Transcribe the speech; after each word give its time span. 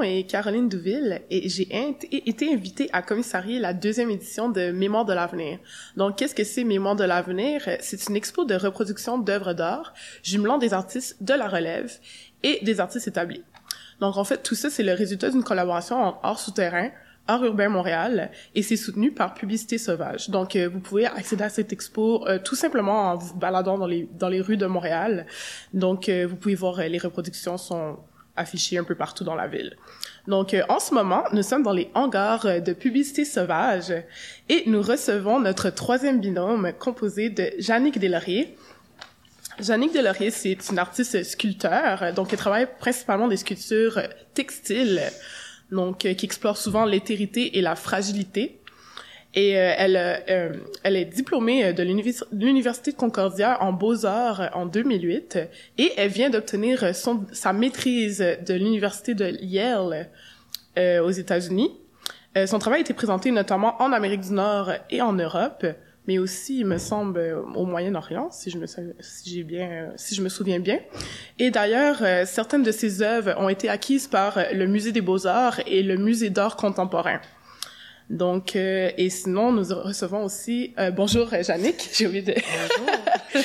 nom 0.00 0.02
est 0.02 0.24
Caroline 0.24 0.68
Douville 0.68 1.22
et 1.30 1.48
j'ai 1.48 1.68
été 2.10 2.52
invitée 2.52 2.88
à 2.92 3.02
commissarier 3.02 3.58
la 3.58 3.72
deuxième 3.74 4.10
édition 4.10 4.48
de 4.48 4.70
Mémoire 4.70 5.04
de 5.04 5.12
l'avenir. 5.12 5.58
Donc, 5.96 6.16
qu'est-ce 6.16 6.34
que 6.34 6.44
c'est 6.44 6.64
Mémoire 6.64 6.96
de 6.96 7.04
l'avenir? 7.04 7.62
C'est 7.80 8.08
une 8.08 8.16
expo 8.16 8.44
de 8.44 8.54
reproduction 8.54 9.18
d'œuvres 9.18 9.52
d'art 9.52 9.92
jumelant 10.22 10.58
des 10.58 10.72
artistes 10.72 11.22
de 11.22 11.34
la 11.34 11.48
relève 11.48 11.92
et 12.42 12.58
des 12.62 12.80
artistes 12.80 13.08
établis. 13.08 13.42
Donc, 14.00 14.16
en 14.16 14.24
fait, 14.24 14.42
tout 14.42 14.54
ça, 14.54 14.70
c'est 14.70 14.82
le 14.82 14.94
résultat 14.94 15.30
d'une 15.30 15.44
collaboration 15.44 15.96
en 15.96 16.20
art 16.22 16.38
souterrain, 16.38 16.90
Art 17.26 17.44
urbain 17.44 17.68
Montréal 17.68 18.32
et 18.56 18.62
c'est 18.62 18.76
soutenu 18.76 19.12
par 19.12 19.34
Publicité 19.34 19.78
Sauvage. 19.78 20.30
Donc 20.30 20.56
euh, 20.56 20.68
vous 20.68 20.80
pouvez 20.80 21.06
accéder 21.06 21.44
à 21.44 21.48
cette 21.48 21.72
expo 21.72 22.26
euh, 22.26 22.40
tout 22.42 22.56
simplement 22.56 23.12
en 23.12 23.18
vous 23.18 23.34
baladant 23.36 23.78
dans 23.78 23.86
les 23.86 24.08
dans 24.18 24.28
les 24.28 24.40
rues 24.40 24.56
de 24.56 24.66
Montréal. 24.66 25.26
Donc 25.72 26.08
euh, 26.08 26.26
vous 26.28 26.34
pouvez 26.34 26.56
voir 26.56 26.78
les 26.78 26.98
reproductions 26.98 27.56
sont 27.56 27.98
affichées 28.40 28.78
un 28.78 28.84
peu 28.84 28.94
partout 28.94 29.24
dans 29.24 29.34
la 29.34 29.46
ville. 29.46 29.76
Donc 30.26 30.56
en 30.68 30.80
ce 30.80 30.92
moment, 30.92 31.24
nous 31.32 31.42
sommes 31.42 31.62
dans 31.62 31.72
les 31.72 31.90
hangars 31.94 32.60
de 32.60 32.72
Publicité 32.72 33.24
Sauvage 33.24 33.92
et 34.48 34.64
nous 34.66 34.82
recevons 34.82 35.40
notre 35.40 35.70
troisième 35.70 36.20
binôme 36.20 36.72
composé 36.78 37.30
de 37.30 37.50
Jannick 37.58 37.98
Delaurier. 37.98 38.56
Jannick 39.60 39.94
Delaurier, 39.94 40.30
c'est 40.30 40.58
une 40.70 40.78
artiste 40.78 41.22
sculpteur, 41.22 42.12
donc 42.14 42.32
elle 42.32 42.38
travaille 42.38 42.68
principalement 42.78 43.28
des 43.28 43.36
sculptures 43.36 44.00
textiles 44.34 45.00
donc 45.70 46.04
euh, 46.04 46.14
qui 46.14 46.26
explore 46.26 46.56
souvent 46.56 46.84
l'éthérité 46.84 47.58
et 47.58 47.62
la 47.62 47.76
fragilité. 47.76 48.59
Et 49.34 49.56
euh, 49.56 49.74
elle, 49.76 49.96
euh, 49.96 50.52
elle 50.82 50.96
est 50.96 51.04
diplômée 51.04 51.72
de 51.72 51.82
l'Université 51.82 52.92
de 52.92 52.96
Concordia 52.96 53.62
en 53.62 53.72
beaux-arts 53.72 54.50
en 54.54 54.66
2008 54.66 55.38
et 55.78 55.92
elle 55.96 56.10
vient 56.10 56.30
d'obtenir 56.30 56.94
sa 56.94 57.52
maîtrise 57.52 58.18
de 58.18 58.54
l'Université 58.54 59.14
de 59.14 59.30
Yale 59.42 60.10
aux 60.76 61.10
États-Unis. 61.10 61.70
son 62.46 62.58
travail 62.58 62.78
a 62.78 62.80
été 62.82 62.94
présenté 62.94 63.30
notamment 63.30 63.80
en 63.82 63.92
Amérique 63.92 64.22
du 64.22 64.32
Nord 64.32 64.72
et 64.88 65.02
en 65.02 65.12
Europe 65.12 65.66
mais 66.06 66.18
aussi, 66.18 66.58
il 66.60 66.66
me 66.66 66.78
semble, 66.78 67.20
au 67.54 67.66
Moyen-Orient, 67.66 68.30
si 68.32 68.50
je 68.50 68.58
me 68.58 68.66
si 68.66 69.46
si 69.96 70.14
je 70.14 70.22
me 70.22 70.28
souviens 70.28 70.58
bien. 70.58 70.80
Et 71.38 71.50
d'ailleurs, 71.50 71.98
euh, 72.02 72.24
certaines 72.26 72.62
de 72.62 72.72
ses 72.72 73.02
œuvres 73.02 73.34
ont 73.38 73.48
été 73.48 73.68
acquises 73.68 74.08
par 74.08 74.38
le 74.52 74.66
Musée 74.66 74.92
des 74.92 75.02
Beaux-Arts 75.02 75.60
et 75.66 75.82
le 75.82 75.96
Musée 75.96 76.30
d'art 76.30 76.56
contemporain. 76.56 77.20
Donc, 78.10 78.56
euh, 78.56 78.90
et 78.96 79.08
sinon, 79.08 79.52
nous 79.52 79.62
recevons 79.62 80.24
aussi, 80.24 80.74
euh, 80.80 80.90
bonjour 80.90 81.28
Jannick, 81.42 81.90
j'ai 81.94 82.08
oublié 82.08 82.22
de... 82.22 82.34
Bonjour. 82.34 83.44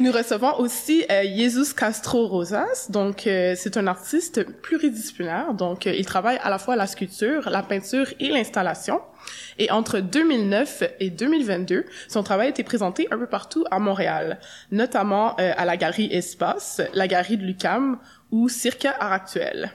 nous 0.00 0.10
recevons 0.10 0.58
aussi 0.58 1.04
euh, 1.08 1.22
Jesus 1.22 1.72
Castro 1.76 2.26
Rosas. 2.26 2.90
Donc, 2.90 3.28
euh, 3.28 3.54
c'est 3.56 3.76
un 3.76 3.86
artiste 3.86 4.44
pluridisciplinaire. 4.62 5.54
Donc, 5.54 5.86
il 5.86 6.04
travaille 6.04 6.38
à 6.42 6.50
la 6.50 6.58
fois 6.58 6.74
la 6.74 6.88
sculpture, 6.88 7.48
la 7.50 7.62
peinture 7.62 8.08
et 8.18 8.30
l'installation. 8.30 9.00
Et 9.58 9.70
entre 9.70 10.00
2009 10.00 10.82
et 10.98 11.10
2022, 11.10 11.84
son 12.08 12.24
travail 12.24 12.48
a 12.48 12.50
été 12.50 12.64
présenté 12.64 13.06
un 13.12 13.18
peu 13.18 13.28
partout 13.28 13.64
à 13.70 13.78
Montréal, 13.78 14.40
notamment 14.72 15.36
à 15.36 15.64
la 15.64 15.76
galerie 15.76 16.08
Espace, 16.10 16.80
la 16.94 17.06
galerie 17.06 17.36
de 17.36 17.44
Lucam 17.44 17.98
ou 18.32 18.48
Circa 18.48 18.90
Art 18.98 19.12
Actuel. 19.12 19.70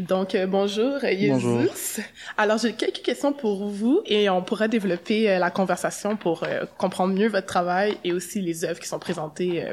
Donc, 0.00 0.34
euh, 0.34 0.46
bonjour, 0.46 0.98
Jesus. 1.00 2.02
Alors, 2.36 2.58
j'ai 2.58 2.72
quelques 2.72 3.02
questions 3.02 3.32
pour 3.32 3.68
vous 3.68 4.02
et 4.06 4.28
on 4.28 4.42
pourra 4.42 4.66
développer 4.66 5.30
euh, 5.30 5.38
la 5.38 5.50
conversation 5.50 6.16
pour 6.16 6.42
euh, 6.42 6.64
comprendre 6.78 7.14
mieux 7.14 7.28
votre 7.28 7.46
travail 7.46 7.96
et 8.02 8.12
aussi 8.12 8.40
les 8.40 8.64
œuvres 8.64 8.80
qui 8.80 8.88
sont 8.88 8.98
présentées 8.98 9.72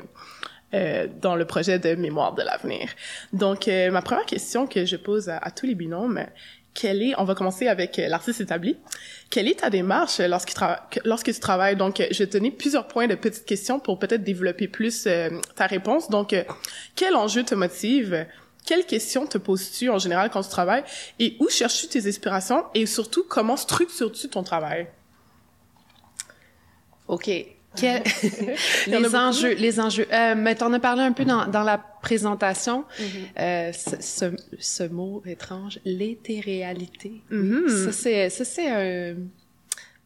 dans 1.22 1.36
le 1.36 1.44
projet 1.44 1.80
de 1.80 1.96
Mémoire 1.96 2.34
de 2.34 2.44
l'avenir. 2.44 2.88
Donc, 3.34 3.68
ma 3.68 4.02
première 4.02 4.26
question 4.26 4.68
que 4.68 4.86
je 4.86 4.96
pose 4.96 5.28
à, 5.28 5.52
tous 5.52 5.66
les 5.66 5.76
binômes, 5.76 6.26
quelle 6.74 7.02
est, 7.02 7.14
on 7.18 7.26
va 7.26 7.36
commencer 7.36 7.68
avec 7.68 7.98
l'artiste 7.98 8.40
établi, 8.40 8.78
quelle 9.30 9.50
est 9.50 9.60
ta 9.60 9.70
démarche 9.70 10.22
lorsque, 10.22 10.54
lorsque 11.04 11.34
tu 11.34 11.40
travailles? 11.42 11.76
Donc, 11.76 12.02
je 12.10 12.18
vais 12.20 12.28
te 12.28 12.38
donner 12.38 12.52
plusieurs 12.52 12.88
points 12.88 13.08
de 13.08 13.16
petites 13.16 13.46
questions 13.46 13.82
pour 13.82 14.00
peut-être 14.00 14.24
développer 14.24 14.70
plus 14.70 15.10
ta 15.58 15.68
réponse. 15.68 16.10
Donc, 16.10 16.34
quel 16.96 17.16
enjeu 17.18 17.44
te 17.44 17.54
motive? 17.54 18.26
Quelles 18.66 18.86
questions 18.86 19.26
te 19.26 19.38
poses-tu 19.38 19.90
en 19.90 19.98
général 19.98 20.30
quand 20.30 20.44
tu 20.44 20.50
travailles 20.50 20.84
et 21.20 21.36
où 21.40 21.50
cherches-tu 21.50 21.88
tes 21.88 22.08
inspirations 22.08 22.64
et 22.74 22.86
surtout 22.86 23.24
comment 23.28 23.58
structures-tu 23.58 24.30
ton 24.30 24.44
travail? 24.44 24.88
OK. 27.08 27.30
les 28.88 29.16
enjeux, 29.16 29.54
les 29.54 29.80
enjeux. 29.80 30.08
Euh, 30.12 30.36
mais 30.38 30.56
t'en 30.56 30.74
as 30.74 30.80
parlé 30.80 31.04
un 31.04 31.14
peu 31.14 31.24
dans, 31.24 31.48
dans 31.48 31.64
la 31.64 31.78
présentation. 31.78 32.84
Mm-hmm. 33.00 33.40
euh, 33.40 33.72
ce, 33.74 34.36
ce, 34.60 34.84
mot 34.84 35.24
étrange, 35.26 35.80
l'éthéréalité. 35.86 37.22
Mm-hmm. 37.32 37.86
Ça 37.86 37.92
c'est, 37.92 38.30
ça 38.30 38.46
c'est 38.46 38.70
un 38.70 39.16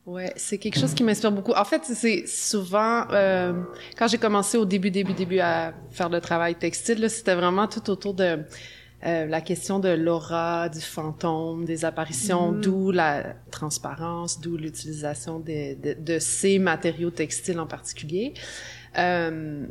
Ouais, 0.06 0.32
c'est 0.36 0.60
quelque 0.60 0.80
chose 0.80 0.94
qui 0.94 1.04
m'inspire 1.04 1.32
beaucoup. 1.32 1.54
En 1.54 1.66
fait, 1.66 1.82
c'est 1.84 2.28
souvent 2.28 3.08
euh, 3.12 3.64
quand 3.98 4.08
j'ai 4.08 4.20
commencé 4.20 4.56
au 4.56 4.66
début, 4.66 4.92
début, 4.92 5.14
début 5.14 5.40
à 5.40 5.74
faire 5.90 6.10
le 6.10 6.22
travail 6.22 6.54
textile, 6.56 7.10
c'était 7.10 7.34
vraiment 7.34 7.68
tout 7.68 7.90
autour 7.90 8.14
de 8.14 8.40
euh, 9.04 9.26
la 9.26 9.42
question 9.42 9.80
de 9.80 9.90
l'aura, 9.90 10.70
du 10.70 10.80
fantôme, 10.80 11.66
des 11.66 11.86
apparitions, 11.86 12.54
mm-hmm. 12.54 12.62
d'où 12.62 12.92
la 12.92 13.36
transparence, 13.50 14.40
d'où 14.40 14.58
l'utilisation 14.58 15.40
de, 15.40 15.74
de, 15.82 15.96
de, 16.00 16.20
ces 16.20 16.60
matériaux 16.60 17.10
textiles 17.10 17.60
en 17.60 17.68
particulier. 17.68 18.34
Euh, 19.00 19.66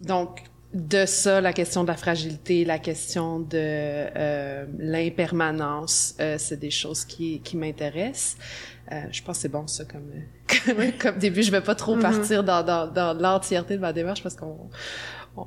donc, 0.00 0.42
de 0.74 1.04
ça, 1.04 1.40
la 1.40 1.52
question 1.52 1.82
de 1.82 1.88
la 1.88 1.96
fragilité, 1.96 2.64
la 2.64 2.78
question 2.78 3.40
de 3.40 3.48
euh, 3.54 4.64
l'impermanence, 4.78 6.14
euh, 6.18 6.36
c'est 6.38 6.58
des 6.58 6.70
choses 6.70 7.04
qui, 7.04 7.40
qui 7.40 7.56
m'intéressent. 7.56 8.38
Euh, 8.90 9.02
je 9.10 9.22
pense 9.22 9.36
que 9.38 9.42
c'est 9.42 9.48
bon 9.48 9.66
ça 9.66 9.84
comme 9.84 10.10
comme, 10.98 11.18
début. 11.18 11.42
Je 11.42 11.50
vais 11.50 11.60
pas 11.60 11.74
trop 11.74 11.96
mm-hmm. 11.96 12.00
partir 12.00 12.44
dans, 12.44 12.62
dans, 12.64 12.86
dans 12.86 13.12
l'entièreté 13.14 13.76
de 13.76 13.80
ma 13.80 13.92
démarche 13.92 14.22
parce 14.22 14.34
qu'on 14.34 14.70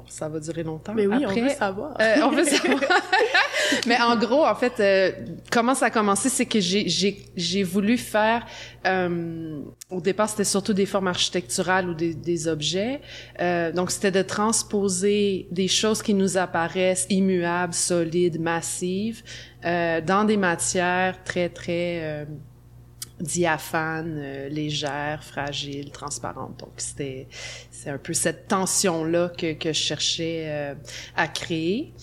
ça 0.07 0.29
va 0.29 0.39
durer 0.39 0.63
longtemps. 0.63 0.93
Mais 0.93 1.05
oui, 1.07 1.25
on 1.27 1.33
veut 1.33 1.49
savoir. 1.49 1.95
Euh, 2.01 2.15
on 2.23 2.31
veut 2.31 2.43
savoir. 2.43 2.81
Mais 3.87 3.99
en 3.99 4.15
gros, 4.15 4.45
en 4.45 4.55
fait, 4.55 4.79
euh, 4.79 5.11
comment 5.51 5.75
ça 5.75 5.87
a 5.87 5.89
commencé, 5.89 6.29
c'est 6.29 6.45
que 6.45 6.59
j'ai 6.59 6.87
j'ai 6.89 7.25
j'ai 7.35 7.63
voulu 7.63 7.97
faire. 7.97 8.45
Euh, 8.85 9.59
au 9.89 10.01
départ, 10.01 10.29
c'était 10.29 10.43
surtout 10.43 10.73
des 10.73 10.85
formes 10.85 11.07
architecturales 11.07 11.89
ou 11.89 11.93
des, 11.93 12.13
des 12.13 12.47
objets. 12.47 13.01
Euh, 13.39 13.71
donc, 13.71 13.91
c'était 13.91 14.11
de 14.11 14.21
transposer 14.21 15.47
des 15.51 15.67
choses 15.67 16.01
qui 16.01 16.13
nous 16.13 16.37
apparaissent 16.37 17.07
immuables, 17.09 17.73
solides, 17.73 18.39
massives, 18.39 19.23
euh, 19.65 20.01
dans 20.01 20.23
des 20.23 20.37
matières 20.37 21.23
très 21.23 21.49
très 21.49 22.27
diaphane, 23.19 24.17
euh, 24.17 24.49
légère, 24.49 25.23
fragile, 25.23 25.91
transparente. 25.91 26.59
Donc 26.59 26.73
c'était 26.77 27.27
c'est 27.71 27.89
un 27.89 27.97
peu 27.97 28.13
cette 28.13 28.47
tension 28.47 29.03
là 29.03 29.29
que 29.29 29.53
que 29.53 29.69
je 29.69 29.79
cherchais 29.79 30.43
euh, 30.47 30.75
à 31.15 31.27
créer. 31.27 31.93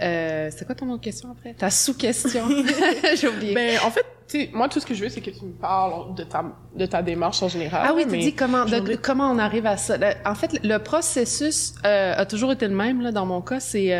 Euh, 0.00 0.50
c'est 0.50 0.64
quoi 0.64 0.74
ton 0.74 0.90
autre 0.90 1.02
question 1.02 1.30
après? 1.30 1.54
Ta 1.54 1.70
sous-question 1.70 2.48
J'ai 3.16 3.28
oublié. 3.28 3.54
Ben 3.54 3.78
en 3.84 3.90
fait, 3.90 4.06
moi 4.52 4.68
tout 4.68 4.80
ce 4.80 4.86
que 4.86 4.94
je 4.94 5.02
veux 5.04 5.08
c'est 5.08 5.20
que 5.20 5.30
tu 5.30 5.44
me 5.44 5.52
parles 5.52 6.14
de 6.14 6.24
ta 6.24 6.44
de 6.74 6.86
ta 6.86 7.02
démarche 7.02 7.42
en 7.42 7.48
général. 7.48 7.82
Ah 7.84 7.92
oui, 7.94 8.04
tu 8.08 8.18
dis 8.18 8.34
comment 8.34 8.64
de, 8.64 8.96
comment 8.96 9.30
on 9.30 9.38
arrive 9.38 9.66
à 9.66 9.76
ça. 9.76 9.96
En 10.24 10.34
fait, 10.34 10.58
le 10.64 10.78
processus 10.78 11.74
euh, 11.84 12.14
a 12.16 12.26
toujours 12.26 12.52
été 12.52 12.66
le 12.66 12.74
même 12.74 13.00
là 13.00 13.12
dans 13.12 13.26
mon 13.26 13.42
cas, 13.42 13.60
c'est 13.60 13.92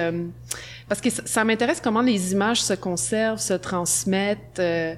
parce 0.89 1.01
que 1.01 1.11
ça, 1.11 1.45
m'intéresse 1.45 1.81
comment 1.81 2.03
les 2.03 2.33
images 2.33 2.63
se 2.63 2.75
conservent, 2.75 3.41
se 3.41 3.55
transmettent. 3.55 4.59
Euh, 4.59 4.95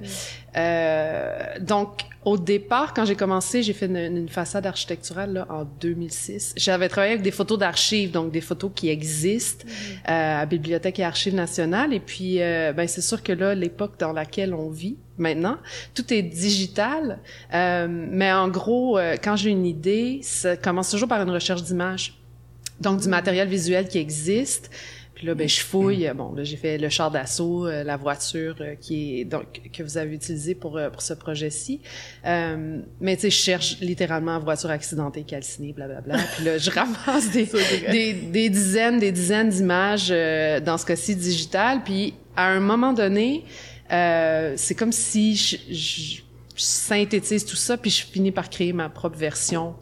euh, 0.57 1.59
donc, 1.59 2.05
au 2.25 2.37
départ, 2.37 2.95
quand 2.95 3.05
j'ai 3.05 3.15
commencé, 3.15 3.61
j'ai 3.61 3.73
fait 3.73 3.85
une, 3.85 4.27
façade 4.29 4.65
architecturale 4.65 5.33
là, 5.33 5.47
en 5.49 5.63
2006. 5.63 6.55
J'avais 6.57 6.89
travaillé 6.89 7.13
avec 7.13 7.23
des 7.23 7.31
photos 7.31 7.59
d'archives, 7.59 8.09
donc 8.09 8.31
des 8.31 8.41
photos 8.41 8.71
qui 8.73 8.89
existent 8.89 9.65
mm-hmm. 9.67 10.11
euh, 10.11 10.41
à 10.41 10.45
Bibliothèque 10.47 10.99
et 10.99 11.03
Archives 11.03 11.35
nationales. 11.35 11.93
Et 11.93 11.99
puis, 11.99 12.41
euh, 12.41 12.73
ben 12.73 12.87
c'est 12.87 13.01
sûr 13.01 13.21
que 13.21 13.31
là, 13.31 13.53
l'époque 13.53 13.99
dans 13.99 14.11
laquelle 14.11 14.55
on 14.55 14.69
vit 14.69 14.97
maintenant, 15.19 15.57
tout 15.93 16.11
est 16.11 16.23
digital. 16.23 17.19
Euh, 17.53 17.87
mais 17.89 18.33
en 18.33 18.47
gros, 18.47 18.97
euh, 18.97 19.17
quand 19.23 19.35
j'ai 19.35 19.51
une 19.51 19.65
idée, 19.65 20.19
ça 20.23 20.57
commence 20.57 20.89
toujours 20.89 21.07
par 21.07 21.21
une 21.21 21.29
recherche 21.31 21.61
d'images. 21.61 22.17
Donc, 22.81 23.01
du 23.01 23.07
mm-hmm. 23.07 23.09
matériel 23.11 23.47
visuel 23.47 23.87
qui 23.87 23.99
existe. 23.99 24.71
Puis 25.25 25.31
là, 25.31 25.35
ben, 25.35 25.49
je 25.49 25.61
fouille. 25.61 26.11
Bon, 26.15 26.33
là, 26.33 26.43
j'ai 26.43 26.55
fait 26.55 26.77
le 26.77 26.87
char 26.89 27.09
d'assaut, 27.09 27.65
euh, 27.65 27.83
la 27.83 27.97
voiture 27.97 28.55
euh, 28.61 28.75
qui 28.79 29.21
est 29.21 29.25
donc 29.25 29.59
que 29.73 29.81
vous 29.81 29.97
avez 29.97 30.13
utilisé 30.13 30.53
pour 30.53 30.77
euh, 30.77 30.91
pour 30.91 31.01
ce 31.01 31.15
projet-ci. 31.15 31.81
mais 32.23 33.15
tu 33.15 33.21
sais, 33.21 33.29
je 33.31 33.35
cherche 33.35 33.79
littéralement 33.79 34.37
voiture 34.39 34.69
accidentée, 34.69 35.23
calcinée, 35.23 35.73
blablabla. 35.73 36.17
Puis 36.35 36.45
là, 36.45 36.59
je 36.59 36.69
ramasse 37.09 37.31
des, 37.31 37.49
des, 37.89 38.13
des, 38.13 38.49
dizaines, 38.51 38.99
des 38.99 39.11
dizaines 39.11 39.49
d'images 39.49 40.09
dans 40.09 40.77
ce 40.77 40.85
cas-ci 40.85 41.15
digital. 41.15 41.81
Puis 41.83 42.13
à 42.35 42.49
un 42.49 42.59
moment 42.59 42.93
donné, 42.93 43.45
c'est 43.89 44.75
comme 44.77 44.91
si 44.91 45.35
je, 45.35 45.57
je 45.71 46.21
synthétise 46.55 47.45
tout 47.45 47.55
ça, 47.55 47.77
puis 47.77 47.89
je 47.89 48.05
finis 48.05 48.31
par 48.31 48.49
créer 48.49 48.73
ma 48.73 48.89
propre 48.89 49.17
version 49.17 49.75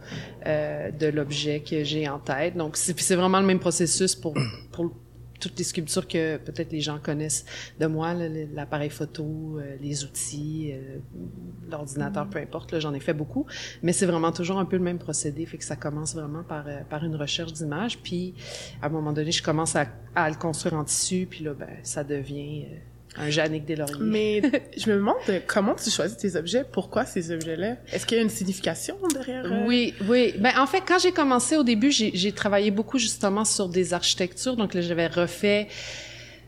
euh, 0.45 0.91
de 0.91 1.07
l'objet 1.07 1.61
que 1.61 1.83
j'ai 1.83 2.07
en 2.09 2.19
tête. 2.19 2.57
Donc, 2.57 2.77
c'est 2.77 3.15
vraiment 3.15 3.39
le 3.39 3.45
même 3.45 3.59
processus 3.59 4.15
pour, 4.15 4.33
pour 4.71 4.91
toutes 5.43 5.57
les 5.57 5.63
sculptures 5.65 6.07
que 6.07 6.37
peut-être 6.37 6.71
les 6.71 6.79
gens 6.79 6.99
connaissent 6.99 7.45
de 7.79 7.85
moi, 7.85 8.13
l'appareil 8.53 8.89
photo, 8.89 9.57
euh, 9.57 9.75
les 9.81 10.05
outils, 10.05 10.71
euh, 10.73 10.99
l'ordinateur, 11.69 12.29
peu 12.29 12.39
importe, 12.39 12.79
j'en 12.79 12.93
ai 12.93 12.99
fait 12.99 13.13
beaucoup. 13.13 13.45
Mais 13.81 13.91
c'est 13.91 14.05
vraiment 14.05 14.31
toujours 14.31 14.57
un 14.59 14.65
peu 14.65 14.77
le 14.77 14.83
même 14.83 14.99
procédé, 14.99 15.45
fait 15.45 15.57
que 15.57 15.65
ça 15.65 15.75
commence 15.75 16.15
vraiment 16.15 16.43
par, 16.43 16.67
euh, 16.67 16.79
par 16.89 17.03
une 17.03 17.15
recherche 17.15 17.51
d'image, 17.51 17.99
puis 17.99 18.33
à 18.81 18.85
un 18.85 18.89
moment 18.89 19.11
donné, 19.11 19.31
je 19.31 19.43
commence 19.43 19.75
à, 19.75 19.87
à, 20.15 20.29
le 20.29 20.35
construire 20.35 20.75
en 20.75 20.85
tissu, 20.85 21.27
puis 21.29 21.43
là, 21.43 21.53
ben, 21.53 21.69
ça 21.83 22.03
devient 22.03 22.65
un 23.17 23.29
Jannick 23.29 23.65
Deslauriers. 23.65 23.97
Mais 24.01 24.41
je 24.77 24.89
me 24.89 24.95
demande 24.95 25.15
comment 25.47 25.75
tu 25.75 25.89
choisis 25.89 26.17
tes 26.17 26.35
objets, 26.35 26.65
pourquoi 26.69 27.05
ces 27.05 27.31
objets-là? 27.31 27.77
Est-ce 27.91 28.05
qu'il 28.05 28.17
y 28.17 28.19
a 28.19 28.23
une 28.23 28.29
signification 28.29 28.97
derrière 29.13 29.45
euh? 29.45 29.65
Oui, 29.65 29.93
oui. 30.07 30.33
Ben 30.39 30.53
en 30.57 30.67
fait, 30.67 30.81
quand 30.85 30.99
j'ai 30.99 31.11
commencé 31.11 31.57
au 31.57 31.63
début, 31.63 31.91
j'ai 31.91 32.31
travaillé 32.31 32.71
beaucoup 32.71 32.97
justement 32.97 33.45
sur 33.45 33.69
des 33.69 33.93
architectures. 33.93 34.55
Donc 34.55 34.73
là, 34.73 34.81
j'avais 34.81 35.07
refait 35.07 35.67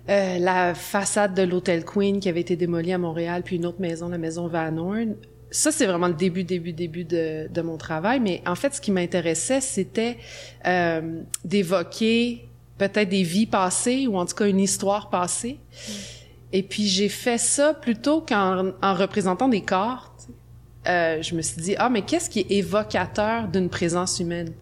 euh, 0.10 0.38
la 0.40 0.76
façade 0.76 1.34
de 1.34 1.44
l'hôtel 1.44 1.84
Queen 1.84 2.20
qui 2.20 2.30
avait 2.30 2.42
été 2.42 2.56
démolie 2.56 2.94
à 2.94 2.98
Montréal, 2.98 3.42
puis 3.44 3.56
une 3.56 3.66
autre 3.66 3.82
maison, 3.82 4.08
la 4.10 4.18
maison 4.18 4.48
Van 4.48 4.76
Horn. 4.78 5.16
Ça, 5.52 5.72
c'est 5.72 5.86
vraiment 5.86 6.08
le 6.08 6.14
début, 6.14 6.44
début, 6.44 6.74
début 6.74 7.06
de, 7.06 7.48
de 7.52 7.62
mon 7.62 7.78
travail. 7.78 8.20
Mais 8.20 8.42
en 8.46 8.56
fait, 8.56 8.74
ce 8.74 8.82
qui 8.82 8.92
m'intéressait, 8.92 9.62
c'était 9.62 10.18
euh, 10.66 11.22
d'évoquer 11.46 12.50
peut-être 12.78 13.10
des 13.10 13.24
vies 13.24 13.46
passées 13.46 14.06
ou 14.08 14.18
en 14.18 14.26
tout 14.26 14.36
cas 14.36 14.48
une 14.48 14.60
histoire 14.60 15.10
passée. 15.10 15.60
Mm. 15.60 15.92
Et 16.56 16.64
puis 16.64 16.88
j'ai 16.88 17.10
fait 17.10 17.38
ça 17.38 17.74
plutôt 17.74 18.22
qu'en 18.22 18.72
en 18.82 18.94
représentant 18.94 19.50
des 19.50 19.60
corps. 19.60 20.16
Euh, 20.88 21.22
je 21.22 21.36
me 21.36 21.42
suis 21.42 21.62
dit 21.62 21.76
ah 21.78 21.90
mais 21.90 22.04
qu'est-ce 22.04 22.30
qui 22.30 22.40
est 22.40 22.50
évocateur 22.50 23.50
d'une 23.50 23.68
présence 23.68 24.22
humaine? 24.22 24.54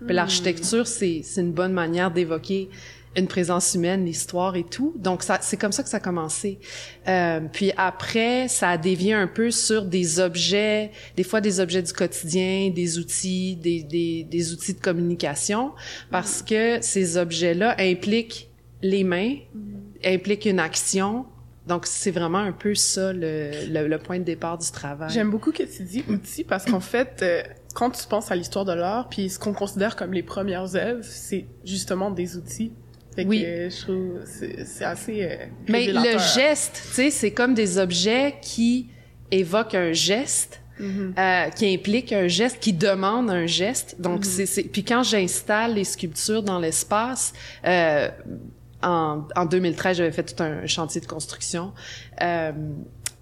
Hmm. 0.00 0.08
L'architecture 0.08 0.86
c'est 0.86 1.20
c'est 1.22 1.42
une 1.42 1.52
bonne 1.52 1.74
manière 1.74 2.10
d'évoquer 2.10 2.70
une 3.16 3.26
présence 3.26 3.74
humaine, 3.74 4.06
l'histoire 4.06 4.56
et 4.56 4.64
tout. 4.64 4.94
Donc 4.96 5.22
ça 5.22 5.40
c'est 5.42 5.58
comme 5.58 5.72
ça 5.72 5.82
que 5.82 5.90
ça 5.90 5.98
a 5.98 6.00
commencé. 6.00 6.58
Euh, 7.06 7.40
puis 7.52 7.70
après 7.76 8.48
ça 8.48 8.70
a 8.70 8.78
dévié 8.78 9.12
un 9.12 9.26
peu 9.26 9.50
sur 9.50 9.84
des 9.84 10.20
objets, 10.20 10.90
des 11.16 11.22
fois 11.22 11.42
des 11.42 11.60
objets 11.60 11.82
du 11.82 11.92
quotidien, 11.92 12.70
des 12.70 12.98
outils, 12.98 13.56
des 13.56 13.82
des, 13.82 14.24
des 14.24 14.52
outils 14.54 14.72
de 14.72 14.80
communication, 14.80 15.72
parce 16.10 16.40
que 16.40 16.78
ces 16.80 17.18
objets-là 17.18 17.76
impliquent 17.78 18.48
les 18.80 19.04
mains, 19.04 19.34
hmm. 19.54 20.14
impliquent 20.14 20.46
une 20.46 20.58
action 20.58 21.26
donc, 21.66 21.86
c'est 21.86 22.10
vraiment 22.10 22.38
un 22.38 22.52
peu 22.52 22.74
ça 22.74 23.12
le, 23.12 23.66
le, 23.68 23.98
point 23.98 24.18
de 24.18 24.24
départ 24.24 24.58
du 24.58 24.70
travail. 24.70 25.10
J'aime 25.10 25.30
beaucoup 25.30 25.52
que 25.52 25.62
tu 25.62 25.84
dis 25.84 26.04
outils 26.08 26.42
parce 26.42 26.64
qu'en 26.64 26.80
fait, 26.80 27.20
euh, 27.22 27.42
quand 27.74 27.90
tu 27.90 28.06
penses 28.08 28.32
à 28.32 28.36
l'histoire 28.36 28.64
de 28.64 28.72
l'art, 28.72 29.08
puis 29.08 29.30
ce 29.30 29.38
qu'on 29.38 29.52
considère 29.52 29.94
comme 29.94 30.12
les 30.12 30.24
premières 30.24 30.74
œuvres, 30.74 31.04
c'est 31.04 31.46
justement 31.64 32.10
des 32.10 32.36
outils. 32.36 32.72
Fait 33.14 33.24
oui. 33.24 33.42
Que, 33.42 33.70
je 33.70 33.82
trouve 33.82 34.20
c'est 34.24 34.84
assez 34.84 35.22
euh, 35.22 35.36
Mais 35.68 35.86
le 35.86 36.18
geste, 36.34 36.82
tu 36.88 36.94
sais, 36.94 37.10
c'est 37.10 37.30
comme 37.30 37.54
des 37.54 37.78
objets 37.78 38.36
qui 38.42 38.88
évoquent 39.30 39.74
un 39.74 39.92
geste. 39.92 40.58
Mm-hmm. 40.80 41.18
euh, 41.18 41.50
qui 41.50 41.74
implique 41.74 42.12
un 42.12 42.26
geste, 42.28 42.58
qui 42.58 42.72
demande 42.72 43.30
un 43.30 43.46
geste. 43.46 43.96
Donc, 44.00 44.24
mm-hmm. 44.24 44.46
c'est, 44.46 44.62
puis 44.64 44.82
quand 44.82 45.02
j'installe 45.02 45.74
les 45.74 45.84
sculptures 45.84 46.42
dans 46.42 46.58
l'espace, 46.58 47.34
euh, 47.66 48.08
en, 48.82 49.26
en 49.36 49.44
2013, 49.44 49.96
j'avais 49.98 50.12
fait 50.12 50.34
tout 50.34 50.42
un 50.42 50.66
chantier 50.66 51.00
de 51.00 51.06
construction. 51.06 51.72
Euh, 52.22 52.52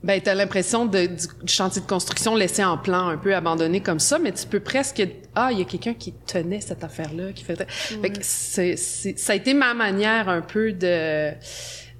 ben, 0.03 0.19
t'as 0.21 0.35
l'impression 0.35 0.87
de, 0.87 1.07
du 1.07 1.53
chantier 1.53 1.83
de 1.83 1.87
construction 1.87 2.35
laissé 2.35 2.65
en 2.65 2.79
plan, 2.79 3.09
un 3.09 3.19
peu 3.19 3.35
abandonné 3.35 3.81
comme 3.81 4.01
ça, 4.01 4.19
mais 4.19 4.33
tu 4.33 4.47
peux 4.47 4.61
presque, 4.61 5.07
ah, 5.35 5.51
il 5.53 5.59
y 5.59 5.63
a 5.63 5.65
quelqu'un 5.67 5.93
qui 5.93 6.15
tenait 6.27 6.63
cette 6.63 6.83
affaire-là, 6.85 7.33
qui 7.33 7.45
fait, 7.45 7.71
fait 7.71 8.11
que 8.11 8.19
c'est, 8.23 8.77
ça 8.77 9.33
a 9.35 9.37
été 9.37 9.53
ma 9.53 9.75
manière 9.75 10.31
un 10.31 10.41
peu 10.41 10.73
de, 10.73 11.33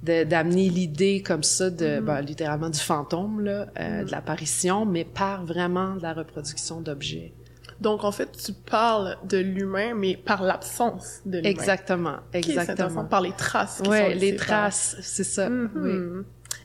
d'amener 0.01 0.69
l'idée 0.69 1.21
comme 1.21 1.43
ça 1.43 1.69
de 1.69 1.99
mm. 1.99 2.05
ben, 2.05 2.21
littéralement 2.21 2.69
du 2.69 2.79
fantôme 2.79 3.41
là, 3.41 3.67
euh, 3.79 4.01
mm. 4.01 4.05
de 4.05 4.11
l'apparition 4.11 4.85
mais 4.85 5.05
par 5.05 5.45
vraiment 5.45 5.95
de 5.95 6.01
la 6.01 6.13
reproduction 6.13 6.81
d'objets 6.81 7.33
donc, 7.81 8.03
en 8.03 8.11
fait, 8.11 8.31
tu 8.31 8.53
parles 8.53 9.17
de 9.27 9.39
l'humain, 9.39 9.95
mais 9.95 10.15
par 10.15 10.43
l'absence 10.43 11.21
de 11.25 11.39
l'humain. 11.39 11.49
Exactement, 11.49 12.17
exactement. 12.31 13.05
par 13.05 13.21
les 13.21 13.31
traces. 13.31 13.81
Oui, 13.89 14.13
les 14.15 14.35
traces, 14.35 14.97
c'est 15.01 15.23
ça. 15.23 15.49
Mm-hmm. 15.49 15.69
oui. 15.75 16.23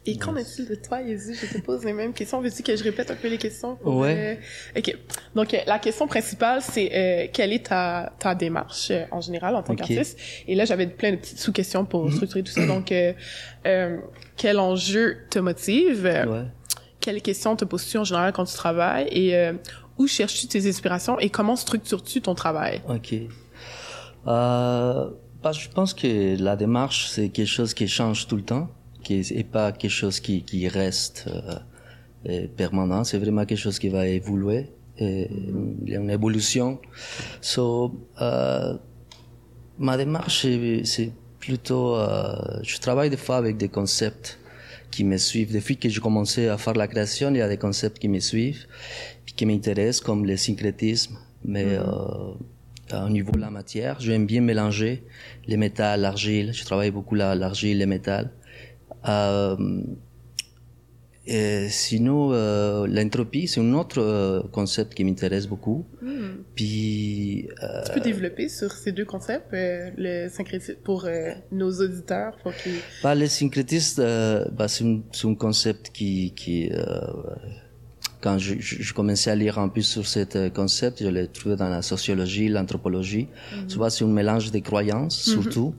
Et 0.09 0.19
qu'en 0.19 0.37
est-il 0.37 0.69
de 0.69 0.75
toi, 0.75 1.01
Yézu? 1.01 1.35
Je 1.35 1.59
te 1.59 1.63
pose 1.63 1.85
les 1.85 1.93
mêmes 1.93 2.13
questions. 2.13 2.41
Veux-tu 2.41 2.63
que 2.63 2.77
je 2.77 2.85
répète 2.85 3.11
un 3.11 3.17
peu 3.17 3.29
les 3.29 3.39
questions? 3.39 3.79
ouais. 3.85 4.39
Euh, 4.75 4.79
OK. 4.79 4.97
Donc, 5.35 5.55
euh, 5.55 5.59
la 5.67 5.79
question 5.79 6.07
principale, 6.07 6.61
c'est 6.63 6.91
euh, 6.95 7.27
quelle 7.33 7.53
est 7.53 7.67
ta, 7.67 8.13
ta 8.19 8.35
démarche 8.35 8.93
en 9.11 9.21
général 9.21 9.57
en 9.57 9.63
tant 9.63 9.75
qu'artiste? 9.75 10.19
Et 10.47 10.55
là, 10.55 10.65
j'avais 10.65 10.87
plein 10.87 11.13
de 11.13 11.17
petites 11.17 11.41
sous-questions 11.41 11.87
pour 11.87 12.07
mm-hmm. 12.07 12.15
structurer 12.15 12.43
tout 12.43 12.53
ça. 12.53 12.67
Donc, 12.67 12.93
quel 14.37 14.59
enjeu 14.59 15.17
te 15.31 15.39
motive? 15.39 16.05
Ouais. 16.05 16.45
Quelles 17.01 17.23
questions 17.23 17.57
te 17.57 17.65
poses-tu 17.65 17.99
en 17.99 18.05
général 18.05 18.33
quand 18.33 18.45
tu 18.45 18.55
travailles? 18.55 19.09
Et 19.11 19.51
où 19.99 20.07
cherches-tu 20.07 20.47
tes 20.47 20.69
inspirations 20.69 21.19
et 21.19 21.31
comment 21.31 21.57
structures-tu 21.57 22.21
ton 22.21 22.35
travail? 22.35 22.83
OK. 22.89 23.15
Euh, 24.27 25.11
bah, 25.43 25.53
je 25.53 25.69
pense 25.69 25.95
que 25.95 26.41
la 26.43 26.57
démarche, 26.57 27.09
c'est 27.09 27.29
quelque 27.29 27.47
chose 27.49 27.75
qui 27.75 27.89
change 27.89 28.27
tout 28.27 28.37
le 28.37 28.43
temps, 28.43 28.69
qui 29.03 29.21
est, 29.21 29.45
pas 29.45 29.73
quelque 29.73 29.91
chose 29.91 30.21
qui, 30.21 30.43
qui 30.43 30.69
reste 30.69 31.29
euh, 31.29 32.47
permanent. 32.57 33.05
C'est 33.05 33.19
vraiment 33.19 33.45
quelque 33.45 33.59
chose 33.59 33.79
qui 33.79 33.89
va 33.89 34.07
évoluer. 34.09 34.71
Et, 34.99 35.31
il 35.85 35.93
y 35.93 35.97
a 35.97 36.01
une 36.01 36.11
évolution. 36.11 36.81
So, 37.41 37.95
euh, 38.21 38.75
ma 39.79 39.97
démarche, 39.97 40.47
c'est 40.85 41.13
plutôt... 41.39 41.95
Euh, 41.97 42.59
je 42.63 42.79
travaille 42.79 43.11
des 43.11 43.17
fois 43.17 43.37
avec 43.37 43.57
des 43.57 43.69
concepts 43.69 44.39
qui 44.91 45.05
me 45.05 45.19
suivent. 45.19 45.53
Depuis 45.53 45.77
que 45.77 45.89
j'ai 45.89 46.01
commencé 46.01 46.49
à 46.49 46.59
faire 46.59 46.75
la 46.75 46.89
création, 46.89 47.31
il 47.31 47.37
y 47.37 47.43
a 47.43 47.49
des 47.49 47.59
concepts 47.59 47.99
qui 47.99 48.09
me 48.09 48.21
suivent 48.21 48.67
qui 49.35 49.47
m'intéressent, 49.47 50.01
comme 50.01 50.25
le 50.25 50.37
syncrétisme, 50.37 51.17
mais 51.45 51.65
mhm. 51.65 51.85
euh, 52.93 53.07
au 53.07 53.09
niveau 53.09 53.33
de 53.33 53.41
la 53.41 53.51
matière, 53.51 53.99
j'aime 54.01 54.27
bien 54.27 54.41
mélanger 54.41 55.05
les 55.47 55.57
métals, 55.57 56.01
l'argile. 56.01 56.53
Je 56.53 56.65
travaille 56.65 56.91
beaucoup 56.91 57.15
l'argile, 57.15 57.79
les 57.79 57.87
métals. 57.87 58.31
Euh, 59.09 59.57
et 61.27 61.67
sinon, 61.71 62.33
euh, 62.33 62.87
l'entropie, 62.87 63.49
c'est 63.49 63.61
un 63.61 63.73
autre 63.75 64.01
euh, 64.01 64.43
concept 64.53 64.95
qui 64.95 65.03
m'intéresse 65.03 65.49
beaucoup. 65.49 65.85
Hmm. 66.01 66.43
Puis, 66.55 67.49
euh, 67.65 67.83
tu 67.85 67.93
peux 67.95 68.01
développer 68.01 68.49
sur 68.49 68.71
ces 68.71 68.93
deux 68.93 69.05
concepts, 69.05 69.53
euh, 69.53 69.91
le 69.97 70.29
syncrétisme 70.29 70.77
pour 70.85 71.09
nos 71.51 71.73
auditeurs, 71.81 72.37
pour 72.45 72.55
qu'ils. 72.55 72.79
Bah, 73.03 73.17
le 73.17 73.27
syncrétisme, 73.27 74.05
bah, 74.53 74.69
c'est 74.69 74.85
un, 74.85 75.01
un, 75.25 75.35
concept 75.35 75.91
qui, 75.91 76.33
qui 76.37 76.71
quand 78.27 78.39
je, 78.39 78.55
je, 78.59 78.93
commençais 78.93 79.31
à 79.31 79.37
lire 79.37 79.57
un 79.61 79.69
peu 79.69 79.83
sur 79.83 80.05
ce 80.05 80.25
euh, 80.35 80.51
concept, 80.51 81.01
je 81.01 81.09
l'ai 81.09 81.29
trouvé 81.29 81.55
dans 81.55 81.69
la 81.69 81.81
sociologie, 81.81 82.49
l'anthropologie. 82.49 83.29
Tu 83.69 83.77
vois, 83.77 83.89
c'est 83.89 84.05
un 84.05 84.09
mélange 84.09 84.51
des 84.51 84.63
croyances, 84.63 85.29
mhm. 85.29 85.35
surtout. 85.35 85.75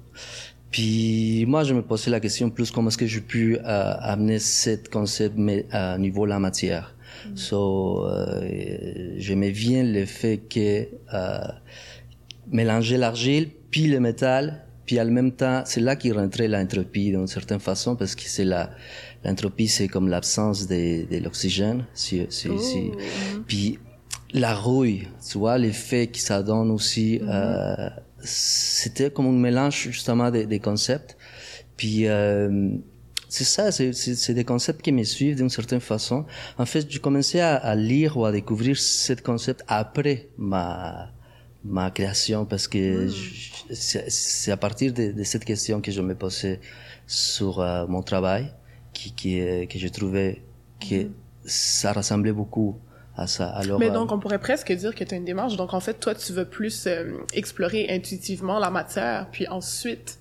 Puis 0.71 1.45
moi, 1.45 1.65
je 1.65 1.73
me 1.73 1.81
posais 1.81 2.09
la 2.09 2.21
question 2.21 2.49
plus 2.49 2.71
comment 2.71 2.87
est-ce 2.87 2.97
que 2.97 3.05
j'ai 3.05 3.19
pu 3.19 3.57
euh, 3.57 3.93
amener 4.13 4.39
ce 4.39 4.77
concept 4.89 5.35
mais 5.37 5.65
à 5.71 5.97
niveau 5.97 6.23
de 6.23 6.29
la 6.29 6.39
matière? 6.39 6.95
Mm 7.25 7.35
So, 7.35 8.05
euh, 8.05 9.15
j'aimais 9.17 9.51
bien 9.51 9.83
le 9.83 10.05
fait 10.05 10.37
que 10.37 10.87
euh, 11.13 11.39
mélanger 12.49 12.97
l'argile 12.97 13.49
puis 13.71 13.87
le 13.87 13.99
métal, 13.99 14.63
puis 14.85 15.01
en 15.01 15.05
même 15.05 15.33
temps, 15.33 15.63
c'est 15.65 15.81
là 15.81 15.97
qu'il 15.97 16.13
rentrait 16.13 16.47
l'entropie 16.47 17.11
d'une 17.11 17.27
certaine 17.27 17.59
façon 17.59 17.97
parce 17.97 18.15
que 18.15 18.23
c'est 18.23 18.45
la 18.45 18.69
L'entropie, 19.23 19.67
c'est 19.67 19.87
comme 19.87 20.07
l'absence 20.07 20.67
de, 20.67 21.05
de 21.09 21.23
l'oxygène. 21.23 21.85
Si, 21.93 22.25
si, 22.29 22.49
oh. 22.49 22.57
si. 22.57 22.91
Puis 23.47 23.79
la 24.33 24.55
rouille, 24.55 25.07
tu 25.29 25.37
vois, 25.37 25.57
l'effet 25.57 26.07
que 26.07 26.19
ça 26.19 26.43
donne 26.43 26.71
aussi, 26.71 27.19
mm-hmm. 27.19 27.29
euh, 27.29 27.89
c'était 28.19 29.11
comme 29.11 29.27
un 29.27 29.31
mélange 29.31 29.89
justement 29.89 30.31
des, 30.31 30.45
des 30.45 30.59
concepts. 30.59 31.17
Puis 31.77 32.07
euh, 32.07 32.69
c'est 33.29 33.43
ça, 33.43 33.71
c'est 33.71 34.33
des 34.33 34.45
concepts 34.45 34.81
qui 34.81 34.91
me 34.91 35.03
suivent 35.03 35.35
d'une 35.35 35.49
certaine 35.49 35.81
façon. 35.81 36.25
En 36.57 36.65
fait, 36.65 36.89
j'ai 36.89 36.99
commencé 36.99 37.39
à, 37.39 37.55
à, 37.55 37.75
lire 37.75 38.17
ou 38.17 38.25
à 38.25 38.31
découvrir 38.31 38.77
ce 38.77 39.13
concept 39.13 39.63
après 39.67 40.29
ma 40.37 41.11
ma 41.63 41.91
création 41.91 42.45
parce 42.45 42.67
que 42.67 43.07
mm. 43.07 43.11
c'est 43.71 44.51
à 44.51 44.57
partir 44.57 44.93
de, 44.93 45.11
de, 45.11 45.23
cette 45.23 45.43
question 45.43 45.81
que 45.81 45.91
je 45.91 46.01
me 46.01 46.15
posais 46.15 46.61
sur 47.05 47.59
euh, 47.59 47.85
mon 47.87 48.01
travail 48.01 48.53
qui, 48.97 49.11
qui, 49.13 49.67
que 49.67 49.77
je 49.77 49.87
trouvais 49.87 50.41
que 50.79 51.03
mhm. 51.03 51.13
ça 51.45 51.93
ressemblait 51.93 52.33
beaucoup 52.33 52.75
à 53.15 53.27
ça. 53.27 53.49
Alors, 53.49 53.79
Mais 53.79 53.89
donc, 53.89 54.11
on 54.11 54.19
pourrait 54.19 54.39
presque 54.39 54.71
dire 54.71 54.93
que 54.93 55.03
tu 55.03 55.13
as 55.13 55.17
une 55.17 55.25
démarche. 55.25 55.55
Donc, 55.55 55.73
en 55.73 55.79
fait, 55.79 55.95
toi, 55.95 56.13
tu 56.15 56.33
veux 56.33 56.45
plus 56.45 56.85
euh, 56.87 57.17
explorer 57.33 57.87
intuitivement 57.89 58.59
la 58.59 58.69
matière, 58.69 59.27
puis 59.31 59.47
ensuite 59.47 60.19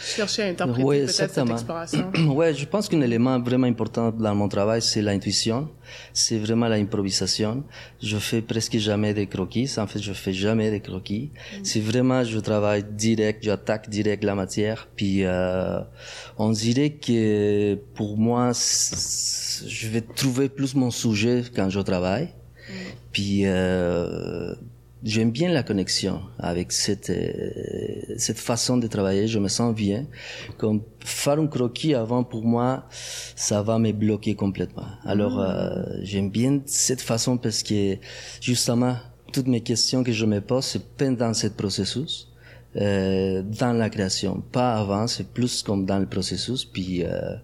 Chercher 0.00 0.42
à 0.42 0.46
interpréter 0.46 0.84
Oui, 0.84 0.98
peut-être 1.00 1.32
cette 1.34 1.50
exploration. 1.50 2.12
Ouais, 2.34 2.54
je 2.54 2.64
pense 2.66 2.88
qu'un 2.88 3.00
élément 3.00 3.38
vraiment 3.40 3.66
important 3.66 4.10
dans 4.10 4.34
mon 4.34 4.48
travail, 4.48 4.82
c'est 4.82 5.02
l'intuition. 5.02 5.68
C'est 6.12 6.38
vraiment 6.38 6.68
l'improvisation. 6.68 7.64
Je 8.02 8.16
fais 8.18 8.42
presque 8.42 8.76
jamais 8.78 9.14
des 9.14 9.26
croquis. 9.26 9.70
En 9.76 9.86
fait, 9.86 10.00
je 10.00 10.12
fais 10.12 10.32
jamais 10.32 10.70
des 10.70 10.80
croquis. 10.80 11.30
C'est 11.62 11.80
vraiment, 11.80 12.24
je 12.24 12.38
travaille 12.38 12.84
direct, 12.84 13.44
j'attaque 13.44 13.88
direct 13.88 14.24
la 14.24 14.34
matière. 14.34 14.88
Puis, 14.96 15.24
euh, 15.24 15.80
on 16.38 16.50
dirait 16.50 16.90
que 16.90 17.74
pour 17.94 18.16
moi, 18.16 18.52
je 18.52 19.88
vais 19.88 20.00
trouver 20.00 20.48
plus 20.48 20.74
mon 20.74 20.90
sujet 20.90 21.42
quand 21.54 21.70
je 21.70 21.80
travaille. 21.80 22.30
Puis 23.12 23.42
euh, 23.44 24.54
j'aime 25.04 25.30
bien 25.30 25.50
la 25.50 25.62
connexion 25.62 26.22
avec 26.38 26.72
cette 26.72 27.10
euh, 27.10 28.14
cette 28.16 28.38
façon 28.38 28.78
de 28.78 28.86
travailler. 28.86 29.28
Je 29.28 29.38
me 29.38 29.48
sens 29.48 29.74
bien. 29.74 30.06
Comme 30.56 30.82
faire 31.00 31.38
un 31.38 31.46
croquis 31.46 31.94
avant 31.94 32.24
pour 32.24 32.44
moi, 32.44 32.86
ça 33.36 33.62
va 33.62 33.78
me 33.78 33.92
bloquer 33.92 34.34
complètement. 34.34 34.88
Alors 35.04 35.38
euh, 35.38 35.82
j'aime 36.02 36.30
bien 36.30 36.60
cette 36.66 37.02
façon 37.02 37.36
parce 37.36 37.62
que 37.62 37.98
justement 38.40 38.96
toutes 39.32 39.48
mes 39.48 39.60
questions 39.60 40.02
que 40.02 40.12
je 40.12 40.24
me 40.26 40.40
pose 40.40 40.64
c'est 40.64 40.84
pendant 40.96 41.34
ce 41.34 41.48
processus. 41.48 42.30
Euh, 42.76 43.42
dans 43.42 43.72
la 43.72 43.88
création, 43.88 44.42
pas 44.50 44.74
avant, 44.74 45.06
c'est 45.06 45.28
plus 45.32 45.62
comme 45.62 45.86
dans 45.86 45.98
le 46.00 46.06
processus. 46.06 46.64
Puis 46.64 47.04
euh, 47.04 47.36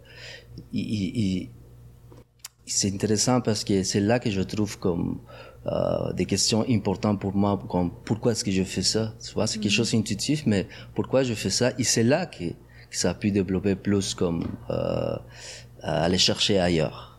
c'est 2.67 2.93
intéressant 2.93 3.41
parce 3.41 3.63
que 3.63 3.83
c'est 3.85 4.01
là 4.01 4.19
que 4.19 4.31
je 4.31 4.41
trouve 4.41 4.79
comme 4.79 5.21
euh, 5.67 6.13
des 6.13 6.25
questions 6.25 6.65
importantes 6.69 7.21
pour 7.21 7.35
moi, 7.35 7.61
comme 7.69 7.91
pourquoi 8.05 8.33
est-ce 8.33 8.45
que 8.45 8.51
je 8.51 8.63
fais 8.63 8.83
ça 8.83 9.13
Tu 9.25 9.33
vois, 9.35 9.47
c'est 9.47 9.59
quelque 9.59 9.73
chose 9.73 9.93
d'intuitif, 9.93 10.45
mais 10.47 10.67
pourquoi 10.95 11.23
je 11.23 11.35
fais 11.35 11.51
ça? 11.51 11.73
Et 11.79 11.85
c'est 11.85 12.03
là 12.03 12.27
que, 12.27 12.51
que 12.51 12.97
ça 12.97 13.11
a 13.11 13.15
pu 13.15 13.31
développer 13.31 13.75
plus 13.75 14.15
comme 14.15 14.45
euh, 14.71 15.17
aller 15.83 16.19
chercher 16.19 16.59
ailleurs. 16.59 17.19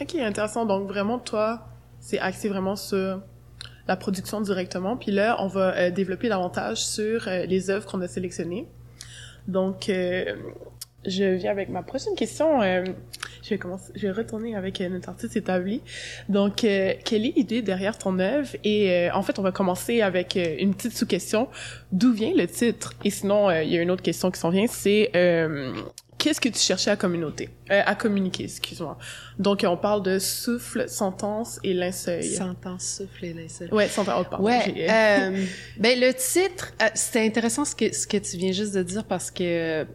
Ok, 0.00 0.14
intéressant. 0.14 0.64
Donc 0.66 0.88
vraiment, 0.88 1.18
toi, 1.18 1.68
c'est 2.00 2.18
axé 2.18 2.48
vraiment 2.48 2.76
sur 2.76 3.20
la 3.88 3.96
production 3.96 4.40
directement. 4.40 4.96
Puis 4.96 5.10
là, 5.10 5.36
on 5.40 5.46
va 5.46 5.76
euh, 5.76 5.90
développer 5.90 6.28
davantage 6.28 6.84
sur 6.84 7.26
euh, 7.26 7.46
les 7.46 7.70
œuvres 7.70 7.86
qu'on 7.86 8.00
a 8.02 8.08
sélectionnées. 8.08 8.68
Donc, 9.48 9.88
euh, 9.88 10.36
je 11.06 11.24
viens 11.24 11.50
avec 11.50 11.70
ma 11.70 11.82
prochaine 11.82 12.14
question. 12.14 12.60
Je 13.48 13.54
vais 13.54 13.58
commencer, 13.58 13.90
je 13.94 14.06
vais 14.08 14.12
retourner 14.12 14.54
avec 14.54 14.78
euh, 14.82 14.90
notre 14.90 15.08
artiste 15.08 15.34
établi. 15.34 15.80
Donc, 16.28 16.64
euh, 16.64 16.92
quelle 17.02 17.24
est 17.24 17.32
l'idée 17.34 17.62
derrière 17.62 17.96
ton 17.96 18.18
œuvre? 18.18 18.50
Et 18.62 18.90
euh, 18.90 19.14
en 19.14 19.22
fait, 19.22 19.38
on 19.38 19.42
va 19.42 19.52
commencer 19.52 20.02
avec 20.02 20.36
euh, 20.36 20.56
une 20.58 20.74
petite 20.74 20.94
sous-question. 20.94 21.48
D'où 21.90 22.12
vient 22.12 22.34
le 22.36 22.46
titre? 22.46 22.92
Et 23.04 23.10
sinon, 23.10 23.48
euh, 23.48 23.62
il 23.62 23.72
y 23.72 23.78
a 23.78 23.80
une 23.80 23.90
autre 23.90 24.02
question 24.02 24.30
qui 24.30 24.38
s'en 24.38 24.50
vient. 24.50 24.66
C'est 24.68 25.10
euh, 25.16 25.72
qu'est-ce 26.18 26.42
que 26.42 26.50
tu 26.50 26.58
cherchais 26.58 26.90
à 26.90 26.96
communauté, 26.96 27.48
euh, 27.70 27.80
à 27.86 27.94
communiquer, 27.94 28.44
excuse-moi? 28.44 28.98
Donc, 29.38 29.64
on 29.66 29.78
parle 29.78 30.02
de 30.02 30.18
souffle, 30.18 30.86
sentence 30.86 31.58
et 31.64 31.72
linceul. 31.72 32.22
Sentence, 32.24 32.98
souffle 32.98 33.24
et 33.24 33.32
linceul. 33.32 33.72
Ouais, 33.72 33.88
sentence. 33.88 34.14
Oh, 34.20 34.28
pardon, 34.30 34.44
Ouais. 34.44 34.74
euh, 34.90 35.42
ben 35.78 35.98
le 35.98 36.12
titre, 36.12 36.74
c'était 36.94 37.24
intéressant 37.24 37.64
ce 37.64 37.74
que 37.74 37.94
ce 37.94 38.06
que 38.06 38.18
tu 38.18 38.36
viens 38.36 38.52
juste 38.52 38.74
de 38.74 38.82
dire 38.82 39.04
parce 39.04 39.30
que 39.30 39.86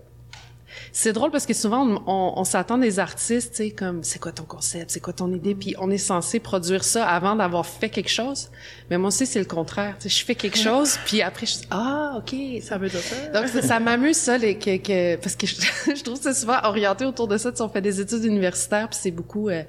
c'est 0.92 1.14
drôle 1.14 1.32
parce 1.32 1.46
que 1.46 1.54
souvent 1.54 1.88
on, 1.88 2.04
on, 2.08 2.34
on 2.38 2.44
s'attend 2.44 2.78
des 2.78 3.00
artistes, 3.00 3.52
tu 3.52 3.58
sais, 3.58 3.72
comme 3.72 4.04
c'est 4.04 4.20
quoi 4.20 4.32
ton 4.32 4.44
concept, 4.44 4.92
c'est 4.92 5.00
quoi 5.00 5.14
ton 5.14 5.32
idée, 5.34 5.56
puis 5.56 5.76
on 5.80 5.90
est 5.90 5.98
censé 5.98 6.40
produire 6.40 6.84
ça 6.84 7.08
avant 7.08 7.36
d'avoir 7.36 7.66
fait 7.66 7.90
quelque 7.90 8.10
chose. 8.10 8.50
Mais 8.90 8.98
moi 8.98 9.08
aussi 9.10 9.26
c'est 9.26 9.40
le 9.40 9.46
contraire, 9.46 9.96
tu 10.00 10.10
sais, 10.10 10.20
je 10.20 10.26
fais 10.26 10.36
quelque 10.36 10.58
chose, 10.58 10.98
puis 11.06 11.22
après 11.22 11.46
je 11.46 11.60
dis 11.60 11.68
ah 11.72 12.18
ok. 12.18 12.36
ça 12.62 12.78
veut 12.78 12.90
dire 12.90 13.00
ça. 13.00 13.28
Donc 13.40 13.48
ça, 13.48 13.62
ça 13.62 13.80
m'amuse 13.80 14.18
ça 14.18 14.38
les, 14.38 14.58
que, 14.58 14.78
que 14.78 15.16
parce 15.18 15.36
que 15.36 15.48
je, 15.48 15.56
je 15.96 16.04
trouve 16.04 16.18
que 16.18 16.24
c'est 16.24 16.40
souvent 16.40 16.60
orienté 16.64 17.06
autour 17.06 17.28
de 17.28 17.38
ça. 17.38 17.52
Tu 17.52 17.58
sais, 17.58 17.64
on 17.64 17.70
fait 17.70 17.82
des 17.82 18.02
études 18.02 18.24
universitaires 18.24 18.90
puis 18.90 19.00
c'est 19.02 19.12
beaucoup 19.12 19.50
euh, 19.50 19.64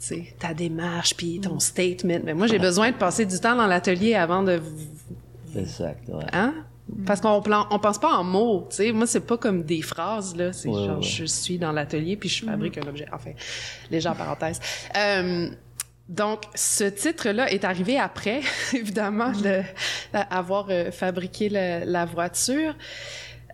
tu 0.00 0.06
sais, 0.08 0.34
ta 0.38 0.54
démarche 0.54 1.14
puis 1.16 1.40
ton 1.40 1.60
statement. 1.60 2.20
Mais 2.24 2.34
moi 2.34 2.46
j'ai 2.46 2.58
besoin 2.58 2.90
de 2.90 2.96
passer 2.96 3.26
du 3.26 3.38
temps 3.38 3.56
dans 3.56 3.66
l'atelier 3.66 4.14
avant 4.14 4.42
de 4.42 4.60
Exact. 5.56 6.08
Ouais. 6.08 6.24
hein? 6.32 6.54
Parce 7.06 7.20
qu'on 7.20 7.40
plan, 7.40 7.66
on 7.70 7.78
pense 7.78 7.98
pas 7.98 8.12
en 8.12 8.24
mots, 8.24 8.66
tu 8.70 8.76
sais. 8.76 8.92
Moi, 8.92 9.06
c'est 9.06 9.26
pas 9.26 9.38
comme 9.38 9.62
des 9.62 9.82
phrases 9.82 10.34
là. 10.36 10.52
C'est 10.52 10.68
Ouais, 10.68 10.84
genre, 10.84 10.96
ouais. 10.98 11.02
je 11.02 11.24
suis 11.24 11.58
dans 11.58 11.72
l'atelier 11.72 12.16
puis 12.16 12.28
je 12.28 12.44
fabrique 12.44 12.76
un 12.78 12.86
objet. 12.88 13.06
Enfin, 13.12 13.30
légère 13.90 14.14
parenthèse. 14.14 14.60
Euh, 14.96 15.48
donc, 16.08 16.42
ce 16.54 16.84
titre-là 16.84 17.50
est 17.50 17.64
arrivé 17.64 17.98
après, 17.98 18.40
évidemment, 18.74 19.30
de, 19.32 19.62
avoir 20.12 20.66
euh, 20.70 20.90
fabriqué 20.90 21.48
le- 21.48 21.84
la 21.90 22.04
voiture. 22.04 22.74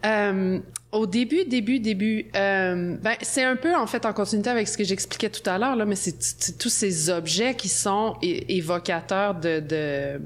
Euh, 0.06 0.58
au 0.90 1.06
début, 1.06 1.44
début, 1.44 1.80
début, 1.80 2.30
euh, 2.35 2.97
ben 3.02 3.14
c'est 3.20 3.42
un 3.44 3.56
peu 3.56 3.76
en 3.76 3.87
fait 3.87 4.06
en 4.06 4.12
continuité 4.12 4.49
avec 4.49 4.66
ce 4.68 4.78
que 4.78 4.85
j'expliquais 4.85 5.28
tout 5.28 5.49
à 5.50 5.58
l'heure 5.58 5.76
là, 5.76 5.85
mais 5.85 5.97
c'est 5.97 6.56
tous 6.56 6.68
ces 6.70 7.11
objets 7.11 7.54
qui 7.54 7.68
sont 7.68 8.16
évocateurs 8.23 9.35
de 9.35 9.61
de 9.61 10.20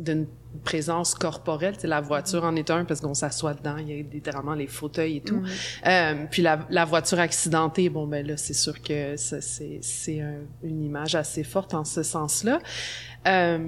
d'une 0.00 0.26
présence 0.62 1.14
corporelle. 1.14 1.74
C'est 1.78 1.88
la 1.88 2.00
voiture 2.00 2.44
en 2.44 2.54
est 2.56 2.70
un 2.70 2.84
parce 2.84 3.00
qu'on 3.00 3.14
s'assoit 3.14 3.54
dedans, 3.54 3.76
il 3.78 3.88
y 3.88 3.92
a 3.98 4.02
littéralement 4.02 4.54
les 4.54 4.66
fauteuils 4.66 5.16
et 5.18 5.20
tout. 5.20 5.42
Euh, 5.86 6.24
puis 6.30 6.42
la, 6.42 6.66
la 6.70 6.84
voiture 6.84 7.18
accidentée, 7.20 7.88
bon 7.88 8.06
ben 8.06 8.26
là 8.26 8.36
c'est 8.36 8.54
sûr 8.54 8.80
que 8.80 9.16
ça, 9.16 9.40
c'est 9.40 9.78
c'est 9.82 10.20
un- 10.20 10.42
une 10.62 10.82
image 10.84 11.14
assez 11.14 11.44
forte 11.44 11.74
en 11.74 11.84
ce 11.84 12.02
sens-là. 12.02 12.60
Euh, 13.26 13.58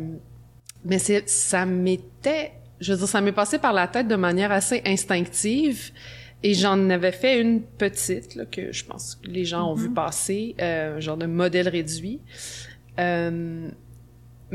mais 0.84 0.98
c'est 0.98 1.28
ça 1.28 1.66
m'était 1.66 2.52
je 2.80 2.92
veux 2.92 2.98
dire 2.98 3.08
ça 3.08 3.20
m'est 3.20 3.32
passé 3.32 3.58
par 3.58 3.72
la 3.72 3.86
tête 3.88 4.08
de 4.08 4.16
manière 4.16 4.52
assez 4.52 4.82
instinctive 4.84 5.92
et 6.42 6.52
j'en 6.54 6.90
avais 6.90 7.12
fait 7.12 7.40
une 7.40 7.62
petite 7.62 8.34
là, 8.34 8.44
que 8.44 8.70
je 8.72 8.84
pense 8.84 9.14
que 9.14 9.28
les 9.28 9.44
gens 9.46 9.70
ont 9.70 9.74
vu 9.74 9.90
passer 9.90 10.54
euh, 10.60 11.00
genre 11.00 11.16
de 11.16 11.26
modèle 11.26 11.68
réduit 11.68 12.20
Euh, 12.98 13.68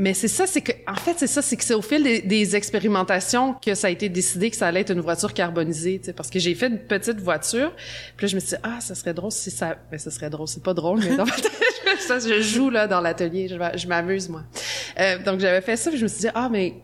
mais 0.00 0.14
c'est 0.14 0.28
ça, 0.28 0.46
c'est 0.46 0.60
que, 0.62 0.72
en 0.86 0.94
fait, 0.94 1.14
c'est 1.18 1.26
ça, 1.26 1.42
c'est 1.42 1.56
que 1.56 1.64
c'est 1.64 1.74
au 1.74 1.82
fil 1.82 2.02
des, 2.02 2.22
des 2.22 2.56
expérimentations 2.56 3.54
que 3.54 3.74
ça 3.74 3.88
a 3.88 3.90
été 3.90 4.08
décidé 4.08 4.50
que 4.50 4.56
ça 4.56 4.66
allait 4.66 4.80
être 4.80 4.92
une 4.92 5.00
voiture 5.00 5.34
carbonisée, 5.34 6.00
parce 6.16 6.30
que 6.30 6.38
j'ai 6.38 6.54
fait 6.54 6.68
une 6.68 6.78
petite 6.78 7.20
voiture, 7.20 7.72
puis 8.16 8.24
là, 8.26 8.28
je 8.30 8.34
me 8.34 8.40
suis 8.40 8.50
dit, 8.56 8.62
ah, 8.62 8.80
ça 8.80 8.94
serait 8.94 9.14
drôle 9.14 9.30
si 9.32 9.50
ça, 9.50 9.76
ben, 9.90 9.98
ça 9.98 10.10
serait 10.10 10.30
drôle, 10.30 10.48
c'est 10.48 10.62
pas 10.62 10.74
drôle, 10.74 11.00
mais 11.00 11.16
tête, 11.16 11.50
ça, 12.00 12.18
je 12.18 12.40
joue, 12.40 12.70
là, 12.70 12.86
dans 12.86 13.00
l'atelier, 13.00 13.48
je, 13.48 13.56
m'a- 13.56 13.76
je 13.76 13.86
m'amuse, 13.86 14.28
moi. 14.28 14.42
Euh, 14.98 15.18
donc, 15.22 15.40
j'avais 15.40 15.60
fait 15.60 15.76
ça, 15.76 15.90
puis 15.90 15.98
je 15.98 16.04
me 16.04 16.08
suis 16.08 16.20
dit, 16.22 16.28
ah, 16.34 16.48
mais 16.50 16.74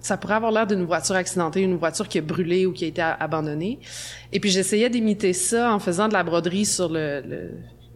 ça 0.00 0.16
pourrait 0.16 0.34
avoir 0.34 0.50
l'air 0.52 0.66
d'une 0.66 0.84
voiture 0.84 1.14
accidentée, 1.16 1.60
une 1.60 1.76
voiture 1.76 2.08
qui 2.08 2.18
a 2.18 2.22
brûlé 2.22 2.64
ou 2.66 2.72
qui 2.72 2.84
a 2.86 2.88
été 2.88 3.02
abandonnée. 3.02 3.80
Et 4.32 4.40
puis, 4.40 4.50
j'essayais 4.50 4.88
d'imiter 4.88 5.32
ça 5.34 5.72
en 5.74 5.78
faisant 5.78 6.08
de 6.08 6.14
la 6.14 6.22
broderie 6.22 6.64
sur 6.64 6.88
le, 6.88 7.20
le- 7.26 7.50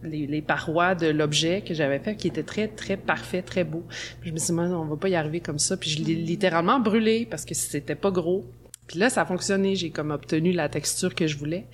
les, 0.05 0.41
parois 0.41 0.95
de 0.95 1.07
l'objet 1.07 1.61
que 1.61 1.73
j'avais 1.73 1.99
fait, 1.99 2.15
qui 2.15 2.27
était 2.27 2.43
très, 2.43 2.67
très 2.67 2.97
parfait, 2.97 3.41
très 3.41 3.63
beau. 3.63 3.83
Je 4.23 4.31
me 4.31 4.37
suis 4.37 4.53
dit, 4.53 4.59
on 4.59 4.85
va 4.85 4.95
pas 4.95 5.09
y 5.09 5.15
arriver 5.15 5.39
comme 5.39 5.59
ça. 5.59 5.77
Puis 5.77 5.89
je 5.89 6.03
l'ai 6.03 6.15
littéralement 6.15 6.79
brûlé 6.79 7.27
parce 7.29 7.45
que 7.45 7.53
c'était 7.53 7.95
pas 7.95 8.11
gros. 8.11 8.45
Puis 8.87 8.99
là, 8.99 9.09
ça 9.09 9.21
a 9.21 9.25
fonctionné. 9.25 9.75
J'ai 9.75 9.89
comme 9.89 10.11
obtenu 10.11 10.51
la 10.51 10.69
texture 10.69 11.15
que 11.15 11.27
je 11.27 11.37
voulais. 11.37 11.65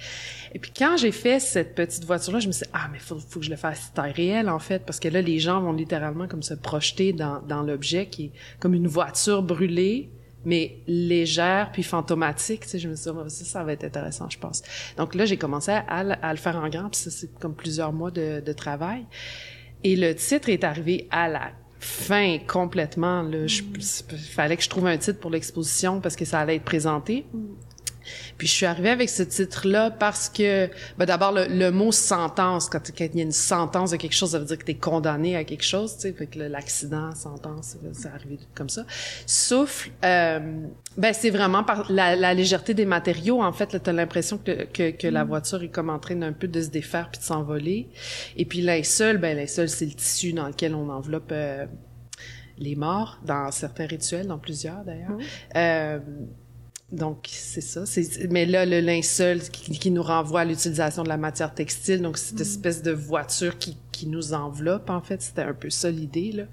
Et 0.53 0.59
puis 0.59 0.71
quand 0.75 0.97
j'ai 0.97 1.11
fait 1.11 1.39
cette 1.39 1.75
petite 1.75 2.05
voiture-là, 2.05 2.39
je 2.39 2.47
me 2.47 2.51
suis 2.51 2.63
dit, 2.63 2.71
ah, 2.73 2.89
mais 2.91 2.99
faut, 2.99 3.19
faut 3.19 3.39
que 3.39 3.45
je 3.45 3.51
le 3.51 3.57
fasse 3.57 3.91
taille 3.93 4.13
réelle, 4.13 4.49
en 4.49 4.59
fait, 4.59 4.83
parce 4.85 4.99
que 4.99 5.07
là, 5.07 5.21
les 5.21 5.39
gens 5.39 5.61
vont 5.61 5.73
littéralement 5.73 6.27
comme 6.27 6.43
se 6.43 6.53
projeter 6.53 7.13
dans, 7.13 7.41
dans 7.41 7.63
l'objet 7.63 8.07
qui 8.07 8.25
est 8.25 8.31
comme 8.59 8.73
une 8.73 8.87
voiture 8.87 9.43
brûlée, 9.43 10.09
mais 10.45 10.77
légère 10.87 11.69
puis 11.71 11.83
fantomatique. 11.83 12.61
Tu 12.63 12.69
sais, 12.69 12.79
je 12.79 12.87
me 12.89 12.95
suis 12.95 13.11
dit, 13.11 13.17
Ah, 13.19 13.29
ça, 13.29 13.45
ça 13.45 13.63
va 13.63 13.73
être 13.73 13.83
intéressant, 13.83 14.29
je 14.29 14.37
pense. 14.39 14.61
Donc 14.97 15.15
là, 15.15 15.25
j'ai 15.25 15.37
commencé 15.37 15.71
à, 15.71 16.03
le- 16.03 16.15
à 16.21 16.31
le 16.31 16.37
faire 16.37 16.55
en 16.57 16.67
grand, 16.69 16.89
puis 16.89 16.99
ça, 16.99 17.11
c'est 17.11 17.33
comme 17.39 17.55
plusieurs 17.55 17.93
mois 17.93 18.11
de, 18.11 18.41
de 18.41 18.53
travail. 18.53 19.05
Et 19.83 19.95
le 19.95 20.13
titre 20.15 20.49
est 20.49 20.63
arrivé 20.63 21.07
à 21.11 21.27
la 21.27 21.51
fin 21.79 22.37
complètement. 22.47 23.23
Là, 23.23 23.47
Je- 23.47 23.63
il 24.11 24.17
fallait 24.17 24.55
que 24.57 24.63
je 24.63 24.69
trouve 24.69 24.85
un 24.87 24.97
titre 24.97 25.19
pour 25.19 25.31
l'exposition 25.31 25.99
parce 26.01 26.15
que 26.15 26.25
ça 26.25 26.39
allait 26.39 26.57
être 26.57 26.63
présenté. 26.65 27.25
Puis 28.37 28.47
je 28.47 28.53
suis 28.53 28.65
arrivée 28.65 28.89
avec 28.89 29.09
ce 29.09 29.23
titre-là 29.23 29.91
parce 29.91 30.29
que, 30.29 30.69
ben 30.97 31.05
d'abord 31.05 31.31
le, 31.31 31.45
le 31.47 31.71
mot 31.71 31.91
sentence, 31.91 32.69
quand, 32.69 32.81
quand 32.97 33.05
il 33.05 33.17
y 33.17 33.21
a 33.21 33.23
une 33.23 33.31
sentence 33.31 33.91
de 33.91 33.97
quelque 33.97 34.15
chose, 34.15 34.31
ça 34.31 34.39
veut 34.39 34.45
dire 34.45 34.57
que 34.57 34.65
tu 34.65 34.71
es 34.71 34.75
condamné 34.75 35.35
à 35.35 35.43
quelque 35.43 35.63
chose, 35.63 35.95
tu 35.95 36.01
sais, 36.01 36.13
fait 36.13 36.27
que 36.27 36.39
l'accident, 36.39 37.13
sentence, 37.15 37.77
ça 37.93 38.09
arrivé 38.13 38.39
comme 38.55 38.69
ça. 38.69 38.85
Souffle, 39.25 39.91
euh, 40.03 40.39
ben 40.97 41.13
c'est 41.13 41.29
vraiment 41.29 41.63
par 41.63 41.91
la, 41.91 42.15
la 42.15 42.33
légèreté 42.33 42.73
des 42.73 42.85
matériaux. 42.85 43.41
En 43.41 43.53
fait, 43.53 43.81
tu 43.81 43.89
as 43.89 43.93
l'impression 43.93 44.37
que, 44.37 44.65
que, 44.65 44.91
que 44.91 45.07
la 45.07 45.23
voiture 45.23 45.63
est 45.63 45.69
comme 45.69 45.89
en 45.89 45.99
train 45.99 46.15
d'un 46.15 46.33
peu 46.33 46.47
de 46.47 46.61
se 46.61 46.69
défaire 46.69 47.09
puis 47.09 47.19
de 47.19 47.25
s'envoler. 47.25 47.89
Et 48.37 48.45
puis 48.45 48.61
linceul, 48.61 49.17
ben 49.17 49.37
linceul, 49.37 49.69
c'est 49.69 49.85
le 49.85 49.93
tissu 49.93 50.33
dans 50.33 50.47
lequel 50.47 50.75
on 50.75 50.89
enveloppe 50.89 51.31
euh, 51.31 51.65
les 52.57 52.75
morts, 52.75 53.19
dans 53.25 53.49
certains 53.51 53.87
rituels, 53.87 54.27
dans 54.27 54.37
plusieurs 54.37 54.83
d'ailleurs. 54.83 55.17
Euh, 55.55 55.99
donc, 56.91 57.29
c'est 57.31 57.61
ça. 57.61 57.85
C'est, 57.85 58.29
mais 58.31 58.45
là, 58.45 58.65
le 58.65 58.81
linceul 58.81 59.39
qui, 59.39 59.71
qui 59.79 59.91
nous 59.91 60.03
renvoie 60.03 60.41
à 60.41 60.45
l'utilisation 60.45 61.03
de 61.03 61.09
la 61.09 61.17
matière 61.17 61.53
textile, 61.53 62.01
donc 62.01 62.17
cette 62.17 62.41
espèce 62.41 62.83
de 62.83 62.91
voiture 62.91 63.57
qui, 63.57 63.77
qui 63.91 64.07
nous 64.07 64.33
enveloppe, 64.33 64.89
en 64.89 65.01
fait, 65.01 65.21
c'était 65.21 65.43
un 65.43 65.53
peu 65.53 65.69
ça 65.69 65.89
l'idée, 65.89 66.33
là. 66.33 66.43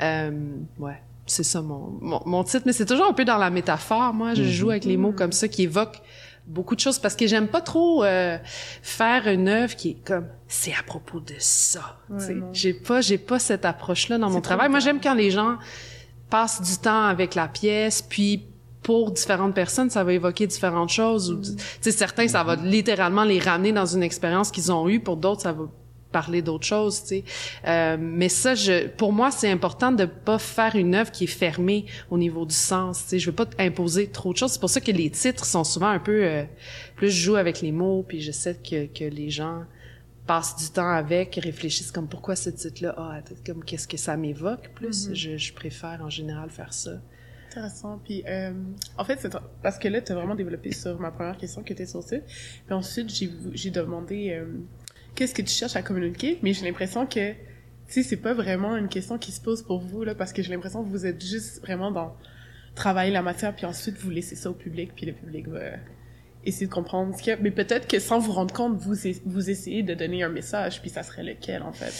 Euh, 0.00 0.32
ouais, 0.78 1.00
c'est 1.26 1.44
ça 1.44 1.62
mon, 1.62 1.96
mon, 2.00 2.20
mon 2.26 2.42
titre. 2.42 2.64
Mais 2.66 2.72
c'est 2.72 2.86
toujours 2.86 3.06
un 3.06 3.12
peu 3.12 3.24
dans 3.24 3.38
la 3.38 3.50
métaphore, 3.50 4.12
moi. 4.12 4.34
Je 4.34 4.42
joue 4.42 4.70
avec 4.70 4.84
les 4.84 4.96
mots 4.96 5.12
comme 5.12 5.32
ça 5.32 5.46
qui 5.46 5.62
évoquent 5.62 6.02
beaucoup 6.46 6.74
de 6.74 6.80
choses 6.80 6.98
parce 6.98 7.16
que 7.16 7.26
j'aime 7.26 7.48
pas 7.48 7.60
trop 7.60 8.04
euh, 8.04 8.36
faire 8.82 9.28
une 9.28 9.48
œuvre 9.48 9.74
qui 9.76 9.90
est 9.90 10.04
comme 10.04 10.26
c'est 10.46 10.74
à 10.74 10.82
propos 10.82 11.20
de 11.20 11.34
ça. 11.38 11.98
Ouais, 12.10 12.36
j'ai 12.52 12.74
pas 12.74 13.00
j'ai 13.00 13.16
pas 13.16 13.38
cette 13.38 13.64
approche 13.64 14.10
là 14.10 14.18
dans 14.18 14.28
mon 14.28 14.42
travail. 14.42 14.68
Moi 14.68 14.80
j'aime 14.80 15.00
quand 15.00 15.14
les 15.14 15.30
gens 15.30 15.56
passent 16.28 16.60
du 16.60 16.76
temps 16.76 17.04
avec 17.06 17.34
la 17.34 17.48
pièce 17.48 18.02
puis 18.02 18.44
pour 18.84 19.10
différentes 19.10 19.54
personnes, 19.54 19.90
ça 19.90 20.04
va 20.04 20.12
évoquer 20.12 20.46
différentes 20.46 20.90
choses. 20.90 21.32
Ou, 21.32 21.38
Mm. 21.38 21.56
tu 21.56 21.64
sais, 21.80 21.90
certains, 21.90 22.28
ça 22.28 22.44
va 22.44 22.54
littéralement 22.54 23.24
les 23.24 23.40
ramener 23.40 23.72
dans 23.72 23.86
une 23.86 24.02
expérience 24.04 24.52
qu'ils 24.52 24.70
ont 24.70 24.88
eue. 24.88 25.00
Pour 25.00 25.16
d'autres, 25.16 25.40
ça 25.40 25.52
va 25.52 25.64
parler 26.12 26.42
d'autres 26.42 26.66
choses, 26.66 27.00
tu 27.02 27.08
sais. 27.08 27.24
Euh, 27.66 27.96
mais 27.98 28.28
ça, 28.28 28.54
je, 28.54 28.86
pour 28.86 29.12
moi, 29.12 29.32
c'est 29.32 29.50
important 29.50 29.90
de 29.90 30.04
pas 30.04 30.38
faire 30.38 30.76
une 30.76 30.94
œuvre 30.94 31.10
qui 31.10 31.24
est 31.24 31.26
fermée 31.26 31.86
au 32.10 32.18
niveau 32.18 32.44
du 32.44 32.54
sens. 32.54 33.02
Tu 33.02 33.08
sais, 33.08 33.18
je 33.18 33.26
veux 33.30 33.34
pas 33.34 33.46
imposer 33.58 34.06
trop 34.06 34.32
de 34.32 34.38
choses. 34.38 34.52
C'est 34.52 34.60
pour 34.60 34.70
ça 34.70 34.80
que 34.80 34.92
les 34.92 35.10
titres 35.10 35.44
sont 35.44 35.64
souvent 35.64 35.88
un 35.88 35.98
peu 35.98 36.22
euh, 36.22 36.44
plus 36.94 37.10
je 37.10 37.20
joue 37.24 37.36
avec 37.36 37.60
les 37.62 37.72
mots, 37.72 38.04
puis 38.06 38.20
j'essaie 38.20 38.54
que 38.54 38.86
que 38.86 39.04
les 39.04 39.30
gens 39.30 39.62
passent 40.26 40.56
du 40.56 40.68
temps 40.70 40.88
avec, 40.90 41.34
réfléchissent 41.42 41.90
comme 41.90 42.06
pourquoi 42.08 42.36
ce 42.36 42.48
titre-là, 42.50 42.94
ah, 42.96 43.18
comme 43.44 43.64
qu'est-ce 43.64 43.88
que 43.88 43.96
ça 43.96 44.16
m'évoque 44.16 44.70
plus. 44.74 45.08
Mhm. 45.08 45.14
je, 45.14 45.36
je 45.36 45.52
préfère 45.52 46.00
en 46.02 46.10
général 46.10 46.48
faire 46.50 46.72
ça. 46.72 46.92
Intéressant. 47.54 48.02
Euh, 48.10 48.52
en 48.98 49.04
fait, 49.04 49.20
c'est 49.20 49.32
parce 49.62 49.78
que 49.78 49.86
là, 49.86 50.00
tu 50.00 50.10
as 50.10 50.16
vraiment 50.16 50.34
développé 50.34 50.72
sur 50.72 50.98
ma 50.98 51.12
première 51.12 51.36
question 51.36 51.62
qui 51.62 51.72
était 51.72 51.86
sur 51.86 52.00
le 52.00 52.04
site. 52.04 52.24
Puis 52.26 52.74
ensuite, 52.74 53.08
j'ai 53.08 53.70
demandé 53.70 54.30
euh, 54.32 54.44
qu'est-ce 55.14 55.32
que 55.32 55.42
tu 55.42 55.54
cherches 55.54 55.76
à 55.76 55.82
communiquer, 55.82 56.40
mais 56.42 56.52
j'ai 56.52 56.66
l'impression 56.66 57.06
que, 57.06 57.32
tu 57.88 58.02
c'est 58.02 58.16
pas 58.16 58.34
vraiment 58.34 58.76
une 58.76 58.88
question 58.88 59.18
qui 59.18 59.30
se 59.30 59.40
pose 59.40 59.62
pour 59.62 59.78
vous, 59.78 60.02
là, 60.02 60.16
parce 60.16 60.32
que 60.32 60.42
j'ai 60.42 60.50
l'impression 60.50 60.82
que 60.82 60.88
vous 60.88 61.06
êtes 61.06 61.24
juste 61.24 61.60
vraiment 61.60 61.92
dans 61.92 62.16
travailler 62.74 63.12
la 63.12 63.22
matière, 63.22 63.54
puis 63.54 63.66
ensuite 63.66 63.98
vous 63.98 64.10
laissez 64.10 64.34
ça 64.34 64.50
au 64.50 64.54
public, 64.54 64.90
puis 64.96 65.06
le 65.06 65.12
public 65.12 65.46
va 65.46 65.60
essayer 66.46 66.66
de 66.66 66.72
comprendre 66.72 67.16
ce 67.16 67.22
qu'il 67.22 67.30
y 67.30 67.34
a. 67.34 67.38
Mais 67.40 67.50
peut-être 67.50 67.86
que 67.86 67.98
sans 67.98 68.18
vous 68.18 68.32
rendre 68.32 68.54
compte, 68.54 68.76
vous, 68.78 68.94
vous 69.26 69.50
essayez 69.50 69.82
de 69.82 69.94
donner 69.94 70.22
un 70.22 70.28
message, 70.28 70.80
puis 70.80 70.90
ça 70.90 71.02
serait 71.02 71.22
lequel, 71.22 71.62
en 71.62 71.72
fait? 71.72 71.92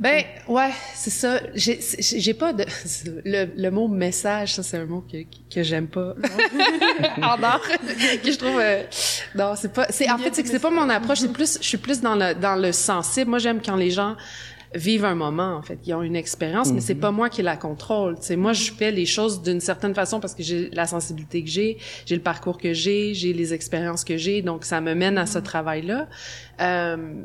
Ben 0.00 0.24
ouais, 0.48 0.70
c'est 0.94 1.10
ça. 1.10 1.40
J'ai 1.54 2.34
pas 2.34 2.52
de 2.52 2.64
le, 3.24 3.46
le 3.56 3.70
mot 3.70 3.88
message, 3.88 4.54
ça 4.54 4.62
c'est 4.62 4.78
un 4.78 4.86
mot 4.86 5.02
que 5.02 5.18
que 5.52 5.62
j'aime 5.62 5.86
pas 5.86 6.14
en 7.18 7.42
art, 7.42 7.62
que 8.22 8.32
je 8.32 8.38
trouve 8.38 8.58
euh, 8.58 8.82
non 9.34 9.54
c'est 9.54 9.72
pas 9.72 9.86
c'est 9.90 10.10
en 10.10 10.18
fait 10.18 10.34
c'est 10.34 10.42
que 10.42 10.48
c'est 10.48 10.58
pas 10.58 10.70
mon 10.70 10.88
approche. 10.88 11.18
C'est 11.20 11.32
plus 11.32 11.58
je 11.60 11.66
suis 11.68 11.78
plus 11.78 12.00
dans 12.00 12.16
le 12.16 12.34
dans 12.34 12.56
le 12.56 12.72
sensible. 12.72 13.30
Moi 13.30 13.38
j'aime 13.38 13.60
quand 13.64 13.76
les 13.76 13.90
gens 13.90 14.16
vivent 14.74 15.04
un 15.04 15.14
moment 15.14 15.56
en 15.56 15.62
fait, 15.62 15.78
ils 15.86 15.94
ont 15.94 16.02
une 16.02 16.16
expérience, 16.16 16.72
mais 16.72 16.80
c'est 16.80 16.94
pas 16.94 17.10
moi 17.10 17.28
qui 17.28 17.42
la 17.42 17.56
contrôle. 17.56 18.16
Sais, 18.20 18.36
moi 18.36 18.52
je 18.52 18.72
fais 18.72 18.90
les 18.90 19.06
choses 19.06 19.42
d'une 19.42 19.60
certaine 19.60 19.94
façon 19.94 20.20
parce 20.20 20.34
que 20.34 20.42
j'ai 20.42 20.70
la 20.70 20.86
sensibilité 20.86 21.42
que 21.42 21.50
j'ai, 21.50 21.78
j'ai 22.06 22.16
le 22.16 22.22
parcours 22.22 22.58
que 22.58 22.72
j'ai, 22.72 23.14
j'ai 23.14 23.32
les 23.32 23.54
expériences 23.54 24.04
que 24.04 24.16
j'ai, 24.16 24.42
donc 24.42 24.64
ça 24.64 24.80
me 24.80 24.94
mène 24.94 25.18
à 25.18 25.26
ce 25.26 25.38
travail 25.38 25.82
là. 25.82 26.08
Euh, 26.60 27.22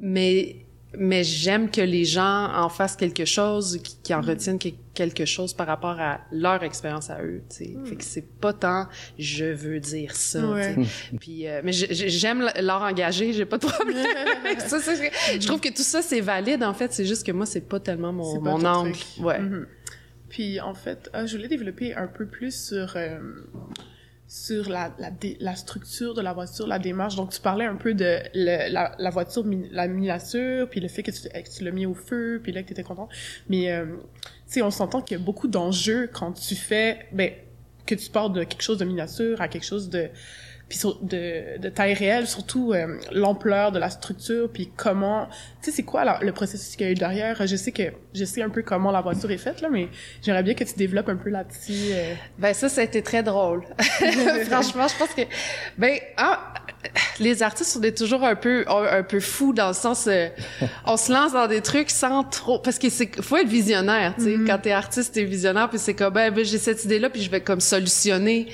mais 0.00 0.61
mais 0.98 1.24
j'aime 1.24 1.70
que 1.70 1.80
les 1.80 2.04
gens 2.04 2.50
en 2.54 2.68
fassent 2.68 2.96
quelque 2.96 3.24
chose, 3.24 3.80
qui, 4.02 4.12
en 4.14 4.20
retiennent 4.20 4.58
que- 4.58 4.68
quelque 4.94 5.24
chose 5.24 5.54
par 5.54 5.66
rapport 5.66 5.98
à 5.98 6.20
leur 6.32 6.62
expérience 6.62 7.08
à 7.08 7.22
eux. 7.22 7.42
Tu 7.48 7.56
sais, 7.56 7.74
fait 7.84 7.96
que 7.96 8.04
c'est 8.04 8.28
pas 8.40 8.52
tant 8.52 8.86
je 9.18 9.46
veux 9.46 9.80
dire 9.80 10.14
ça. 10.14 10.40
tu 10.40 10.46
Ouais. 10.46 10.74
sais. 10.74 11.16
Puis 11.20 11.48
euh, 11.48 11.62
mais 11.64 11.72
j'ai- 11.72 11.94
j'ai- 11.94 12.10
j'aime 12.10 12.46
l'art 12.60 12.82
engagé, 12.82 13.32
j'ai 13.32 13.46
pas 13.46 13.56
de 13.58 13.66
problème 13.66 13.96
avec 14.44 14.60
ça. 14.60 14.78
je 14.78 15.46
trouve 15.46 15.60
que 15.60 15.70
tout 15.70 15.82
ça 15.82 16.02
c'est 16.02 16.20
valide 16.20 16.62
en 16.62 16.74
fait. 16.74 16.92
C'est 16.92 17.06
juste 17.06 17.24
que 17.26 17.32
moi 17.32 17.46
c'est 17.46 17.66
pas 17.68 17.80
tellement 17.80 18.12
mon, 18.12 18.40
pas 18.42 18.50
mon 18.50 18.64
angle. 18.64 18.92
truc. 18.92 19.24
Ouais. 19.24 19.38
Mhm. 19.38 19.66
Puis 20.28 20.60
en 20.60 20.72
fait, 20.74 21.10
euh, 21.14 21.26
je 21.26 21.36
voulais 21.36 21.48
développer 21.48 21.94
un 21.94 22.06
peu 22.06 22.24
plus 22.26 22.54
sur 22.68 22.94
euh, 22.96 23.18
sur 24.32 24.70
la, 24.70 24.94
la, 24.98 25.10
la 25.40 25.54
structure 25.54 26.14
de 26.14 26.22
la 26.22 26.32
voiture, 26.32 26.66
la 26.66 26.78
démarche. 26.78 27.16
Donc 27.16 27.32
tu 27.32 27.40
parlais 27.40 27.66
un 27.66 27.76
peu 27.76 27.92
de 27.92 28.16
la, 28.32 28.94
la 28.98 29.10
voiture, 29.10 29.44
la 29.70 29.86
miniature, 29.88 30.70
puis 30.70 30.80
le 30.80 30.88
fait 30.88 31.02
que 31.02 31.10
tu, 31.10 31.28
que 31.28 31.54
tu 31.54 31.62
l'as 31.62 31.70
mis 31.70 31.84
au 31.84 31.92
feu, 31.92 32.40
puis 32.42 32.50
là 32.50 32.62
que 32.62 32.68
tu 32.68 32.72
étais 32.72 32.82
content. 32.82 33.10
Mais 33.50 33.70
euh, 33.70 33.84
tu 33.84 34.54
sais, 34.54 34.62
on 34.62 34.70
s'entend 34.70 35.02
qu'il 35.02 35.18
y 35.18 35.20
a 35.20 35.22
beaucoup 35.22 35.48
d'enjeux 35.48 36.08
quand 36.10 36.32
tu 36.32 36.54
fais, 36.54 37.08
ben 37.12 37.30
que 37.84 37.94
tu 37.94 38.08
parles 38.08 38.32
de 38.32 38.44
quelque 38.44 38.62
chose 38.62 38.78
de 38.78 38.86
miniature 38.86 39.42
à 39.42 39.48
quelque 39.48 39.66
chose 39.66 39.90
de 39.90 40.08
puis 40.70 40.80
de, 41.02 41.58
de 41.58 41.68
taille 41.68 41.92
réelle, 41.92 42.26
surtout 42.26 42.72
euh, 42.72 42.98
l'ampleur 43.12 43.70
de 43.70 43.78
la 43.78 43.90
structure, 43.90 44.50
puis 44.50 44.70
comment, 44.74 45.28
tu 45.62 45.70
sais, 45.70 45.76
c'est 45.76 45.82
quoi 45.84 46.18
le 46.20 46.32
processus 46.32 46.74
qu'il 46.74 46.86
y 46.86 46.88
a 46.88 46.92
eu 46.92 46.96
derrière? 46.96 47.46
Je 47.46 47.56
sais 47.56 47.70
que 47.70 47.84
je 48.14 48.24
sais 48.24 48.42
un 48.42 48.48
peu 48.48 48.62
comment 48.62 48.90
la 48.90 49.00
voiture 49.00 49.30
est 49.30 49.38
faite 49.38 49.60
là, 49.60 49.68
mais 49.70 49.88
j'aimerais 50.20 50.42
bien 50.42 50.54
que 50.54 50.64
tu 50.64 50.74
développes 50.74 51.08
un 51.08 51.16
peu 51.16 51.30
là-dessus. 51.30 51.92
euh. 51.92 52.14
Ben 52.38 52.52
ça, 52.52 52.68
ça 52.68 52.80
a 52.80 52.84
été 52.84 53.00
très 53.02 53.22
drôle. 53.22 53.62
Franchement, 53.78 54.88
je 54.88 54.98
pense 54.98 55.14
que 55.14 55.22
ben 55.78 55.98
ah, 56.16 56.52
les 57.20 57.42
artistes 57.42 57.76
on 57.78 57.82
est 57.82 57.96
toujours 57.96 58.24
un 58.24 58.34
peu 58.34 58.64
un, 58.68 59.04
peu 59.04 59.20
fous 59.20 59.52
dans 59.52 59.68
le 59.68 59.74
sens 59.74 60.06
euh, 60.08 60.28
on 60.84 60.96
se 60.96 61.12
lance 61.12 61.32
dans 61.32 61.46
des 61.46 61.60
trucs 61.60 61.90
sans 61.90 62.24
trop 62.24 62.58
parce 62.58 62.78
que 62.78 62.90
c'est 62.90 63.22
faut 63.22 63.36
être 63.36 63.48
visionnaire, 63.48 64.14
tu 64.16 64.24
sais. 64.24 64.36
Quand 64.44 64.58
t'es 64.58 64.72
artiste, 64.72 65.14
t'es 65.14 65.24
visionnaire 65.24 65.68
puis 65.68 65.78
c'est 65.78 65.94
comme 65.94 66.12
ben, 66.12 66.32
ben, 66.32 66.44
j'ai 66.44 66.58
cette 66.58 66.84
idée 66.84 66.98
là 66.98 67.08
puis 67.08 67.22
je 67.22 67.30
vais 67.30 67.40
comme 67.40 67.60
solutionner 67.60 68.48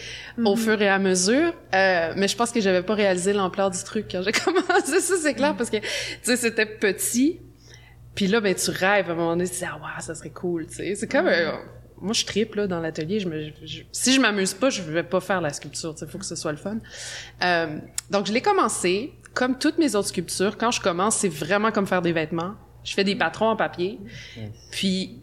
au 0.45 0.57
fur 0.57 0.81
et 0.83 0.89
à 0.89 0.99
mesure. 0.99 1.55
Euh, 1.75 2.13
mais 2.17 2.29
je 2.29 2.37
pense 2.37 2.51
que 2.51 2.61
j'avais 2.61 2.83
pas 2.83 2.95
réalisé 2.95 3.33
l'ampleur 3.33 3.71
du 3.71 3.83
truc 3.83 4.07
quand 4.11 4.23
j'ai 4.23 4.33
commencé 4.45 5.01
ça, 5.01 5.15
c'est 5.23 5.35
clair 5.35 5.55
parce 5.57 5.71
que 5.71 5.79
tu 5.79 5.87
sais 6.23 6.37
c'était 6.37 6.67
petit. 6.67 6.98
Puis 8.15 8.27
là, 8.27 8.41
ben, 8.41 8.55
tu 8.55 8.71
rêves 8.71 9.09
à 9.09 9.13
un 9.13 9.17
moment 9.17 9.31
donné, 9.37 9.49
tu 9.49 9.57
dis, 9.57 9.65
ah, 9.65 9.77
ouais, 9.77 10.01
ça 10.03 10.15
serait 10.15 10.31
cool, 10.31 10.67
tu 10.67 10.75
sais. 10.75 10.95
C'est 10.97 11.07
comme, 11.07 11.27
euh, 11.29 11.53
moi, 12.01 12.13
je 12.13 12.25
tripe, 12.25 12.55
là, 12.57 12.67
dans 12.67 12.81
l'atelier. 12.81 13.21
Je 13.21 13.29
me, 13.29 13.51
je- 13.65 13.83
si 13.93 14.13
je 14.13 14.21
m'amuse 14.21 14.55
pas, 14.55 14.71
je 14.71 14.83
vais 14.83 15.03
pas 15.05 15.21
faire 15.21 15.41
la 15.41 15.53
sculpture, 15.53 15.95
tu 15.95 16.01
sais. 16.01 16.07
Faut 16.11 16.19
que 16.19 16.25
ce 16.25 16.35
soit 16.37 16.51
le 16.53 16.59
fun. 16.59 16.79
Euh, 17.43 17.79
donc, 18.11 18.27
je 18.27 18.33
l'ai 18.33 18.43
commencé. 18.43 19.13
Comme 19.35 19.59
toutes 19.59 19.79
mes 19.79 19.95
autres 19.95 20.09
sculptures, 20.09 20.59
quand 20.59 20.71
je 20.73 20.81
commence, 20.81 21.17
c'est 21.19 21.29
vraiment 21.29 21.71
comme 21.71 21.87
faire 21.87 22.03
des 22.03 22.13
vêtements. 22.13 22.55
Je 22.83 22.95
fais 22.95 23.05
des 23.05 23.15
patrons 23.15 23.51
en 23.51 23.57
papier. 23.57 24.01
Puis, 24.73 25.21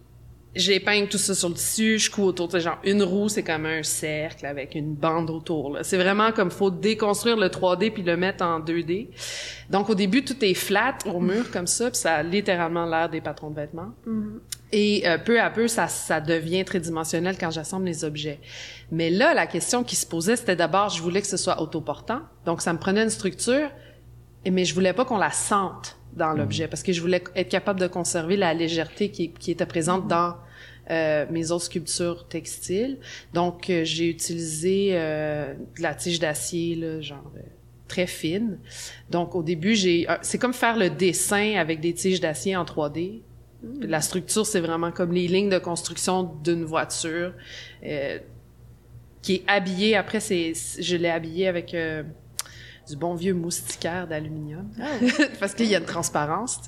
j'épingle 0.56 1.10
tout 1.10 1.18
ça 1.18 1.36
sur 1.36 1.50
le 1.50 1.56
tissu, 1.56 2.00
je 2.00 2.10
couds 2.10 2.24
autour, 2.24 2.50
genre, 2.60 2.80
une 2.84 3.04
roue, 3.04 3.30
c'est 3.30 3.44
comme 3.44 3.65
un 3.65 3.84
cercle 3.84 4.46
avec 4.46 4.76
une 4.76 4.94
bande 4.94 5.30
autour. 5.30 5.78
C'est 5.84 5.98
vraiment 5.98 6.32
comme, 6.32 6.50
faut 6.50 6.72
déconstruire 6.72 7.38
le 7.38 7.48
3D 7.48 7.91
puis 7.91 8.04
le 8.04 8.15
mettre 8.15 8.44
en 8.44 8.60
2D. 8.60 9.10
Donc, 9.70 9.89
au 9.89 9.96
début, 9.96 10.24
tout 10.24 10.44
est 10.44 10.54
flat 10.54 10.98
au 11.06 11.20
mur 11.20 11.52
comme 11.52 11.68
ça, 11.68 11.89
puis 11.89 12.00
ça 12.00 12.15
a 12.15 12.24
littéralement 12.24 12.86
l'air 12.86 13.10
des 13.10 13.22
patrons 13.22 13.50
de 13.50 13.56
vêtements. 13.56 13.94
Et 14.72 15.08
euh, 15.08 15.18
peu 15.18 15.39
à 15.39 15.50
peu, 15.50 15.68
ça, 15.68 15.88
ça 15.88 16.22
devient 16.22 16.65
tridimensionnel 16.65 17.38
quand 17.38 17.52
j'assemble 17.52 17.86
les 17.86 18.04
objets. 18.04 18.39
Mais 18.91 19.10
là, 19.10 19.34
la 19.34 19.48
question 19.48 19.84
qui 19.84 19.96
se 19.96 20.06
posait, 20.06 20.36
c'était 20.36 20.56
d'abord, 20.56 20.89
je 20.89 21.02
voulais 21.02 21.22
que 21.22 21.28
ce 21.28 21.38
soit 21.38 21.62
autoportant. 21.62 22.22
Donc, 22.46 22.62
ça 22.62 22.74
me 22.74 22.80
prenait 22.80 23.04
une 23.04 23.10
structure, 23.10 23.70
mais 24.50 24.65
je 24.65 24.74
voulais 24.74 24.94
pas 24.94 25.06
qu'on 25.06 25.18
la 25.18 25.32
sente 25.32 25.98
dans 26.15 26.34
l'objet, 26.34 26.67
parce 26.67 26.84
que 26.84 26.93
je 26.93 27.01
voulais 27.01 27.23
être 27.36 27.49
capable 27.49 27.80
de 27.80 27.88
conserver 27.88 28.38
la 28.38 28.54
légèreté 28.54 29.10
qui, 29.10 29.32
qui 29.32 29.51
était 29.51 29.65
présente 29.65 30.08
dans 30.08 30.36
euh, 30.91 31.25
mes 31.32 31.51
autres 31.51 31.65
sculptures 31.65 32.28
textiles. 32.28 32.99
Donc, 33.34 33.69
euh, 33.69 33.84
j'ai 33.84 34.10
utilisé 34.10 34.89
euh, 34.91 35.54
de 35.78 35.82
la 35.82 35.95
tige 35.95 36.19
d'acier, 36.19 36.75
là, 36.75 37.01
genre 37.01 37.32
euh, 37.38 37.41
très 37.88 38.08
fine. 38.08 38.60
Donc, 39.10 39.36
au 39.36 39.43
début, 39.43 39.75
j'ai, 39.75 40.10
euh, 40.10 40.15
c'est 40.21 40.38
comme 40.38 40.54
faire 40.54 40.78
le 40.78 40.89
dessin 40.89 41.56
avec 41.56 41.80
des 41.80 41.93
tiges 41.93 42.21
d'acier 42.21 42.56
en 42.56 42.63
3D. 42.63 43.21
La 43.82 44.01
structure, 44.01 44.45
c'est 44.45 44.60
vraiment 44.60 44.91
comme 44.91 45.12
les 45.12 45.28
lignes 45.28 45.49
de 45.49 45.58
construction 45.58 46.23
d'une 46.43 46.65
voiture 46.65 47.34
euh, 47.84 48.19
qui 49.21 49.36
est 49.36 49.43
habillée. 49.47 49.95
Après, 49.95 50.19
c'est, 50.19 50.54
je 50.80 50.95
l'ai 50.95 51.10
habillée 51.10 51.47
avec 51.47 51.73
euh, 51.73 52.04
du 52.88 52.95
bon 52.95 53.15
vieux 53.15 53.34
moustiquaire 53.34 54.08
d'aluminium 54.08 54.69
parce 55.39 55.54
qu'il 55.54 55.65
y 55.67 55.76
a 55.76 55.80
une 55.80 55.86
transparence. 55.86 56.60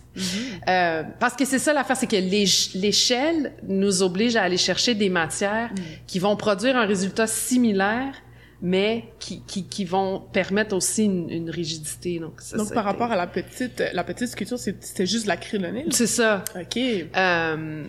Euh, 0.67 1.03
parce 1.19 1.35
que 1.35 1.45
c'est 1.45 1.59
ça 1.59 1.73
l'affaire, 1.73 1.95
c'est 1.97 2.07
que 2.07 2.15
l'é- 2.15 2.45
l'échelle 2.75 3.53
nous 3.67 4.01
oblige 4.01 4.35
à 4.35 4.43
aller 4.43 4.57
chercher 4.57 4.95
des 4.95 5.09
matières 5.09 5.69
qui 6.07 6.19
vont 6.19 6.35
produire 6.35 6.75
un 6.77 6.85
résultat 6.85 7.27
similaire, 7.27 8.13
mais 8.61 9.05
qui, 9.19 9.41
qui, 9.45 9.65
qui 9.67 9.85
vont 9.85 10.19
permettre 10.33 10.75
aussi 10.75 11.05
une, 11.05 11.29
une 11.29 11.49
rigidité. 11.51 12.17
Donc, 12.19 12.41
ça, 12.41 12.57
Donc 12.57 12.73
par 12.73 12.85
rapport 12.85 13.11
à 13.11 13.15
la 13.15 13.27
petite 13.27 13.83
la 13.93 14.03
petite 14.03 14.29
sculpture, 14.29 14.57
c'est- 14.57 14.83
c'était 14.83 15.05
juste 15.05 15.27
l'acrylonyle. 15.27 15.93
C'est 15.93 16.07
ça. 16.07 16.43
Ok. 16.59 16.77
Euh, 16.77 17.83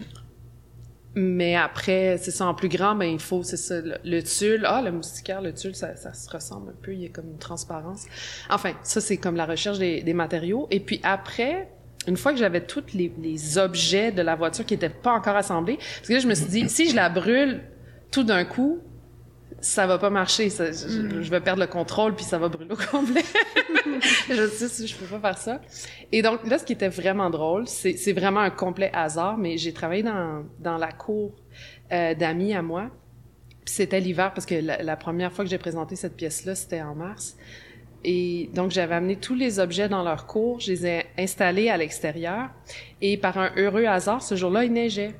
mais 1.15 1.57
après, 1.57 2.19
c'est 2.19 2.31
ça, 2.31 2.47
en 2.47 2.55
plus 2.55 2.69
grand, 2.69 2.95
ben 2.95 3.07
il 3.07 3.19
faut, 3.19 3.43
c'est 3.43 3.57
ça, 3.57 3.81
le, 3.81 3.97
le 4.05 4.23
tulle. 4.23 4.65
Ah, 4.67 4.83
le 4.83 4.93
moustiquaire, 4.93 5.41
le 5.41 5.53
tulle, 5.53 5.75
ça, 5.75 5.97
ça 5.97 6.13
se 6.13 6.31
ressemble 6.31 6.71
un 6.71 6.83
peu, 6.83 6.93
il 6.93 7.01
y 7.01 7.07
a 7.07 7.09
comme 7.09 7.29
une 7.29 7.39
transparence. 7.39 8.07
Enfin, 8.51 8.73
ça, 8.83 9.01
c'est 9.01 9.17
comme 9.17 9.37
la 9.37 9.47
recherche 9.47 9.79
des, 9.79 10.03
des 10.03 10.15
matériaux. 10.15 10.69
Et 10.71 10.81
puis 10.81 11.01
après, 11.03 11.69
une 12.07 12.17
fois 12.17 12.33
que 12.33 12.39
j'avais 12.39 12.65
tous 12.65 12.85
les, 12.95 13.13
les 13.21 13.59
objets 13.59 14.13
de 14.13 14.23
la 14.23 14.37
voiture 14.37 14.65
qui 14.65 14.75
étaient 14.75 14.89
pas 14.89 15.13
encore 15.13 15.37
assemblés, 15.37 15.77
parce 15.77 16.09
que 16.09 16.13
là, 16.13 16.19
je 16.21 16.29
me 16.29 16.35
suis 16.35 16.47
dit, 16.47 16.69
si 16.69 16.89
je 16.89 16.97
la 16.97 17.09
brûle 17.09 17.63
tout 18.11 18.23
d'un 18.23 18.45
coup, 18.45 18.81
ça 19.61 19.87
va 19.87 19.99
pas 19.99 20.11
marcher. 20.11 20.51
Ça, 20.51 20.71
je, 20.71 21.23
je 21.23 21.31
vais 21.31 21.41
perdre 21.41 21.61
le 21.61 21.67
contrôle, 21.67 22.15
puis 22.15 22.25
ça 22.25 22.39
va 22.39 22.49
brûler 22.49 22.73
au 22.73 22.77
complet. 22.77 23.23
je 24.29 24.47
sais, 24.49 24.87
je 24.87 24.97
peux 24.97 25.07
pas 25.07 25.21
faire 25.21 25.39
ça. 25.39 25.61
Et 26.13 26.23
donc 26.23 26.47
là, 26.47 26.59
ce 26.59 26.65
qui 26.65 26.73
était 26.73 26.89
vraiment 26.89 27.31
drôle, 27.31 27.67
c'est 27.67 28.13
vraiment 28.13 28.41
un 28.41 28.51
complet 28.51 28.91
hasard, 28.93 29.39
mais 29.39 29.59
j'ai 29.59 29.73
travaillé 29.73 30.03
dans, 30.03 30.45
dans 30.61 30.79
la 30.79 30.93
cour 30.93 31.33
euh, 31.93 32.15
d'amis 32.15 32.55
à 32.55 32.63
moi. 32.63 32.91
C'était 33.65 34.01
l'hiver 34.01 34.33
parce 34.33 34.47
que 34.47 34.55
la, 34.55 34.83
la 34.83 34.97
première 34.97 35.33
fois 35.33 35.45
que 35.45 35.51
j'ai 35.51 35.59
présenté 35.59 35.97
cette 35.97 36.17
pièce-là, 36.17 36.55
c'était 36.55 36.81
en 36.81 36.95
mars. 36.95 37.37
Et 38.05 38.49
donc, 38.55 38.71
j'avais 38.71 38.95
amené 38.95 39.17
tous 39.17 39.35
les 39.35 39.59
objets 39.59 39.89
dans 39.89 40.05
leur 40.05 40.27
cours, 40.27 40.61
je 40.61 40.71
les 40.71 40.87
ai 40.87 41.07
installés 41.19 41.69
à 41.69 41.77
l'extérieur. 41.77 42.49
Et 43.01 43.17
par 43.17 43.39
un 43.39 43.51
heureux 43.57 43.87
hasard, 43.87 44.23
ce 44.23 44.37
jour-là, 44.37 44.65
il 44.65 44.73
neigeait. 44.73 45.15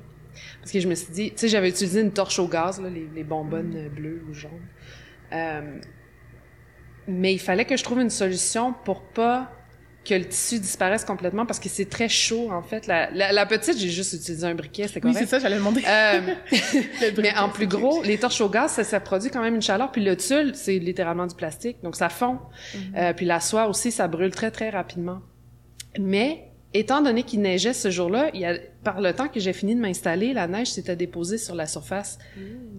Parce 0.59 0.71
que 0.71 0.79
je 0.79 0.87
me 0.87 0.95
suis 0.95 1.11
dit, 1.11 1.31
tu 1.31 1.37
sais, 1.37 1.47
j'avais 1.47 1.69
utilisé 1.69 2.01
une 2.01 2.11
torche 2.11 2.39
au 2.39 2.47
gaz, 2.47 2.81
là, 2.81 2.89
les, 2.89 3.07
les 3.15 3.23
bonbonnes 3.23 3.89
bleues 3.95 4.21
ou 4.29 4.33
jaunes. 4.33 4.51
Euh, 5.33 5.79
mais 7.07 7.33
il 7.33 7.39
fallait 7.39 7.65
que 7.65 7.75
je 7.77 7.83
trouve 7.83 7.99
une 7.99 8.09
solution 8.09 8.73
pour 8.85 9.01
pas 9.01 9.51
que 10.05 10.13
le 10.13 10.25
tissu 10.25 10.59
disparaisse 10.59 11.03
complètement 11.03 11.45
parce 11.45 11.59
que 11.59 11.67
c'est 11.69 11.89
très 11.89 12.07
chaud 12.07 12.49
en 12.51 12.63
fait. 12.63 12.87
La, 12.87 13.11
la, 13.11 13.31
la 13.31 13.45
petite, 13.45 13.77
j'ai 13.77 13.89
juste 13.89 14.13
utilisé 14.13 14.45
un 14.47 14.55
briquet, 14.55 14.87
c'est 14.87 14.95
Oui, 15.03 15.11
correct. 15.11 15.17
c'est 15.19 15.25
ça, 15.27 15.39
j'allais 15.39 15.57
demander. 15.57 15.83
Euh, 15.85 16.21
briquet, 16.51 17.13
mais 17.21 17.37
en 17.37 17.49
plus 17.49 17.67
gros, 17.67 18.01
les 18.03 18.17
torches 18.17 18.41
au 18.41 18.49
gaz, 18.49 18.71
ça, 18.71 18.83
ça 18.83 18.99
produit 18.99 19.29
quand 19.29 19.41
même 19.41 19.55
une 19.55 19.61
chaleur. 19.61 19.91
Puis 19.91 20.03
le 20.03 20.15
tulle, 20.15 20.55
c'est 20.55 20.79
littéralement 20.79 21.27
du 21.27 21.35
plastique, 21.35 21.77
donc 21.83 21.95
ça 21.95 22.09
fond. 22.09 22.39
Euh, 22.95 23.13
puis 23.13 23.25
la 23.25 23.39
soie 23.39 23.67
aussi, 23.67 23.91
ça 23.91 24.07
brûle 24.07 24.31
très 24.31 24.51
très 24.51 24.69
rapidement. 24.69 25.21
Mais 25.99 26.48
étant 26.73 27.01
donné 27.01 27.23
qu'il 27.23 27.41
neigeait 27.41 27.73
ce 27.73 27.89
jour-là, 27.89 28.29
il 28.33 28.41
y 28.41 28.45
a, 28.45 28.55
par 28.83 29.01
le 29.01 29.13
temps 29.13 29.27
que 29.27 29.39
j'ai 29.39 29.53
fini 29.53 29.75
de 29.75 29.79
m'installer, 29.79 30.33
la 30.33 30.47
neige 30.47 30.67
s'était 30.67 30.95
déposée 30.95 31.37
sur 31.37 31.55
la 31.55 31.65
surface 31.65 32.19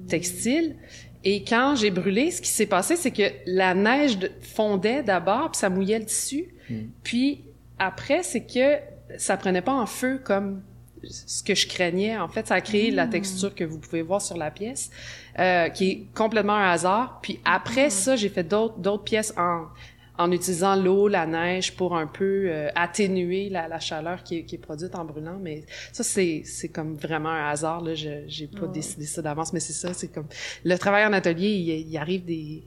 textile. 0.09 0.77
Et 1.25 1.45
quand 1.45 1.75
j'ai 1.77 1.91
brûlé, 1.91 2.31
ce 2.31 2.41
qui 2.41 2.49
s'est 2.49 2.67
passé, 2.67 2.97
c'est 2.97 3.11
que 3.11 3.31
la 3.47 3.75
neige 3.75 4.19
fondait 4.41 5.03
d'abord, 5.03 5.51
puis 5.51 5.59
ça 5.59 5.69
mouillait 5.69 5.99
le 5.99 6.07
tissu. 6.07 6.55
Puis 7.03 7.45
après, 7.79 8.23
c'est 8.23 8.47
que 8.47 8.77
ça 9.19 9.37
prenait 9.37 9.63
pas 9.63 9.75
en 9.75 9.87
feu 9.87 10.21
comme 10.23 10.63
ce 11.03 11.43
que 11.43 11.55
je 11.55 11.67
craignais. 11.67 12.17
En 12.17 12.29
fait, 12.29 12.47
ça 12.47 12.55
a 12.55 12.61
créé 12.61 12.91
la 12.91 13.07
texture 13.07 13.55
que 13.55 13.65
vous 13.65 13.79
pouvez 13.79 14.03
voir 14.03 14.23
sur 14.23 14.37
la 14.37 14.51
pièce, 14.51 14.91
euh, 15.39 15.69
qui 15.69 15.91
est 15.91 16.07
complètement 16.15 16.55
un 16.55 16.71
hasard. 16.71 17.21
Puis 17.23 17.41
après 17.45 17.91
ça, 17.91 18.17
j'ai 18.17 18.29
fait 18.29 18.45
d'autres 18.45 18.79
d'autres 18.79 19.05
pièces 19.05 19.35
en 19.37 19.67
en 20.21 20.31
utilisant 20.33 20.77
l'eau, 20.77 21.09
la 21.09 21.27
neige 21.27 21.75
pour 21.77 21.97
un 21.97 22.07
peu 22.07 22.45
euh, 22.47 22.69
atténuer 22.75 23.49
la, 23.49 23.69
la 23.69 23.81
chaleur 23.81 24.23
qui 24.23 24.39
est, 24.39 24.45
qui 24.45 24.57
est 24.57 24.59
produite 24.59 24.95
en 24.95 25.05
brûlant. 25.05 25.39
Mais 25.41 25.65
ça, 25.93 26.03
c'est 26.03 26.43
c'est 26.45 26.69
comme 26.69 26.97
vraiment 26.97 27.31
un 27.31 27.49
hasard. 27.49 27.81
Là, 27.81 27.95
je 27.95 28.25
j'ai 28.27 28.47
pas 28.47 28.67
décidé 28.67 29.07
ça 29.07 29.23
d'avance, 29.23 29.53
mais 29.53 29.61
c'est 29.61 29.73
ça. 29.73 29.95
C'est 29.95 30.09
comme 30.09 30.29
le 30.65 30.77
travail 30.79 31.07
en 31.07 31.13
atelier, 31.13 31.49
il, 31.49 31.69
il 31.89 31.97
arrive 31.97 32.25
des 32.25 32.65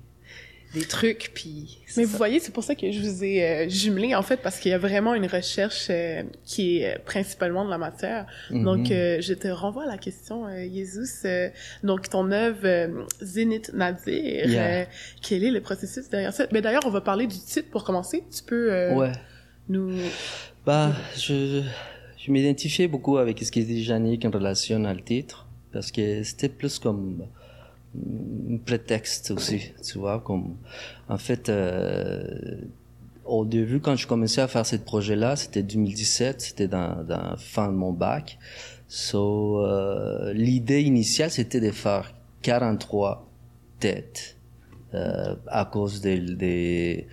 des 0.74 0.86
trucs, 0.86 1.32
puis 1.36 1.78
Mais 1.98 2.04
ça. 2.04 2.10
vous 2.10 2.18
voyez, 2.18 2.40
c'est 2.40 2.52
pour 2.52 2.64
ça 2.64 2.74
que 2.74 2.92
je 2.92 3.00
vous 3.00 3.24
ai 3.24 3.44
euh, 3.44 3.70
jumelé, 3.70 4.16
en 4.16 4.24
fait, 4.24 4.38
parce 4.38 4.60
qu'il 4.60 4.72
y 4.72 4.74
a 4.74 4.78
vraiment 4.80 5.14
une 5.14 5.28
recherche 5.28 5.88
euh, 5.92 6.24
qui 6.46 6.78
est 6.80 6.96
euh, 6.96 6.98
principalement 7.06 7.64
de 7.64 7.70
la 7.70 7.78
matière. 7.78 8.26
Donc, 8.50 8.90
euh, 8.90 9.22
je 9.22 9.34
te 9.36 9.48
renvoie 9.48 9.84
à 9.84 9.88
la 9.88 9.98
question, 10.00 10.48
euh, 10.48 10.68
Jesus. 10.74 11.26
euh, 11.26 11.50
donc, 11.84 12.10
ton 12.10 12.32
œuvre 12.32 12.60
euh, 12.66 12.88
Zénith 13.22 13.72
Nadir, 13.74 14.48
Yeah. 14.50 14.66
euh, 14.82 14.86
quel 15.22 15.44
est 15.44 15.52
le 15.52 15.62
processus 15.62 16.10
derrière 16.10 16.34
ça? 16.34 16.48
Mais 16.52 16.62
d'ailleurs, 16.62 16.84
on 16.86 16.90
va 16.90 17.02
parler 17.02 17.28
du 17.28 17.38
titre 17.38 17.70
pour 17.70 17.84
commencer. 17.84 18.24
Tu 18.36 18.44
peux 18.44 18.72
euh, 18.74 18.96
Ouais. 18.96 19.12
nous... 19.70 19.92
Bah, 20.66 20.92
je, 21.18 21.62
je 22.18 22.32
m'identifiais 22.32 22.88
beaucoup 22.88 23.18
avec 23.18 23.38
ce 23.44 23.52
qu'il 23.52 23.68
dit 23.68 23.82
Yannick 23.84 24.26
en 24.26 24.32
relation 24.32 24.84
au 24.84 24.96
titre, 24.96 25.46
parce 25.72 25.92
que 25.92 26.24
c'était 26.24 26.50
plus 26.50 26.80
comme 26.80 27.28
prétexte 28.66 29.32
aussi, 29.32 29.72
tu 29.86 29.98
vois, 30.00 30.20
comme, 30.20 30.56
en 31.10 31.18
fait, 31.18 31.50
euh, 31.50 32.24
au 33.26 33.46
début, 33.46 33.80
quand 33.80 33.96
je 33.96 34.08
commençais 34.08 34.42
à 34.42 34.48
faire 34.48 34.66
ce 34.66 34.76
projet-là, 34.78 35.36
c'était 35.36 35.64
2017, 35.64 36.42
c'était 36.42 36.68
dans, 36.68 37.04
dans 37.04 37.36
fin 37.38 37.68
de 37.68 37.74
mon 37.74 37.92
bac. 37.94 38.38
So, 38.88 39.60
euh, 39.66 40.34
l'idée 40.34 40.82
initiale, 40.82 41.32
c'était 41.32 41.60
de 41.60 41.72
faire 41.72 42.14
43 42.42 43.28
têtes, 43.80 44.38
euh, 44.94 45.36
à 45.48 45.66
cause 45.66 46.02
des, 46.02 46.20
des, 46.20 47.08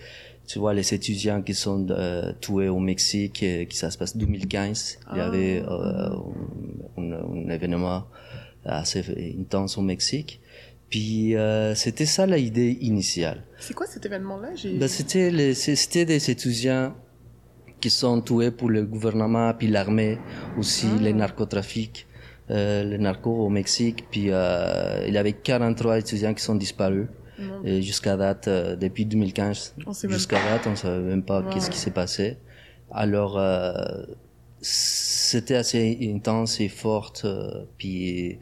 tu 0.46 0.58
vois, 0.58 0.74
les 0.74 0.92
étudiants 0.92 1.42
qui 1.42 1.54
sont 1.54 1.86
euh, 1.90 2.32
tués 2.40 2.68
au 2.68 2.80
Mexique, 2.80 3.42
euh, 3.42 3.64
qui 3.64 3.76
ça 3.76 3.90
se 3.90 3.96
passe 3.98 4.16
2015. 4.16 4.98
Il 5.12 5.16
y 5.16 5.20
Ah. 5.20 5.26
avait 5.26 5.62
euh, 5.62 6.10
un, 6.98 7.12
un 7.12 7.48
événement 7.50 8.04
assez 8.64 9.02
intense 9.38 9.78
au 9.78 9.82
Mexique. 9.82 10.39
Puis 10.90 11.36
euh, 11.36 11.74
c'était 11.76 12.06
ça 12.06 12.26
l'idée 12.26 12.76
initiale. 12.80 13.44
C'est 13.58 13.74
quoi 13.74 13.86
cet 13.86 14.04
événement-là? 14.06 14.48
Ben, 14.78 14.88
c'était 14.88 15.54
c'était 15.54 16.04
des 16.04 16.30
étudiants 16.30 16.94
qui 17.80 17.90
sont 17.90 18.20
tués 18.20 18.50
pour 18.50 18.68
le 18.68 18.84
gouvernement, 18.84 19.54
puis 19.54 19.68
l'armée 19.68 20.18
aussi, 20.58 20.86
les 21.00 21.12
narcotrafics, 21.12 22.06
euh, 22.50 22.82
les 22.84 22.98
narcos 22.98 23.46
au 23.46 23.48
Mexique. 23.48 24.06
Puis 24.10 24.26
euh, 24.30 25.04
il 25.06 25.14
y 25.14 25.18
avait 25.18 25.32
43 25.32 25.98
étudiants 26.00 26.34
qui 26.34 26.42
sont 26.42 26.56
disparus. 26.56 27.06
Et 27.64 27.80
jusqu'à 27.80 28.16
date, 28.18 28.48
euh, 28.48 28.76
depuis 28.76 29.06
2015, 29.06 29.74
On 29.86 29.94
sait 29.94 30.06
même 30.08 30.16
jusqu'à 30.18 30.36
date, 30.42 30.66
on 30.66 30.76
savait 30.76 31.00
même 31.02 31.22
pas 31.22 31.40
Wow. 31.40 31.48
qu'est-ce 31.50 31.70
qui 31.70 31.78
s'est 31.78 31.90
passé. 31.90 32.36
Alors, 32.90 33.38
euh, 33.38 33.72
c'était 34.60 35.54
assez 35.56 35.98
intense 36.14 36.60
et 36.60 36.68
forte. 36.68 37.22
euh, 37.24 37.64
puis 37.78 38.38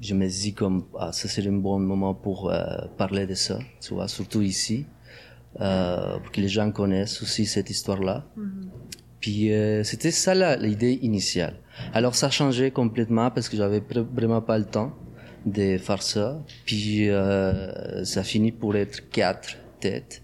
je 0.00 0.14
me 0.14 0.28
dis 0.28 0.52
comme, 0.54 0.84
ah, 0.98 1.12
ça 1.12 1.28
serait 1.28 1.48
un 1.48 1.52
bon 1.52 1.78
moment 1.78 2.14
pour 2.14 2.50
euh, 2.50 2.56
parler 2.96 3.26
de 3.26 3.34
ça, 3.34 3.58
tu 3.80 3.94
vois, 3.94 4.08
surtout 4.08 4.42
ici, 4.42 4.86
euh, 5.60 6.18
pour 6.18 6.30
que 6.32 6.40
les 6.40 6.48
gens 6.48 6.70
connaissent 6.70 7.20
aussi 7.22 7.46
cette 7.46 7.70
histoire-là. 7.70 8.24
Puis 9.20 9.52
euh, 9.52 9.82
c'était 9.82 10.12
ça 10.12 10.34
la- 10.34 10.56
l'idée 10.56 10.98
initiale. 11.02 11.56
Alors 11.92 12.14
ça 12.14 12.26
a 12.26 12.30
changé 12.30 12.70
complètement 12.70 13.30
parce 13.32 13.48
que 13.48 13.56
j'avais 13.56 13.82
vraiment 14.14 14.40
pas 14.40 14.58
le 14.58 14.64
temps 14.66 14.92
de 15.46 15.78
faire 15.78 16.02
ça. 16.02 16.40
Puis 16.64 17.08
euh, 17.08 18.04
ça 18.04 18.22
finit 18.22 18.52
pour 18.52 18.76
être 18.76 19.08
quatre 19.10 19.56
têtes. 19.80 20.22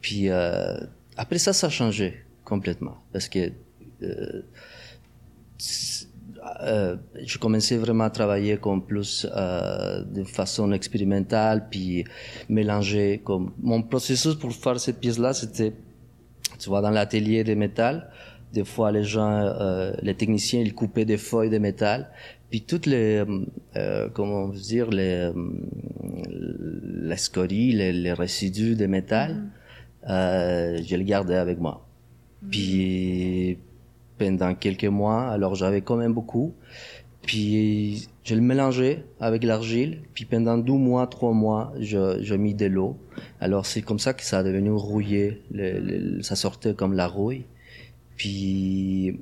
Puis 0.00 0.28
euh, 0.28 0.76
après 1.16 1.38
ça, 1.38 1.52
ça 1.52 1.68
a 1.68 1.70
changé 1.70 2.24
complètement 2.44 2.96
parce 3.12 3.28
que 3.28 3.52
euh, 6.62 6.96
je 7.24 7.38
commençais 7.38 7.76
vraiment 7.76 8.04
à 8.04 8.10
travailler 8.10 8.56
comme 8.56 8.84
plus 8.84 9.26
euh, 9.34 10.02
de 10.04 10.24
façon 10.24 10.72
expérimentale, 10.72 11.68
puis 11.70 12.04
mélanger 12.48 13.20
comme 13.24 13.52
mon 13.60 13.82
processus 13.82 14.34
pour 14.34 14.52
faire 14.52 14.78
cette 14.78 15.00
pièce-là, 15.00 15.32
c'était 15.32 15.72
tu 16.58 16.68
vois, 16.68 16.80
dans 16.80 16.90
l'atelier 16.90 17.44
de 17.44 17.54
métal, 17.54 18.10
des 18.52 18.64
fois 18.64 18.92
les 18.92 19.04
gens, 19.04 19.40
euh, 19.40 19.92
les 20.02 20.14
techniciens, 20.14 20.60
ils 20.60 20.74
coupaient 20.74 21.04
des 21.04 21.16
feuilles 21.18 21.50
de 21.50 21.58
métal, 21.58 22.10
puis 22.50 22.62
toutes 22.62 22.86
les, 22.86 23.24
euh, 23.76 24.08
comment 24.14 24.48
dire, 24.48 24.90
les, 24.90 25.30
les 26.30 27.16
scories, 27.16 27.72
les, 27.72 27.92
les 27.92 28.12
résidus 28.12 28.76
de 28.76 28.86
métal, 28.86 29.50
euh, 30.08 30.78
je 30.86 30.96
les 30.96 31.04
gardais 31.04 31.36
avec 31.36 31.58
moi. 31.58 31.86
Puis 32.50 33.58
pendant 34.18 34.54
quelques 34.54 34.84
mois, 34.84 35.28
alors 35.28 35.54
j'avais 35.54 35.80
quand 35.82 35.96
même 35.96 36.12
beaucoup, 36.12 36.54
puis 37.22 38.08
je 38.22 38.34
le 38.34 38.40
mélangeais 38.40 39.04
avec 39.20 39.44
l'argile, 39.44 40.02
puis 40.14 40.24
pendant 40.24 40.58
deux 40.58 40.72
mois, 40.72 41.06
trois 41.06 41.32
mois, 41.32 41.72
je, 41.80 42.22
je 42.22 42.34
mis 42.34 42.54
de 42.54 42.66
l'eau. 42.66 42.98
Alors 43.40 43.66
c'est 43.66 43.82
comme 43.82 43.98
ça 43.98 44.12
que 44.14 44.22
ça 44.22 44.38
a 44.38 44.42
devenu 44.42 44.70
rouillé, 44.72 45.42
ça 46.22 46.36
sortait 46.36 46.74
comme 46.74 46.92
la 46.92 47.06
rouille. 47.06 47.44
Puis 48.16 49.20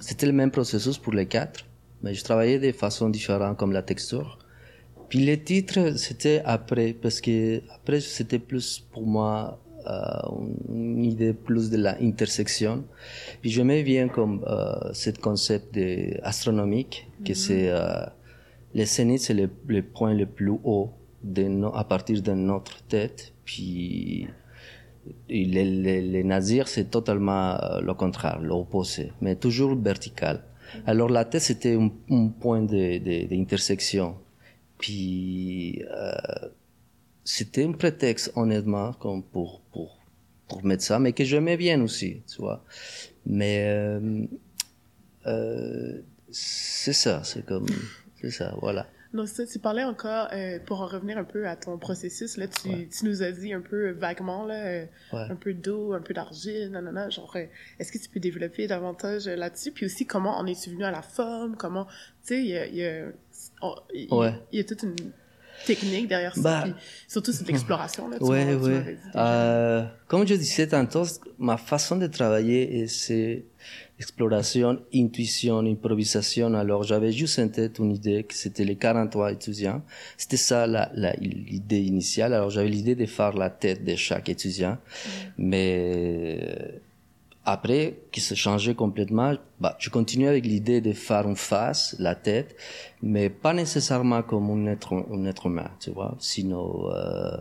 c'était 0.00 0.26
le 0.26 0.32
même 0.32 0.50
processus 0.50 0.98
pour 0.98 1.12
les 1.12 1.26
quatre, 1.26 1.64
mais 2.02 2.14
je 2.14 2.24
travaillais 2.24 2.58
de 2.58 2.72
façon 2.72 3.08
différente 3.08 3.56
comme 3.56 3.72
la 3.72 3.82
texture. 3.82 4.38
Puis 5.08 5.20
les 5.20 5.40
titres, 5.40 5.96
c'était 5.96 6.42
après, 6.44 6.94
parce 6.94 7.20
que 7.20 7.62
après 7.74 8.00
c'était 8.00 8.38
plus 8.38 8.80
pour 8.92 9.06
moi 9.06 9.60
une 10.68 11.04
idée 11.04 11.32
plus 11.32 11.70
de 11.70 11.76
la 11.76 11.96
intersection. 12.00 12.84
Puis 13.40 13.50
j'aimais 13.50 13.82
bien 13.82 14.08
comme 14.08 14.44
euh, 14.46 14.92
ce 14.92 15.10
concept 15.10 15.74
de 15.74 16.18
astronomique, 16.22 17.08
que 17.24 17.34
c'est 17.34 17.68
euh, 17.70 18.04
le 18.74 18.84
zénith, 18.84 19.20
c'est 19.20 19.34
le, 19.34 19.50
le 19.66 19.82
point 19.82 20.14
le 20.14 20.26
plus 20.26 20.52
haut 20.64 20.90
de 21.22 21.44
no- 21.44 21.74
à 21.74 21.84
partir 21.84 22.22
de 22.22 22.32
notre 22.32 22.82
tête. 22.84 23.32
Puis 23.44 24.26
et 25.28 25.44
les, 25.44 25.64
les, 25.64 26.00
les 26.00 26.22
nazirs, 26.24 26.68
c'est 26.68 26.88
totalement 26.90 27.56
euh, 27.60 27.80
le 27.80 27.92
contraire, 27.94 28.38
l'opposé, 28.40 29.12
mais 29.20 29.34
toujours 29.34 29.74
vertical. 29.76 30.44
Alors 30.86 31.08
la 31.08 31.24
tête, 31.24 31.42
c'était 31.42 31.74
un, 31.74 31.90
un 32.10 32.28
point 32.28 32.62
de- 32.62 32.98
de- 32.98 33.26
d'intersection. 33.28 34.14
Puis 34.78 35.82
euh, 35.90 36.12
c'était 37.24 37.64
un 37.64 37.72
prétexte, 37.72 38.32
honnêtement, 38.36 38.92
comme 38.94 39.22
pour, 39.22 39.60
pour, 39.72 39.98
pour 40.48 40.64
mettre 40.64 40.82
ça, 40.82 40.98
mais 40.98 41.12
que 41.12 41.24
j'aimais 41.24 41.56
bien 41.56 41.80
aussi, 41.82 42.22
tu 42.28 42.38
vois. 42.38 42.64
Mais 43.26 43.64
euh, 43.68 44.24
euh, 45.26 46.00
c'est 46.30 46.92
ça, 46.92 47.22
c'est 47.24 47.44
comme, 47.44 47.66
c'est 48.20 48.30
ça, 48.30 48.54
voilà. 48.60 48.86
Donc 49.14 49.28
ça, 49.28 49.46
tu 49.46 49.58
parlais 49.58 49.84
encore, 49.84 50.28
euh, 50.32 50.58
pour 50.64 50.80
en 50.80 50.86
revenir 50.86 51.18
un 51.18 51.24
peu 51.24 51.46
à 51.46 51.54
ton 51.54 51.76
processus, 51.76 52.38
là, 52.38 52.48
tu, 52.48 52.68
Ouais. 52.70 52.88
tu 52.90 53.04
nous 53.04 53.22
as 53.22 53.30
dit 53.30 53.52
un 53.52 53.60
peu 53.60 53.90
vaguement, 53.90 54.46
là, 54.46 54.54
euh, 54.66 54.86
Ouais. 55.12 55.26
un 55.28 55.36
peu 55.36 55.52
d'eau, 55.52 55.92
un 55.92 56.00
peu 56.00 56.14
d'argile, 56.14 56.70
nanana, 56.70 57.10
genre, 57.10 57.30
euh, 57.36 57.44
est-ce 57.78 57.92
que 57.92 57.98
tu 57.98 58.08
peux 58.08 58.20
développer 58.20 58.66
davantage 58.66 59.26
là-dessus? 59.28 59.70
Puis 59.70 59.84
aussi, 59.84 60.06
comment 60.06 60.38
en 60.38 60.46
es-tu 60.46 60.70
venu 60.70 60.84
à 60.84 60.90
la 60.90 61.02
forme? 61.02 61.56
Comment, 61.56 61.84
tu 61.84 61.90
sais, 62.22 62.38
il 62.40 62.46
y 62.48 62.56
a, 62.56 62.66
il 62.66 62.74
y 62.76 62.86
a, 62.86 63.04
on- 63.60 63.74
y 63.92 64.08
Ouais. 64.10 64.32
y 64.50 64.60
a 64.60 64.64
toute 64.64 64.82
une 64.82 64.96
technique 65.64 66.08
derrière 66.08 66.34
ça. 66.34 66.42
Bah, 66.42 66.64
surtout, 67.08 67.32
c'est 67.32 67.44
de 67.44 67.48
l'exploration, 67.48 68.08
là. 68.10 68.18
tu 68.18 68.24
Ouais, 68.24 68.54
ouais. 68.54 68.96
Euh, 69.14 69.84
comme 70.08 70.26
je 70.26 70.34
disais 70.34 70.66
tantôt, 70.66 71.04
ma 71.38 71.56
façon 71.56 71.96
de 71.96 72.06
travailler, 72.06 72.86
c'est 72.88 73.44
exploration, 73.98 74.80
intuition, 74.94 75.58
improvisation. 75.60 76.54
Alors, 76.54 76.82
j'avais 76.82 77.12
juste 77.12 77.38
en 77.38 77.48
tête 77.48 77.78
une 77.78 77.92
idée 77.92 78.24
que 78.24 78.34
c'était 78.34 78.64
les 78.64 78.76
43 78.76 79.32
étudiants. 79.32 79.82
C'était 80.16 80.36
ça 80.36 80.66
l'idée 81.20 81.80
initiale. 81.80 82.34
Alors, 82.34 82.50
j'avais 82.50 82.68
l'idée 82.68 82.94
de 82.94 83.06
faire 83.06 83.32
la 83.32 83.50
tête 83.50 83.84
de 83.84 83.94
chaque 83.94 84.28
étudiant. 84.28 84.78
Mais 85.38 86.82
après, 87.44 87.98
qui 88.12 88.20
se 88.20 88.34
changeait 88.34 88.74
complètement, 88.74 89.34
bah, 89.60 89.76
je 89.78 89.90
continuais 89.90 90.28
avec 90.28 90.46
l'idée 90.46 90.80
de 90.80 90.92
faire 90.92 91.28
une 91.28 91.36
face, 91.36 91.96
la 91.98 92.14
tête, 92.14 92.56
mais 93.02 93.30
pas 93.30 93.52
nécessairement 93.52 94.22
comme 94.22 94.50
un 94.50 94.70
être, 94.70 94.92
un 95.10 95.24
être 95.24 95.46
humain, 95.46 95.70
tu 95.80 95.90
vois, 95.90 96.14
sinon 96.20 96.90
euh, 96.92 97.36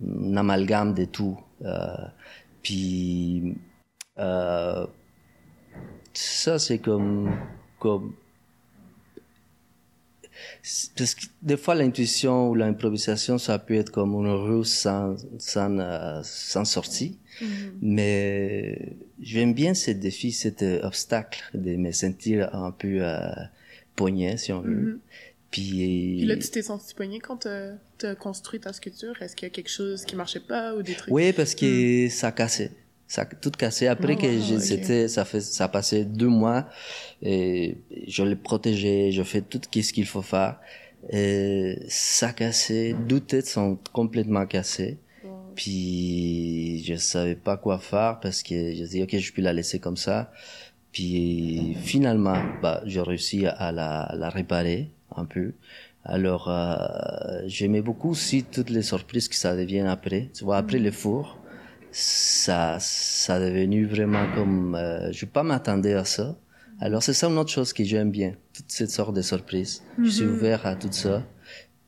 un 0.00 0.36
amalgame 0.36 0.94
de 0.94 1.04
tout. 1.06 1.38
Euh, 1.64 1.94
puis 2.62 3.56
euh, 4.18 4.86
ça, 6.12 6.58
c'est 6.60 6.78
comme, 6.78 7.36
comme 7.80 8.14
parce 10.96 11.14
que 11.16 11.26
des 11.42 11.56
fois 11.56 11.74
l'intuition 11.74 12.48
ou 12.50 12.54
l'improvisation 12.54 13.36
ça 13.38 13.58
peut 13.58 13.74
être 13.74 13.90
comme 13.90 14.14
une 14.14 14.30
rue 14.30 14.64
sans 14.64 15.16
sans 15.38 15.76
euh, 15.78 16.20
sans 16.22 16.64
sortie 16.64 17.18
mais 17.80 18.96
j'aime 19.20 19.54
bien 19.54 19.74
ce 19.74 19.90
défi 19.90 20.32
cet 20.32 20.62
euh, 20.62 20.80
obstacle 20.82 21.42
de 21.54 21.76
me 21.76 21.90
sentir 21.92 22.54
un 22.54 22.70
peu 22.70 22.98
euh, 23.00 23.30
poignet 23.96 24.36
si 24.36 24.52
on 24.52 24.60
veut 24.60 24.70
Mhm. 24.70 24.98
puis, 25.50 25.70
Puis 26.18 26.24
là, 26.26 26.36
tu 26.36 26.48
t'es 26.48 26.62
senti 26.62 26.94
poigné 26.94 27.18
quand 27.18 27.38
t'as 27.38 27.72
t'as 27.98 28.14
construit 28.14 28.58
ta 28.60 28.72
sculpture? 28.72 29.20
Est-ce 29.20 29.36
qu'il 29.36 29.46
y 29.46 29.50
a 29.50 29.54
quelque 29.54 29.68
chose 29.70 30.04
qui 30.04 30.16
marchait 30.16 30.40
pas 30.40 30.74
ou 30.74 30.82
des 30.82 30.94
trucs? 30.94 31.12
oui 31.12 31.32
parce 31.32 31.54
que 31.54 32.08
ça 32.08 32.30
cassait 32.32 32.70
ça 33.14 33.24
tout 33.42 33.50
cassé 33.62 33.84
après 33.94 34.14
Oh, 34.16 34.22
que 34.22 34.26
wow, 34.36 34.42
j'ai- 34.46 34.56
ok. 34.56 34.62
c'était 34.70 35.08
ça 35.16 35.24
fait 35.30 35.40
ça 35.58 35.64
a 35.64 35.68
passé 35.78 36.04
deux 36.20 36.28
mois 36.42 36.60
et 37.20 37.76
je 38.14 38.22
l'ai 38.28 38.36
protégé 38.50 39.12
je 39.18 39.22
fais 39.30 39.42
tout 39.42 39.60
ce 39.88 39.92
qu'il 39.94 40.06
faut 40.06 40.22
faire 40.34 40.54
et 41.10 41.78
ça 41.88 42.32
cassé 42.32 42.94
deux 43.10 43.20
têtes 43.30 43.46
sont 43.56 43.78
complètement 44.00 44.46
cassées 44.46 44.94
Wow. 45.24 45.54
Puis 45.54 46.82
je 46.86 46.94
savais 46.96 47.36
pas 47.48 47.56
quoi 47.64 47.78
faire 47.78 48.18
parce 48.22 48.42
que 48.46 48.56
je 48.78 48.84
dis 48.92 49.00
ok 49.04 49.12
je 49.26 49.32
peux 49.34 49.42
la 49.42 49.52
laisser 49.52 49.78
comme 49.84 49.98
ça. 50.08 50.16
Puis 50.92 51.74
finalement 51.90 52.40
bah 52.62 52.82
j'ai 52.86 53.00
réussi 53.02 53.46
à 53.46 53.70
la, 53.72 54.02
à 54.02 54.16
la 54.16 54.28
réparer 54.30 54.90
un 55.16 55.24
peu. 55.24 55.52
Alors 56.04 56.48
euh, 56.50 57.42
j'aimais 57.46 57.82
beaucoup 57.82 58.10
aussi 58.10 58.38
toutes 58.44 58.70
les 58.70 58.82
surprises 58.82 59.28
que 59.28 59.36
ça 59.36 59.54
devient 59.56 59.86
après. 59.98 60.30
Tu 60.34 60.44
vois 60.44 60.56
après 60.58 60.78
le 60.78 60.90
four 60.90 61.41
ça 61.92 62.78
ça 62.80 63.38
est 63.38 63.50
devenu 63.50 63.86
vraiment 63.86 64.24
comme 64.34 64.74
euh, 64.74 65.12
je 65.12 65.24
pas 65.26 65.42
m'attendais 65.42 65.94
à 65.94 66.04
ça. 66.04 66.36
Alors 66.80 67.02
c'est 67.02 67.12
ça 67.12 67.28
une 67.28 67.38
autre 67.38 67.50
chose 67.50 67.72
que 67.72 67.84
j'aime 67.84 68.10
bien 68.10 68.34
toutes 68.54 68.70
ces 68.70 68.86
sortes 68.86 69.14
de 69.14 69.22
surprises. 69.22 69.82
Je 70.02 70.08
suis 70.08 70.24
ouvert 70.24 70.66
à 70.66 70.74
tout 70.74 70.90
ça. 70.92 71.22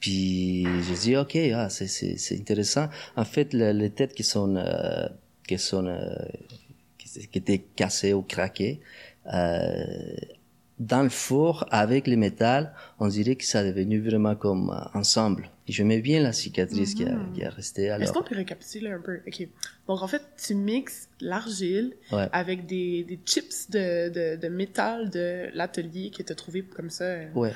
Puis 0.00 0.64
je 0.64 0.94
dis 1.02 1.16
ok 1.16 1.36
ah 1.54 1.68
c'est 1.70 1.86
c'est 1.88 2.16
c'est 2.18 2.36
intéressant. 2.38 2.88
En 3.16 3.24
fait 3.24 3.52
le- 3.54 3.72
les 3.72 3.90
têtes 3.90 4.14
qui 4.14 4.22
sont 4.22 4.54
euh, 4.56 5.08
qui 5.48 5.58
sont 5.58 5.86
euh, 5.86 6.14
qui, 6.98 7.26
qui 7.28 7.38
étaient 7.38 7.64
cassées 7.74 8.12
ou 8.12 8.22
craquées 8.22 8.80
euh, 9.32 9.84
dans 10.78 11.02
le 11.02 11.08
four 11.08 11.66
avec 11.70 12.06
le 12.06 12.16
métal, 12.16 12.72
on 12.98 13.08
dirait 13.08 13.36
que 13.36 13.44
ça 13.44 13.62
est 13.64 13.72
devenu 13.72 14.00
vraiment 14.00 14.34
comme 14.36 14.70
euh, 14.70 14.98
ensemble. 14.98 15.50
Et 15.66 15.72
j'aimais 15.72 16.00
bien 16.00 16.22
la 16.22 16.32
cicatrice 16.32 16.94
qui, 16.94 17.04
a, 17.04 17.16
qui 17.34 17.42
a 17.42 17.48
resté. 17.50 17.84
Est-ce 17.84 18.12
qu'on 18.12 18.18
Alors 18.20 18.24
peut 18.24 18.34
récapituler 18.36 18.90
un 18.90 19.00
peu? 19.00 19.20
OK. 19.26 19.48
Donc, 19.88 20.02
en 20.02 20.06
fait, 20.08 20.22
tu 20.36 20.54
mixes 20.54 21.08
l'argile 21.20 21.94
Ouais. 22.12 22.28
avec 22.32 22.66
des, 22.66 23.02
des 23.04 23.18
chips 23.24 23.70
de, 23.70 24.08
de, 24.10 24.36
de 24.36 24.48
métal 24.48 25.08
de 25.10 25.48
l'atelier 25.54 26.10
que 26.10 26.22
tu 26.22 26.30
as 26.32 26.34
trouvé 26.34 26.62
comme 26.62 26.90
ça. 26.90 27.04
euh. 27.04 27.26
ouais 27.34 27.52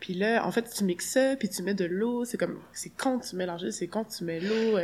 Puis 0.00 0.14
là, 0.14 0.44
en 0.46 0.50
fait, 0.50 0.68
tu 0.76 0.82
mixes 0.82 1.10
ça, 1.10 1.36
puis 1.36 1.48
tu 1.48 1.62
mets 1.62 1.74
de 1.74 1.84
l'eau. 1.84 2.24
C'est 2.24 2.38
comme, 2.38 2.58
c'est 2.72 2.90
quand 2.90 3.20
tu 3.20 3.36
mets 3.36 3.46
l'argile, 3.46 3.72
c'est 3.72 3.86
quand 3.86 4.04
tu 4.04 4.24
mets 4.24 4.40
l'eau. 4.40 4.76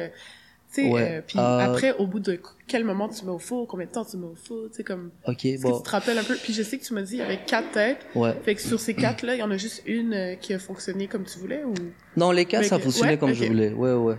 Tu 0.73 0.83
sais, 0.83 0.89
Ouais. 0.91 1.19
euh, 1.19 1.23
puis 1.27 1.39
Euh, 1.39 1.59
après, 1.59 1.97
au 1.99 2.07
bout 2.07 2.21
de 2.21 2.39
quel 2.69 2.85
moment 2.85 3.09
tu 3.09 3.25
mets 3.25 3.31
au 3.33 3.39
four, 3.39 3.67
combien 3.67 3.87
de 3.87 3.91
temps 3.91 4.05
tu 4.05 4.17
mets 4.17 4.27
au 4.27 4.35
four, 4.37 4.69
tu 4.71 4.77
sais, 4.77 4.85
comme... 4.85 5.11
ok 5.27 5.45
Est-ce 5.45 5.63
que 5.65 5.69
bon 5.69 5.77
tu 5.79 5.83
te 5.83 5.91
rappelles 5.91 6.19
un 6.19 6.23
peu? 6.25 6.37
Puis 6.37 6.53
je 6.53 6.63
sais 6.63 6.79
que 6.79 6.85
tu 6.85 6.95
m'as 6.95 7.03
dit, 7.03 7.15
il 7.15 7.19
y 7.19 7.23
avait 7.23 7.41
quatre 7.45 7.71
têtes. 7.73 8.07
ouais. 8.15 8.35
Fait 8.45 8.55
que 8.55 8.61
sur 8.61 8.79
ces 8.79 8.95
quatre-là, 8.95 9.35
il 9.35 9.39
y 9.39 9.43
en 9.43 9.51
a 9.51 9.57
juste 9.57 9.83
une 9.87 10.15
euh, 10.15 10.35
qui 10.37 10.55
a 10.55 10.59
fonctionné 10.59 11.09
comme 11.09 11.25
tu 11.25 11.39
voulais, 11.39 11.65
ou... 11.65 11.75
Non, 12.17 12.31
les 12.31 12.47
Mais 12.51 12.63
ça 12.63 12.77
que- 12.79 12.83
fonctionnait 12.85 13.13
ouais, 13.13 13.19
comme 13.19 13.33
je 13.35 13.45
voulais. 13.45 13.73
Ouais, 13.73 13.93
ouais. 13.95 14.17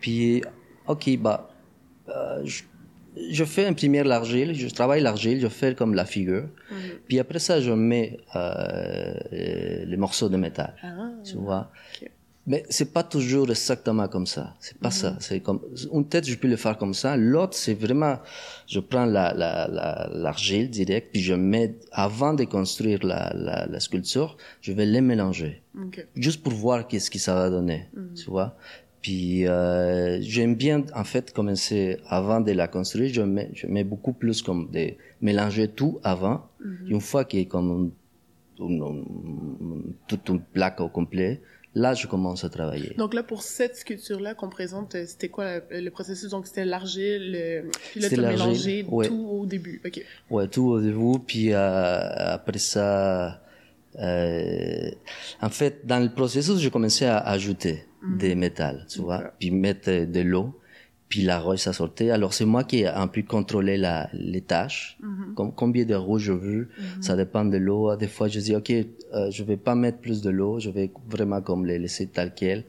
Puis, 0.00 0.42
ok, 0.86 1.16
bah, 1.18 1.50
euh, 2.08 2.42
je, 2.44 2.62
je 3.32 3.44
fais 3.44 3.66
imprimer 3.66 4.04
l'argile, 4.04 4.54
je 4.54 4.68
travaille 4.68 5.02
l'argile, 5.02 5.40
je 5.40 5.48
fais 5.48 5.74
comme 5.74 5.94
la 5.94 6.04
figure. 6.04 6.44
Mhm. 6.70 6.78
Puis 7.08 7.18
après 7.18 7.40
ça, 7.40 7.60
je 7.60 7.72
mets 7.72 8.18
euh, 8.36 9.14
les 9.32 9.96
morceaux 9.96 10.28
de 10.28 10.36
métal, 10.36 10.74
Ah, 10.82 11.10
tu 11.24 11.34
vois. 11.36 11.70
ok. 12.00 12.10
Mais 12.50 12.62
c'est 12.70 12.92
pas 12.96 13.02
toujours 13.14 13.46
exactement 13.50 14.08
comme 14.08 14.26
ça. 14.26 14.44
C'est 14.58 14.78
pas 14.78 14.90
ça. 14.90 15.10
C'est 15.20 15.40
comme 15.46 15.60
une 15.92 16.06
tête, 16.12 16.24
je 16.26 16.36
peux 16.40 16.48
le 16.48 16.56
faire 16.64 16.76
comme 16.82 16.94
ça. 17.02 17.10
L'autre, 17.32 17.54
c'est 17.62 17.74
vraiment, 17.74 18.16
je 18.66 18.80
prends 18.80 19.04
la 19.16 19.26
la 19.42 19.68
la 19.78 20.08
l'argile 20.24 20.66
direct, 20.78 21.06
puis 21.12 21.20
je 21.30 21.34
mets 21.34 21.74
avant 21.92 22.32
de 22.40 22.44
construire 22.44 23.00
la 23.12 23.22
la, 23.46 23.56
la 23.66 23.80
sculpture, 23.86 24.30
je 24.62 24.72
vais 24.72 24.86
les 24.94 25.02
mélanger 25.10 25.52
ok. 25.86 25.96
juste 26.26 26.40
pour 26.42 26.54
voir 26.54 26.78
qu'est-ce 26.88 27.10
que 27.14 27.18
ça 27.26 27.34
va 27.34 27.50
donner, 27.50 27.80
tu 28.16 28.26
vois. 28.34 28.50
Puis 29.02 29.46
euh, 29.46 30.18
j'aime 30.32 30.54
bien 30.56 30.78
en 31.02 31.04
fait 31.12 31.26
commencer 31.38 31.98
avant 32.08 32.40
de 32.48 32.52
la 32.52 32.66
construire, 32.76 33.10
je 33.18 33.22
mets 33.22 33.50
je 33.60 33.66
mets 33.74 33.84
beaucoup 33.92 34.14
plus 34.22 34.38
comme 34.46 34.62
de 34.76 34.84
mélanger 35.20 35.66
tout 35.68 35.94
avant. 36.02 36.38
Une 36.94 37.00
fois 37.00 37.22
qu'il 37.28 37.40
est 37.40 37.46
comme 37.54 37.70
une- 37.78 37.92
une- 38.80 39.94
toute 40.08 40.28
une 40.28 40.40
plaque 40.40 40.80
au 40.80 40.88
complet, 40.88 41.40
là 41.78 41.94
je 41.94 42.06
commence 42.06 42.44
à 42.44 42.48
travailler. 42.48 42.94
Donc 42.98 43.14
là, 43.14 43.22
pour 43.22 43.42
cette 43.42 43.76
sculpture-là 43.76 44.34
qu'on 44.34 44.48
présente, 44.48 44.94
euh, 44.94 45.04
c'était 45.06 45.28
quoi 45.28 45.60
le, 45.70 45.80
le 45.80 45.90
processus? 45.90 46.30
Donc 46.30 46.46
c'était 46.46 46.64
l'argile, 46.64 47.32
le... 47.32 47.70
puis 47.90 48.00
là, 48.00 48.08
tu 48.08 48.20
mélangé 48.20 48.84
ouais. 48.88 49.08
tout 49.08 49.28
au 49.30 49.46
début. 49.46 49.80
OK. 49.86 50.04
Ouais, 50.30 50.48
tout 50.48 50.66
au 50.68 50.80
début, 50.80 51.18
puis 51.26 51.52
euh, 51.52 52.34
après 52.34 52.58
ça, 52.58 53.40
euh, 53.98 54.90
en 55.40 55.50
fait, 55.50 55.86
dans 55.86 56.02
le 56.02 56.12
processus, 56.12 56.58
j'ai 56.58 56.70
commencé 56.70 57.04
à 57.06 57.18
ajouter 57.18 57.84
des 58.18 58.34
métals, 58.34 58.86
tu 58.88 59.00
vois, 59.00 59.32
puis 59.38 59.50
mettre 59.50 59.90
de 59.90 60.20
l'eau, 60.20 60.54
puis 61.08 61.22
la 61.22 61.38
roche 61.40 61.60
ça 61.60 61.72
sortait. 61.72 62.10
Alors 62.10 62.32
c'est 62.34 62.44
moi 62.44 62.64
qui 62.64 62.80
ai 62.80 62.86
un 62.88 63.06
peu 63.08 63.22
contrôlé 63.22 63.76
la, 63.78 64.08
les 64.12 64.40
tâches, 64.42 64.98
Com- 65.34 65.52
combien 65.54 65.84
de 65.84 65.94
rouge 65.94 66.22
je 66.24 66.32
veux, 66.32 66.68
ça 67.00 67.16
dépend 67.16 67.44
de 67.44 67.56
l'eau. 67.56 67.94
Des 67.96 68.08
fois, 68.08 68.28
je 68.28 68.40
dis 68.40 68.54
ok, 68.54 68.70
euh, 68.70 69.30
je 69.30 69.42
vais 69.44 69.56
pas 69.56 69.74
mettre 69.74 69.98
plus 69.98 70.20
de 70.20 70.30
l'eau, 70.30 70.58
je 70.60 70.70
vais 70.70 70.90
vraiment 71.08 71.40
comme 71.40 71.64
les 71.66 71.78
laisser 71.78 72.06
tel 72.08 72.32
quel. 72.34 72.64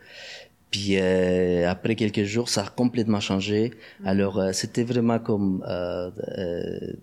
Puis 0.72 0.98
euh, 1.00 1.68
après 1.70 1.96
quelques 1.96 2.24
jours, 2.24 2.48
ça 2.48 2.62
a 2.64 2.70
complètement 2.70 3.20
changé. 3.20 3.72
Alors 4.06 4.40
euh, 4.40 4.52
c'était 4.54 4.84
vraiment 4.84 5.20
comme 5.20 5.64
euh, 5.68 6.12
euh, 6.38 6.94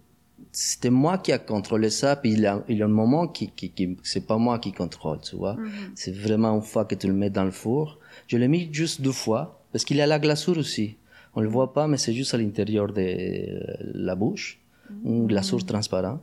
c'était 0.53 0.89
moi 0.91 1.19
qui 1.19 1.33
a 1.33 1.39
contrôlé 1.39 1.91
ça. 1.91 2.17
Puis 2.17 2.33
il 2.33 2.41
y 2.41 2.47
a, 2.47 2.63
il 2.69 2.79
y 2.79 2.83
a 2.83 2.87
un 2.87 2.89
moment 2.89 3.27
qui, 3.29 3.49
qui, 3.51 3.71
qui 3.71 3.97
c'est 4.05 4.27
pas 4.27 4.39
moi 4.39 4.59
qui 4.59 4.73
contrôle, 4.73 5.19
tu 5.21 5.37
vois. 5.37 5.57
C'est 5.97 6.15
vraiment 6.15 6.55
une 6.55 6.63
fois 6.63 6.85
que 6.85 6.95
tu 6.95 7.09
le 7.09 7.13
mets 7.13 7.31
dans 7.31 7.45
le 7.45 7.51
four. 7.51 7.99
Je 8.29 8.37
l'ai 8.37 8.49
mis 8.49 8.69
juste 8.73 9.01
deux 9.03 9.13
fois 9.13 9.61
parce 9.73 9.85
qu'il 9.85 9.97
y 9.97 10.01
a 10.01 10.07
la 10.07 10.19
glaçure 10.19 10.57
aussi. 10.59 10.97
On 11.37 11.41
le 11.43 11.49
voit 11.49 11.73
pas, 11.73 11.87
mais 11.87 11.99
c'est 11.99 12.15
juste 12.15 12.33
à 12.35 12.39
l'intérieur 12.39 12.93
de 12.93 13.63
la 13.95 14.15
bouche, 14.17 14.59
une 15.05 15.27
glaçure 15.27 15.65
transparente. 15.65 16.23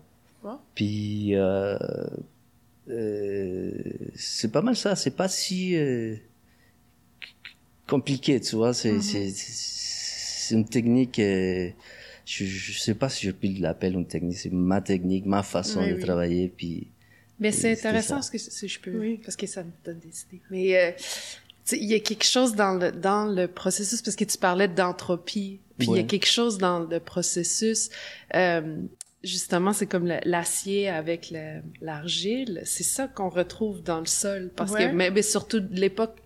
Puis 0.76 1.36
euh, 1.36 1.78
euh, 2.90 3.72
c'est 4.16 4.52
pas 4.52 4.62
mal 4.62 4.76
ça. 4.76 4.96
C'est 4.96 5.16
pas 5.16 5.28
si 5.30 5.76
euh, 5.78 6.16
compliqué, 7.88 8.40
tu 8.42 8.56
vois. 8.56 8.74
C'est 8.74 9.00
c'est 9.02 9.30
c'est 9.32 10.56
une 10.56 10.66
technique. 10.66 11.20
euh, 11.20 11.70
je, 12.26 12.46
je 12.46 12.80
sais 12.80 12.96
pas 12.96 13.10
si 13.10 13.26
je 13.28 13.32
peux 13.32 13.48
l'appeler 13.60 13.94
une 13.94 14.06
technique. 14.08 14.38
C'est 14.38 14.52
ma 14.52 14.82
technique, 14.82 15.26
ma 15.26 15.44
façon 15.44 15.82
Oui, 15.82 15.90
de 15.90 15.96
oui. 15.96 16.02
travailler. 16.02 16.54
Puis 16.56 16.88
Mais 17.40 17.52
c'est 17.52 17.72
intéressant 17.74 18.22
ça. 18.22 18.28
ce 18.28 18.32
que 18.32 18.38
si 18.38 18.68
je 18.68 18.80
peux, 18.80 18.98
Oui. 18.98 19.20
parce 19.24 19.36
que 19.36 19.46
ça 19.48 19.64
me 19.64 19.72
donne 19.86 20.00
des 20.00 20.22
idées. 20.24 20.42
Mais 20.50 20.78
euh, 20.78 20.92
il 21.72 21.86
y 21.86 21.94
a 21.96 22.00
quelque 22.00 22.26
chose 22.26 22.56
dans 22.56 22.74
le 22.74 22.92
dans 22.92 23.26
le 23.26 23.48
processus 23.48 24.02
parce 24.02 24.16
que 24.16 24.26
tu 24.26 24.38
parlais 24.38 24.68
d'entropie, 24.68 25.60
puis 25.78 25.88
il 25.90 25.96
y 25.96 26.00
a 26.00 26.04
quelque 26.04 26.28
chose 26.28 26.58
dans 26.58 26.80
le 26.80 27.00
processus. 27.00 27.90
euh, 28.36 28.78
justement, 29.24 29.72
c'est 29.72 29.88
comme 29.88 30.06
l'acier 30.26 30.90
avec 30.90 31.32
le- 31.32 31.62
l'argile. 31.82 32.62
C'est 32.66 32.84
ça 32.84 33.08
qu'on 33.08 33.30
retrouve 33.30 33.82
dans 33.82 34.02
le 34.02 34.06
sol, 34.06 34.52
parce 34.56 34.72
Ouais. 34.74 34.90
que 34.90 34.94
mais, 34.96 35.12
mais 35.12 35.22
surtout 35.22 35.62
de 35.62 35.80
l'époque 35.80 36.18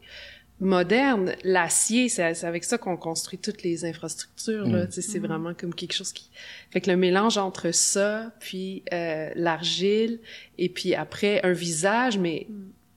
moderne, 0.60 1.36
l'acier, 1.44 2.10
c'est 2.10 2.34
c'est 2.34 2.48
avec 2.48 2.64
ça 2.64 2.80
qu'on 2.80 2.98
construit 2.98 3.38
toutes 3.38 3.62
les 3.62 3.86
infrastructures. 3.86 4.66
Là, 4.68 4.86
Mm. 4.86 4.88
Tu 4.88 4.94
sais, 4.94 5.02
C'est 5.04 5.20
vraiment 5.20 5.54
comme 5.54 5.76
quelque 5.76 5.94
chose 5.94 6.12
qui... 6.12 6.32
Fait 6.72 6.82
que 6.82 6.90
le 6.90 6.98
mélange 6.98 7.38
entre 7.38 7.72
ça, 7.72 8.32
puis 8.40 8.82
euh, 8.92 9.30
l'argile, 9.36 10.20
et 10.58 10.70
puis 10.70 10.96
après 10.96 11.40
un 11.46 11.52
visage, 11.54 12.18
mais 12.18 12.48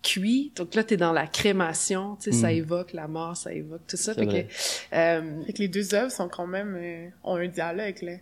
cuit. 0.02 0.52
Donc 0.56 0.74
là, 0.74 0.82
tu 0.84 0.94
es 0.94 0.96
dans 0.96 1.12
la 1.12 1.26
crémation, 1.26 2.16
tu 2.16 2.32
sais, 2.32 2.38
ça 2.38 2.48
Mm. 2.48 2.56
évoque 2.56 2.92
la 2.92 3.06
mort, 3.08 3.36
ça 3.36 3.52
évoque 3.52 3.86
tout 3.86 3.96
ça. 3.96 4.14
Fait 4.14 4.26
que, 4.26 4.96
euh, 4.96 5.42
Fait 5.46 5.52
que 5.52 5.58
les 5.58 5.68
deux 5.68 5.94
œuvres 5.94 6.10
sont 6.12 6.28
quand 6.28 6.46
même 6.46 6.74
euh, 6.78 7.08
ont 7.24 7.36
un 7.36 7.48
dialogue 7.48 8.00
là. 8.02 8.12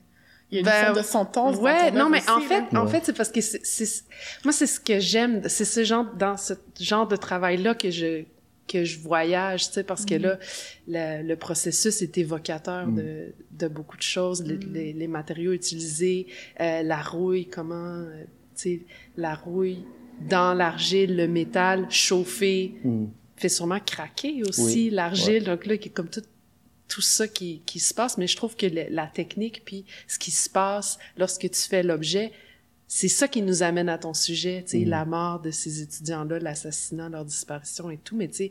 Il 0.50 0.54
y 0.54 0.56
a 0.56 0.60
une 0.60 0.64
Ben, 0.66 0.86
sorte 0.86 0.98
de 0.98 1.02
sentence. 1.02 1.56
dans 1.56 1.62
Ouais, 1.62 1.90
ton 1.90 1.98
non, 1.98 2.08
mais 2.08 2.22
en 2.30 2.40
fait, 2.40 2.64
là. 2.72 2.80
en 2.80 2.86
Ouais. 2.86 2.90
fait, 2.90 3.04
c'est 3.04 3.12
parce 3.12 3.30
que 3.30 3.40
c'est, 3.42 3.64
c'est- 3.66 4.04
moi, 4.44 4.52
c'est 4.52 4.66
ce 4.66 4.80
que 4.80 4.98
j'aime, 4.98 5.42
c'est 5.46 5.66
ce 5.66 5.84
genre, 5.84 6.06
dans 6.14 6.36
ce 6.38 6.54
genre 6.80 7.06
de 7.06 7.16
travail-là 7.16 7.74
que 7.74 7.90
je, 7.90 8.22
que 8.66 8.82
je 8.84 8.98
voyage, 8.98 9.68
tu 9.68 9.74
sais, 9.74 9.82
parce 9.84 10.04
que 10.06 10.14
là, 10.14 10.38
le, 10.88 11.22
le 11.26 11.36
processus 11.36 12.00
est 12.02 12.16
évocateur 12.18 12.86
de, 12.86 13.32
de 13.52 13.68
beaucoup 13.68 13.96
de 13.98 14.02
choses, 14.02 14.42
les, 14.42 14.56
les, 14.56 14.92
les 14.94 15.06
matériaux 15.08 15.52
utilisés, 15.52 16.26
euh, 16.60 16.82
la 16.82 17.00
rouille, 17.02 17.46
comment, 17.46 17.74
euh, 17.96 18.24
tu 18.56 18.62
sais, 18.62 18.80
la 19.18 19.34
rouille 19.34 19.84
dans 20.20 20.54
l'argile, 20.54 21.16
le 21.16 21.28
métal 21.28 21.86
chauffé, 21.90 22.74
Mm. 22.84 23.06
fait 23.36 23.48
sûrement 23.48 23.80
craquer 23.80 24.42
aussi 24.42 24.62
Oui, 24.88 24.90
l'argile. 24.90 25.44
Donc 25.44 25.66
là, 25.66 25.74
il 25.74 25.82
y 25.84 25.88
a 25.88 25.90
comme 25.92 26.08
tout, 26.10 26.22
tout 26.88 27.00
ça 27.00 27.28
qui, 27.28 27.62
qui 27.66 27.78
se 27.80 27.94
passe. 27.94 28.18
Mais 28.18 28.26
je 28.26 28.36
trouve 28.36 28.56
que 28.56 28.66
le- 28.66 28.86
la 28.90 29.06
technique, 29.06 29.62
puis 29.64 29.84
ce 30.06 30.18
qui 30.18 30.30
se 30.30 30.48
passe 30.50 30.98
lorsque 31.16 31.48
tu 31.50 31.60
fais 31.68 31.82
l'objet, 31.82 32.32
c'est 32.90 33.08
ça 33.08 33.28
qui 33.28 33.42
nous 33.42 33.62
amène 33.62 33.90
à 33.90 33.98
ton 33.98 34.14
sujet, 34.14 34.62
tu 34.64 34.70
sais, 34.80 34.84
Mm. 34.86 34.88
la 34.88 35.04
mort 35.04 35.40
de 35.40 35.50
ces 35.50 35.82
étudiants-là, 35.82 36.38
l'assassinat, 36.38 37.10
leur 37.10 37.24
disparition 37.26 37.90
et 37.90 37.98
tout. 37.98 38.16
Mais 38.16 38.28
tu 38.28 38.34
sais, 38.34 38.50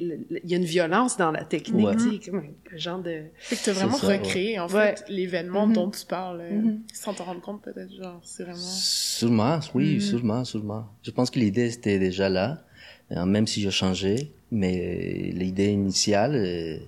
il 0.00 0.40
y 0.44 0.54
a 0.54 0.56
une 0.56 0.64
violence 0.64 1.16
dans 1.16 1.32
la 1.32 1.44
technique, 1.44 1.84
Ouais. 1.86 1.96
tu 1.96 2.22
sais, 2.22 2.30
comme 2.30 2.38
un, 2.72 2.76
genre 2.76 3.00
de... 3.02 3.22
Fait 3.38 3.56
que 3.56 3.64
t'as 3.64 3.72
vraiment 3.72 3.96
ça, 3.96 4.06
ouais. 4.06 4.18
recréé 4.18 4.58
en 4.60 4.68
Ouais. 4.68 4.94
fait 4.96 5.04
l'événement 5.08 5.66
Mhm. 5.66 5.72
dont 5.74 5.90
tu 5.90 6.06
parles 6.06 6.40
euh, 6.40 6.52
Mhm. 6.52 6.80
sans 6.92 7.14
t'en 7.14 7.24
rendre 7.24 7.40
compte 7.40 7.62
peut-être 7.62 7.92
genre 7.94 8.20
c'est 8.22 8.44
vraiment. 8.44 8.58
Sûrement, 8.58 9.58
oui, 9.74 9.96
Mm. 9.96 10.00
sûrement, 10.00 10.44
sûrement. 10.44 10.86
Je 11.02 11.10
pense 11.10 11.30
que 11.30 11.40
l'idée 11.40 11.72
était 11.74 11.98
déjà 11.98 12.28
là, 12.28 12.64
euh, 13.12 13.24
même 13.26 13.46
si 13.48 13.60
je 13.60 13.70
changeais, 13.70 14.30
mais 14.52 15.30
l'idée 15.34 15.72
initiale 15.72 16.36
euh, 16.36 16.78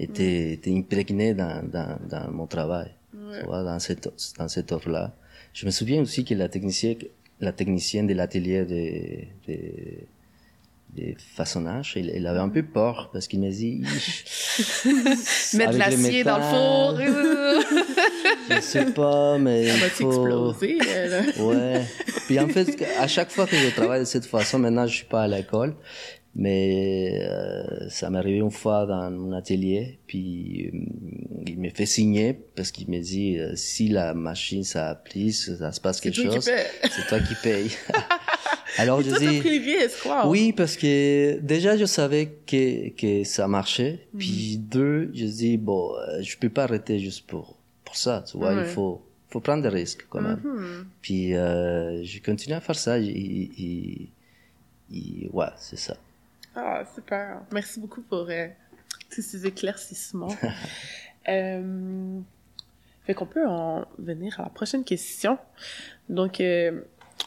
était, 0.00 0.52
était 0.54 0.74
imprégnée 0.76 1.32
dans, 1.34 1.62
dans, 1.70 1.96
dans 2.08 2.28
mon 2.32 2.46
travail, 2.48 2.90
Ouais. 3.14 3.38
tu 3.40 3.46
vois, 3.46 3.62
dans 3.62 3.78
cette, 3.78 4.12
dans 4.38 4.48
cette 4.48 4.72
œuvre-là. 4.72 5.14
Je 5.54 5.66
me 5.66 5.70
souviens 5.70 6.02
aussi 6.02 6.24
que 6.24 6.34
la 6.34 6.48
technicienne, 6.48 6.98
la 7.40 7.52
technicienne 7.52 8.06
de 8.08 8.14
l'atelier 8.14 8.64
de, 8.64 9.52
de, 9.52 9.58
de 10.96 11.14
façonnage, 11.36 11.94
elle, 11.96 12.10
elle 12.10 12.26
avait 12.26 12.40
un 12.40 12.48
peu 12.48 12.64
peur 12.64 13.10
parce 13.12 13.28
qu'il 13.28 13.40
m'a 13.40 13.50
dit, 13.50 13.82
Mettre 15.54 15.78
l'acier 15.78 16.24
dans 16.24 16.38
le 16.38 16.42
four. 16.42 17.00
je 18.50 18.60
sais 18.60 18.86
pas, 18.86 19.38
mais 19.38 19.68
Ça 19.68 19.76
va 19.76 19.88
faut... 19.90 20.04
t'exploser. 20.04 20.78
là. 21.08 21.22
Ouais. 21.38 21.82
Puis 22.26 22.40
en 22.40 22.48
fait, 22.48 22.84
à 22.98 23.06
chaque 23.06 23.30
fois 23.30 23.46
que 23.46 23.56
je 23.56 23.68
travaille 23.70 24.00
de 24.00 24.04
cette 24.06 24.26
façon, 24.26 24.58
maintenant 24.58 24.88
je 24.88 24.96
suis 24.96 25.06
pas 25.06 25.22
à 25.22 25.28
l'école, 25.28 25.74
mais 26.36 27.20
euh, 27.22 27.88
ça 27.90 28.10
m'est 28.10 28.18
arrivé 28.18 28.38
une 28.38 28.50
fois 28.50 28.86
dans 28.86 29.10
mon 29.10 29.32
atelier, 29.32 29.98
puis 30.06 30.70
euh, 30.74 30.78
il 31.46 31.58
me 31.58 31.70
fait 31.70 31.86
signer 31.86 32.32
parce 32.56 32.70
qu'il 32.70 32.88
me 32.90 32.98
dit 33.00 33.38
euh, 33.38 33.52
si 33.56 33.88
la 33.88 34.14
machine 34.14 34.64
ça 34.64 34.88
a 34.90 34.94
pris, 34.94 35.32
ça 35.32 35.70
se 35.72 35.80
passe 35.80 36.00
quelque 36.00 36.16
chose, 36.22 36.44
c'est 36.44 37.06
toi 37.08 37.20
qui 37.20 37.34
paye. 37.42 37.70
Alors 38.78 39.00
je 39.02 39.10
Toi 39.10 39.18
dis 39.20 39.38
pris 39.38 39.58
le 39.60 39.82
risque, 39.82 40.04
wow. 40.04 40.28
oui 40.30 40.52
parce 40.52 40.76
que 40.76 41.38
déjà 41.40 41.76
je 41.76 41.84
savais 41.84 42.32
que 42.46 42.88
que 42.90 43.22
ça 43.22 43.46
marchait, 43.46 44.00
puis 44.18 44.58
deux 44.58 45.10
je 45.14 45.26
dis 45.26 45.56
bon 45.56 45.92
euh, 45.94 46.20
je 46.22 46.36
peux 46.36 46.48
pas 46.48 46.64
arrêter 46.64 46.98
juste 46.98 47.26
pour 47.26 47.56
pour 47.84 47.94
ça, 47.96 48.24
tu 48.28 48.36
vois, 48.38 48.52
il 48.54 48.64
faut 48.64 49.00
faut 49.28 49.40
prendre 49.40 49.62
des 49.62 49.68
risques 49.68 50.06
quand 50.08 50.20
même. 50.20 50.40
Mhm. 50.44 50.86
Puis 51.00 51.34
euh, 51.34 52.02
j'ai 52.02 52.18
continué 52.20 52.56
à 52.56 52.60
faire 52.60 52.74
ça. 52.76 52.98
Et, 52.98 53.04
et- 53.06 54.08
et- 54.92 55.28
ouais, 55.32 55.46
c'est 55.56 55.78
ça. 55.78 55.96
Ah, 56.56 56.84
super. 56.94 57.40
Merci 57.52 57.80
beaucoup 57.80 58.02
pour 58.02 58.26
euh, 58.28 58.48
tous 59.14 59.22
ces 59.22 59.46
éclaircissements. 59.46 60.34
euh, 61.28 62.20
fait 63.04 63.14
qu'on 63.14 63.26
peut 63.26 63.46
en 63.46 63.84
venir 63.98 64.38
à 64.40 64.44
la 64.44 64.48
prochaine 64.50 64.84
question. 64.84 65.38
Donc, 66.08 66.40
euh, 66.40 66.80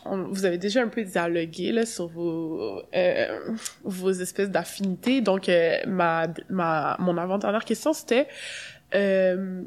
on- 0.05 0.23
vous 0.29 0.45
avez 0.45 0.57
déjà 0.57 0.81
un 0.81 0.87
peu 0.87 1.03
dialogué 1.03 1.71
là, 1.71 1.85
sur 1.85 2.07
vos, 2.07 2.81
euh, 2.95 3.55
vos 3.83 4.11
espèces 4.11 4.49
d'affinités. 4.49 5.21
Donc, 5.21 5.49
euh, 5.49 5.77
ma, 5.87 6.27
ma, 6.49 6.95
mon 6.99 7.17
avant-dernière 7.17 7.65
question, 7.65 7.93
c'était 7.93 8.27
euh, 8.95 9.61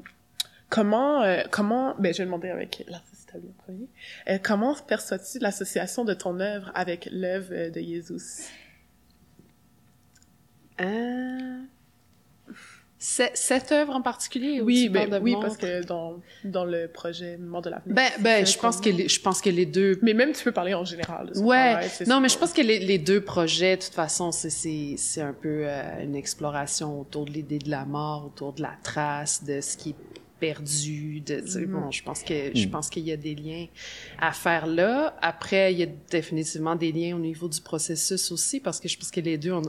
comment, 0.69 1.23
euh, 1.23 1.43
comment, 1.51 1.95
ben, 1.99 2.13
je 2.13 2.19
vais 2.19 2.25
demander 2.25 2.49
avec 2.49 2.83
l'artiste 2.89 3.25
italien 3.29 3.49
en 3.59 3.63
premier. 3.63 3.89
Euh, 4.29 4.39
comment 4.43 4.75
perçois-tu 4.75 5.39
l'association 5.39 6.05
de 6.05 6.15
ton 6.15 6.41
œuvre 6.41 6.73
avec 6.75 7.09
l'œuvre 7.13 7.69
de 7.71 7.81
Jésus? 7.81 8.49
Euh, 10.81 11.61
Cette 12.99 13.73
œuvre 13.73 13.95
en 13.95 14.03
particulier? 14.03 14.61
ou 14.61 14.65
Oui, 14.67 14.89
ben, 14.91 15.21
oui, 15.23 15.33
montre? 15.33 15.47
parce 15.47 15.57
que 15.57 15.83
dans, 15.85 16.21
dans 16.45 16.65
le 16.67 16.87
projet 16.87 17.39
Mémoire 17.39 17.63
de 17.63 17.71
l'avenir. 17.71 17.95
Ben, 17.95 18.11
ben, 18.21 18.45
je 18.45 18.59
pense 18.59 18.79
que 18.79 18.91
les, 18.91 19.09
je 19.09 19.21
pense 19.21 19.41
que 19.41 19.49
les 19.49 19.65
deux. 19.65 19.99
Mais 20.03 20.13
même, 20.13 20.33
tu 20.33 20.45
peux 20.45 20.53
parler 20.53 20.75
en 20.75 20.85
général. 20.85 21.31
de 21.33 21.39
Ouais. 21.41 21.71
travail, 21.73 21.91
Non, 22.07 22.21
mais 22.21 22.29
je 22.29 22.37
pense 22.37 22.53
que 22.53 22.61
les, 22.61 22.79
les 22.79 22.99
deux 22.99 23.23
projets, 23.23 23.77
de 23.79 23.83
toute 23.83 23.95
façon, 23.95 24.33
c'est 24.33 24.51
c'est 24.51 24.97
c'est 24.99 25.23
un 25.23 25.33
peu 25.33 25.63
euh, 25.65 26.03
une 26.05 26.15
exploration 26.15 27.01
autour 27.01 27.25
de 27.25 27.31
l'idée 27.31 27.59
de 27.59 27.71
la 27.71 27.87
mort, 27.87 28.27
autour 28.27 28.53
de 28.53 28.61
la 28.61 28.73
trace, 28.83 29.45
de 29.45 29.63
ce 29.63 29.79
qui 29.79 29.95
perdu. 30.41 31.21
De, 31.21 31.67
bon, 31.67 31.91
je 31.91 32.03
pense 32.03 32.23
que 32.23 32.51
je 32.55 32.67
Mm. 32.67 32.71
pense 32.71 32.89
qu'il 32.91 33.05
y 33.05 33.13
a 33.13 33.17
des 33.17 33.35
liens 33.35 33.67
à 34.19 34.33
faire 34.33 34.67
là. 34.67 35.17
Après, 35.23 35.73
il 35.73 35.79
y 35.79 35.83
a 35.83 35.87
définitivement 36.11 36.75
des 36.75 36.93
liens 36.93 37.15
au 37.17 37.21
niveau 37.21 37.49
du 37.49 37.61
processus 37.61 38.33
aussi, 38.33 38.61
parce 38.61 38.81
que 38.81 38.89
je 38.89 38.97
pense 38.99 39.11
que 39.11 39.21
les 39.21 39.39
deux, 39.39 39.53
on, 39.53 39.63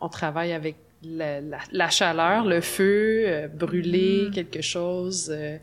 on 0.00 0.08
travaille 0.08 0.52
avec 0.52 0.76
la, 1.06 1.40
la, 1.40 1.58
la 1.72 1.90
chaleur, 1.90 2.44
le 2.44 2.60
feu, 2.60 3.24
euh, 3.26 3.48
brûler 3.48 4.28
Mm. 4.28 4.30
quelque 4.32 4.60
chose, 4.62 5.30
euh, 5.34 5.58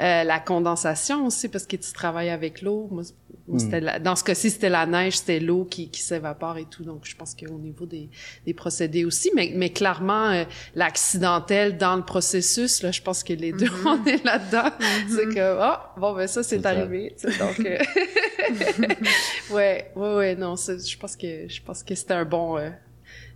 euh, 0.00 0.24
la 0.24 0.38
condensation 0.40 1.26
aussi, 1.26 1.48
parce 1.48 1.66
que 1.66 1.76
tu 1.76 1.92
travailles 1.92 2.30
avec 2.30 2.62
l'eau. 2.62 2.88
Moi, 2.90 3.02
moi, 3.48 3.60
Mm. 3.62 3.78
la- 3.78 3.98
dans 4.00 4.16
ce 4.16 4.24
cas-ci, 4.24 4.50
c'était 4.50 4.68
la 4.68 4.86
neige, 4.86 5.18
c'était 5.18 5.38
l'eau 5.38 5.64
qui, 5.64 5.88
qui 5.88 6.00
s'évapore 6.00 6.58
et 6.58 6.64
tout. 6.64 6.82
Donc, 6.82 7.02
je 7.04 7.14
pense 7.14 7.34
qu'au 7.34 7.58
niveau 7.58 7.86
des, 7.86 8.08
des 8.44 8.54
procédés 8.54 9.04
aussi, 9.04 9.30
mais, 9.36 9.52
mais 9.54 9.70
clairement, 9.70 10.30
euh, 10.30 10.44
l'accidentel 10.74 11.76
dans 11.78 11.94
le 11.96 12.02
processus, 12.04 12.82
là, 12.82 12.90
je 12.90 13.02
pense 13.02 13.22
que 13.22 13.32
les 13.32 13.52
deux, 13.52 13.66
Mhm. 13.66 13.86
on 13.86 14.04
est 14.06 14.24
là-dedans. 14.24 14.70
C'est 15.08 15.28
que, 15.34 15.58
ah, 15.60 15.94
bon, 15.96 16.14
ben 16.14 16.26
ça, 16.26 16.42
c'est 16.42 16.60
ça. 16.60 16.70
arrivé. 16.70 17.14
sais, 17.16 17.28
Donc, 17.38 17.60
euh, 17.60 17.78
ouais, 19.50 19.90
ouais, 19.94 20.14
ouais, 20.14 20.34
non, 20.36 20.54
je 20.56 20.96
pense 20.98 21.16
que, 21.16 21.48
je 21.48 21.62
pense 21.62 21.82
que 21.82 21.94
c'était 21.94 22.14
un 22.14 22.24
bon, 22.24 22.58
euh, 22.58 22.70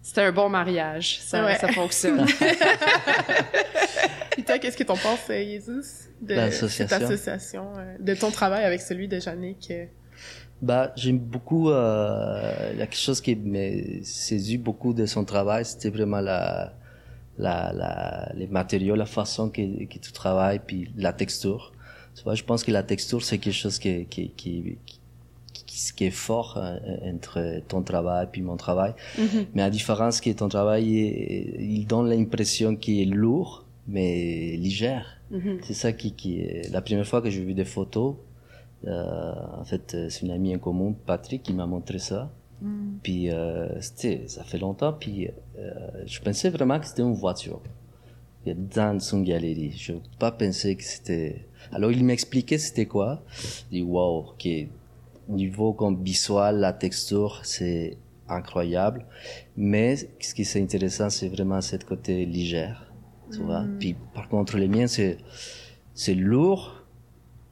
c'était 0.03 0.23
un 0.23 0.33
bon 0.33 0.49
mariage. 0.49 1.19
Ça, 1.21 1.45
Ouais. 1.45 1.57
ça 1.59 1.69
fonctionne. 1.73 2.27
Puis 4.31 4.45
toi, 4.45 4.59
qu'est-ce 4.59 4.77
que 4.77 4.85
t'en 4.85 4.97
penses, 4.97 5.21
Jesus, 5.29 6.09
de 6.21 6.35
L'association. 6.35 6.99
cette 6.99 7.03
association, 7.11 7.73
euh, 7.77 7.97
de 7.99 8.15
ton 8.15 8.31
travail 8.31 8.65
avec 8.65 8.81
celui 8.81 9.09
de 9.09 9.19
Jannick? 9.21 9.71
euh? 9.71 9.87
Bah, 10.63 10.93
j'aime 10.97 11.19
beaucoup, 11.19 11.71
euh, 11.71 12.71
il 12.73 12.79
y 12.79 12.83
a 12.83 12.87
quelque 12.87 13.01
chose 13.01 13.21
qui 13.21 13.35
m'a 13.35 14.03
saisi 14.03 14.59
beaucoup 14.59 14.93
de 14.93 15.07
son 15.07 15.25
travail, 15.25 15.65
c'était 15.65 15.89
vraiment 15.91 16.21
la, 16.21 16.75
la, 17.39 17.73
la, 17.73 18.31
les 18.35 18.47
matériaux, 18.47 18.95
la 18.95 19.07
façon 19.07 19.49
que, 19.49 19.85
que 19.87 19.99
tu 19.99 20.13
travailles, 20.13 20.61
puis 20.65 20.93
la 20.97 21.13
texture. 21.15 21.73
Tu 22.15 22.23
vois, 22.25 22.35
je 22.35 22.45
pense 22.45 22.63
que 22.63 22.71
la 22.73 22.83
texture, 22.83 23.23
c'est 23.25 23.39
quelque 23.39 23.55
chose 23.55 23.79
qui, 23.79 24.05
qui, 24.07 24.31
qui, 24.37 24.79
qui, 24.85 25.00
qui, 25.71 25.93
qui 25.97 26.05
est 26.07 26.11
fort 26.11 26.57
euh, 26.57 27.13
entre 27.13 27.61
ton 27.69 27.83
travail 27.83 28.27
puis 28.33 28.43
mon 28.43 28.57
travail. 28.57 28.93
Mhm. 29.19 29.47
Mais 29.55 29.63
la 29.63 29.71
différence, 29.71 30.21
que 30.21 30.31
ton 30.31 30.49
travail, 30.49 30.85
il 31.59 31.87
donne 31.87 32.09
l'impression 32.09 32.77
qu'il 32.77 33.01
est 33.01 33.13
lourd, 33.23 33.65
mais 33.87 34.57
légère. 34.57 35.07
Mhm. 35.31 35.59
C'est 35.63 35.75
ça 35.75 35.93
qui, 35.93 36.13
qui 36.13 36.41
est... 36.41 36.71
La 36.73 36.81
première 36.81 37.07
fois 37.07 37.23
que 37.23 37.31
j'ai 37.31 37.45
vu 37.45 37.55
des 37.55 37.65
photos, 37.65 38.17
euh, 38.87 39.33
en 39.61 39.65
fait, 39.65 39.95
euh, 39.95 40.09
c'est 40.09 40.23
une 40.27 40.33
amie 40.33 40.55
en 40.57 40.59
commun, 40.59 40.95
Patrick, 41.07 41.43
qui 41.43 41.53
m'a 41.53 41.67
montré 41.67 41.99
ça. 41.99 42.31
Puis, 43.03 43.31
euh, 43.31 43.81
c'était, 43.81 44.25
ça 44.27 44.45
fait 44.45 44.59
longtemps, 44.59 44.93
puis 44.93 45.29
euh, 45.29 45.71
je 46.05 46.21
pensais 46.21 46.51
vraiment 46.51 46.79
que 46.79 46.87
c'était 46.87 47.01
une 47.01 47.15
voiture. 47.15 47.61
Dans 48.45 48.99
une 48.99 49.25
galerie. 49.25 49.73
Je 49.79 49.93
n'ai 49.93 50.01
pas 50.19 50.31
pensé 50.31 50.77
que 50.77 50.85
c'était... 50.85 51.47
Alors, 51.73 51.91
il 51.91 52.05
m'expliquait 52.05 52.59
c'était 52.59 52.85
quoi. 52.85 53.23
Je 53.71 53.77
dis, 53.77 53.83
wow, 53.83 54.27
ok. 54.33 54.47
Niveau 55.31 55.72
comme 55.72 56.03
visuel, 56.03 56.57
la 56.57 56.72
texture, 56.72 57.41
c'est 57.45 57.97
incroyable. 58.28 59.07
Mais 59.57 59.97
ce 59.97 60.35
qui 60.35 60.43
est 60.43 60.57
intéressant, 60.57 61.11
c'est 61.11 61.28
vraiment 61.28 61.61
cette 61.61 61.85
côté 61.85 62.26
légère. 62.26 62.93
Tu 63.33 63.39
vois. 63.41 63.64
Puis, 63.78 63.97
par 64.14 64.28
contre, 64.28 64.57
les 64.59 64.68
miens, 64.68 64.87
c'est, 64.89 65.18
c'est 65.95 66.14
lourd. 66.14 66.85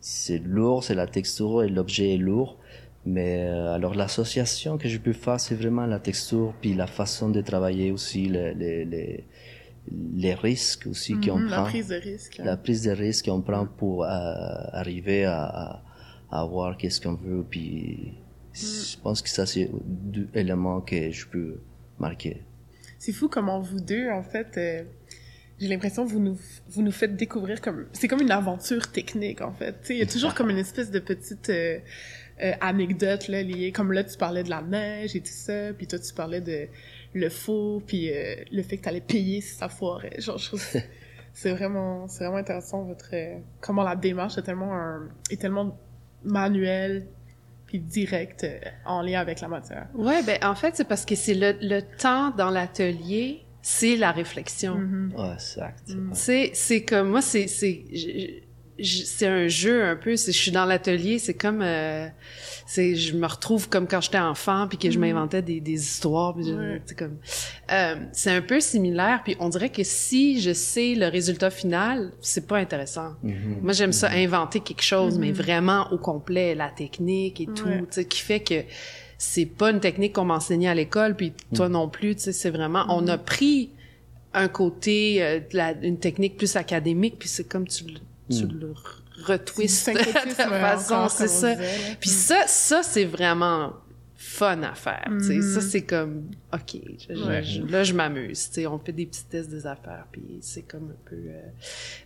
C'est 0.01 0.39
lourd, 0.39 0.83
c'est 0.85 0.95
la 0.95 1.07
texture 1.07 1.63
et 1.65 1.69
l'objet 1.69 2.15
est 2.15 2.19
lourd. 2.19 2.59
Mais 3.05 3.45
euh, 3.49 3.73
alors 3.73 3.95
l'association 3.95 4.77
que 4.77 4.89
je 4.89 4.99
peux 4.99 5.13
faire, 5.13 5.39
c'est 5.41 5.55
vraiment 5.55 5.87
la 5.87 5.99
texture, 5.99 6.53
puis 6.61 6.75
la 6.75 6.87
façon 6.87 7.31
de 7.31 7.41
travailler 7.41 7.91
aussi, 7.91 8.27
les, 8.29 8.55
les, 8.55 8.85
les, 8.85 9.25
les 10.15 10.35
risques 10.35 10.87
aussi 10.87 11.15
qu'on 11.15 11.39
Mhm, 11.39 11.49
prend. 11.49 11.63
La 11.65 11.69
prise 11.71 11.89
de 11.89 11.95
risque. 11.97 12.41
La 12.45 12.57
prise 12.57 12.83
de 12.85 12.91
risque 12.91 13.27
qu'on 13.27 13.41
prend 13.41 13.67
pour 13.67 14.05
euh, 14.05 14.09
arriver 14.73 15.25
à, 15.25 15.43
à, 15.45 15.83
à 16.31 16.45
voir 16.45 16.77
qu'est-ce 16.77 17.01
qu'on 17.01 17.15
veut, 17.15 17.45
puis 17.49 18.15
Je 18.53 18.99
pense 19.01 19.23
que 19.23 19.29
ça, 19.29 19.47
c'est 19.47 19.71
deux 19.85 20.29
éléments 20.35 20.81
que 20.81 21.11
je 21.11 21.27
peux 21.27 21.61
marquer. 21.99 22.43
C'est 22.99 23.13
fou 23.13 23.29
comment 23.29 23.61
vous 23.61 23.81
deux, 23.81 24.11
en 24.11 24.23
fait, 24.23 24.57
euh, 24.57 24.83
j'ai 25.61 25.69
l'impression 25.69 26.05
que 26.05 26.11
vous 26.11 26.21
nous, 26.21 26.39
vous 26.69 26.83
nous 26.83 26.93
faites 26.93 27.17
découvrir 27.17 27.61
comme... 27.61 27.87
C'est 27.93 28.09
comme 28.09 28.21
une 28.21 28.31
aventure 28.31 28.91
technique, 28.91 29.41
en 29.41 29.53
fait. 29.53 29.81
Tu 29.83 29.93
il 29.95 29.99
y 29.99 30.03
a 30.03 30.07
toujours 30.07 30.35
comme 30.35 30.51
une 30.51 30.59
espèce 30.59 30.91
de 30.91 30.99
petite 30.99 31.49
euh, 31.51 31.79
euh, 32.43 32.53
anecdote, 32.61 33.29
là, 33.29 33.43
liée... 33.43 33.71
Comme 33.71 33.93
là, 33.93 34.03
tu 34.03 34.17
parlais 34.19 34.43
de 34.43 34.51
la 34.51 34.63
neige 34.63 35.15
et 35.15 35.21
tout 35.21 35.27
ça, 35.31 35.73
puis 35.73 35.87
toi, 35.87 35.99
tu 35.99 36.13
parlais 36.13 36.41
de 36.41 36.67
le 37.15 37.29
faux, 37.31 37.83
puis 37.87 38.11
le 38.51 38.63
fait 38.63 38.77
que 38.77 38.83
t'allais 38.83 39.01
payer 39.01 39.41
si 39.41 39.55
ça 39.55 39.69
foirait. 39.69 40.15
Genre, 40.21 40.39
je 40.39 40.47
trouve 40.49 40.63
c'est 41.33 41.53
vraiment, 41.53 42.09
c'est 42.09 42.25
vraiment 42.25 42.39
intéressant, 42.39 42.83
votre... 42.83 43.15
comment 43.61 43.85
la 43.85 43.95
démarche 43.95 44.39
est 44.39 44.43
tellement, 44.43 44.75
un, 44.75 45.09
est 45.31 45.41
tellement 45.41 45.79
manuelle, 46.25 47.07
puis 47.67 47.79
directe, 47.79 48.45
euh, 48.45 48.59
en 48.87 49.03
lien 49.03 49.21
avec 49.21 49.41
la 49.41 49.49
matière. 49.49 49.87
Ouais, 49.95 50.23
ben 50.23 50.39
en 50.43 50.55
fait, 50.55 50.75
c'est 50.77 50.89
parce 50.89 51.05
que 51.05 51.15
c'est 51.15 51.35
le, 51.35 51.55
le 51.61 51.81
temps 51.83 52.31
dans 52.31 52.51
l'atelier, 52.51 53.43
c'est 53.63 53.97
la 53.97 54.13
réflexion. 54.13 54.77
Mhm. 54.77 55.13
Ouais, 55.17 55.33
exact. 55.35 55.89
Mm. 55.91 56.11
C'est 56.15 56.51
c'est 56.55 56.85
comme 56.85 57.11
moi 57.11 57.21
c'est 57.23 57.47
c'est 57.47 57.85
je- 57.93 57.97
je- 57.99 58.48
c'est 58.83 59.27
un 59.27 59.49
jeu 59.49 59.85
un 59.85 59.97
peu, 59.97 60.17
c'est 60.17 60.33
je 60.33 60.39
suis 60.39 60.51
dans 60.51 60.65
l'atelier, 60.65 61.19
c'est 61.19 61.35
comme 61.35 61.61
euh, 61.63 62.07
c'est 62.67 62.95
je 62.95 63.17
me 63.17 63.27
retrouve 63.27 63.69
comme 63.69 63.87
quand 63.89 64.01
j'étais 64.01 64.19
enfant 64.19 64.67
puis 64.69 64.79
que 64.79 64.91
je 64.91 64.99
Mhm. 64.99 65.07
m'inventais 65.07 65.43
des, 65.43 65.61
des 65.61 65.73
histoires 65.81 66.35
puis 66.35 66.53
Ouais. 66.53 66.81
c'est 66.87 66.97
comme 66.99 67.17
euh, 67.73 67.95
c'est 68.13 68.31
un 68.31 68.43
peu 68.43 68.61
similaire 68.61 69.23
puis 69.25 69.37
on 69.41 69.49
dirait 69.49 69.71
que 69.71 69.83
si 69.85 70.41
je 70.41 70.53
sais 70.53 70.95
le 70.95 71.07
résultat 71.09 71.51
final, 71.51 72.13
c'est 72.21 72.47
pas 72.47 72.59
intéressant. 72.59 73.15
Mhm. 73.23 73.59
Moi, 73.63 73.73
j'aime 73.73 73.93
ça 73.93 74.11
inventer 74.11 74.61
quelque 74.61 74.83
chose, 74.83 75.19
mais 75.19 75.29
Mhm. 75.29 75.35
vraiment 75.35 75.93
au 75.93 75.99
complet, 75.99 76.55
la 76.55 76.69
technique 76.71 77.41
et 77.41 77.47
tout, 77.47 77.67
Ouais. 77.67 77.79
tu 77.81 77.87
sais, 77.91 78.05
qui 78.05 78.21
fait 78.21 78.41
que 78.41 78.63
c'est 79.19 79.47
pas 79.47 79.71
une 79.71 79.81
technique 79.81 80.13
qu'on 80.15 80.25
m'enseignait 80.27 80.69
à 80.69 80.75
l'école, 80.75 81.17
puis 81.17 81.33
toi 81.55 81.69
non 81.69 81.89
plus, 81.89 82.15
tu 82.15 82.23
sais, 82.23 82.33
c'est 82.33 82.51
vraiment, 82.51 82.85
on 82.89 83.09
a 83.09 83.19
pris 83.19 83.71
un 84.35 84.47
côté, 84.47 85.23
euh, 85.23 85.41
de 85.41 85.57
la, 85.57 85.73
une 85.83 85.99
technique 85.99 86.37
plus 86.37 86.55
académique, 86.55 87.17
puis 87.19 87.29
c'est 87.29 87.49
comme 87.49 87.67
tu, 87.67 87.85
le- 87.85 87.99
tu 88.31 88.45
Mm. 88.47 88.59
le 88.61 88.75
retwistes 89.25 89.91
de 89.91 90.35
ta 90.35 90.49
façon, 90.49 91.09
c'est 91.09 91.29
ça. 91.29 91.55
disait. 91.55 91.97
Puis 92.01 92.11
ça, 92.11 92.45
ça 92.47 92.83
c'est 92.83 93.05
vraiment 93.05 93.73
fun 94.21 94.63
à 94.63 94.75
faire, 94.75 95.07
tu 95.21 95.25
sais. 95.27 95.35
Mhm. 95.37 95.55
Ça, 95.55 95.61
c'est 95.61 95.83
comme, 95.83 96.31
OK, 96.53 96.75
je- 97.09 97.15
je- 97.15 97.25
Ouais. 97.25 97.43
je- 97.43 97.63
là, 97.63 97.83
je 97.85 97.93
m'amuse, 97.95 98.49
tu 98.49 98.55
sais. 98.55 98.67
On 98.67 98.79
fait 98.79 98.93
des 98.93 99.07
petits 99.07 99.25
tests 99.25 99.49
des 99.49 99.67
affaires, 99.67 100.07
puis 100.13 100.23
c'est 100.41 100.63
comme 100.63 100.91
un 100.91 101.09
peu... 101.09 101.17
euh, 101.17 101.41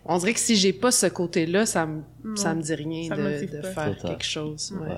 On 0.05 0.17
dirait 0.19 0.33
que 0.33 0.39
si 0.39 0.55
j'ai 0.55 0.73
pas 0.73 0.91
ce 0.91 1.07
côté-là, 1.07 1.65
ça 1.65 1.85
me, 1.85 2.01
Non, 2.23 2.35
ça 2.35 2.53
me 2.53 2.61
dit 2.61 2.73
rien 2.75 3.09
ça 3.09 3.15
de, 3.17 3.45
de 3.57 3.61
faire 3.63 3.97
quelque 3.97 4.23
chose. 4.23 4.73
Ouais. 4.79 4.89
Ouais. 4.89 4.97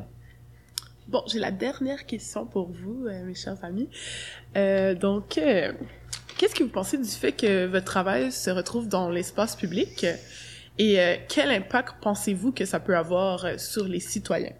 Bon, 1.07 1.23
j'ai 1.27 1.39
la 1.39 1.51
dernière 1.51 2.05
question 2.05 2.45
pour 2.45 2.69
vous, 2.71 3.05
euh, 3.07 3.23
mes 3.25 3.35
chers 3.35 3.63
amis. 3.63 3.87
Euh, 4.57 4.93
donc, 4.95 5.37
euh, 5.37 5.71
qu'est-ce 6.37 6.55
que 6.55 6.63
vous 6.63 6.69
pensez 6.69 6.97
du 6.97 7.09
fait 7.09 7.31
que 7.31 7.65
votre 7.67 7.85
travail 7.85 8.31
se 8.31 8.49
retrouve 8.49 8.87
dans 8.87 9.09
l'espace 9.09 9.55
public? 9.55 10.05
Et 10.77 10.99
euh, 10.99 11.15
quel 11.27 11.49
impact 11.51 11.95
pensez-vous 12.01 12.51
que 12.51 12.65
ça 12.65 12.79
peut 12.79 12.97
avoir 12.97 13.45
euh, 13.45 13.57
sur 13.57 13.87
les 13.87 13.99
citoyens? 13.99 14.53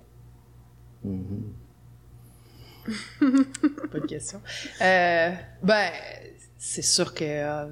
Mhm. 1.03 1.53
Pas 3.91 3.99
de 3.99 4.05
question. 4.05 4.41
Euh, 4.81 5.31
ben, 5.63 5.91
c'est 6.57 6.81
sûr 6.83 7.13
que... 7.13 7.23
euh, 7.23 7.65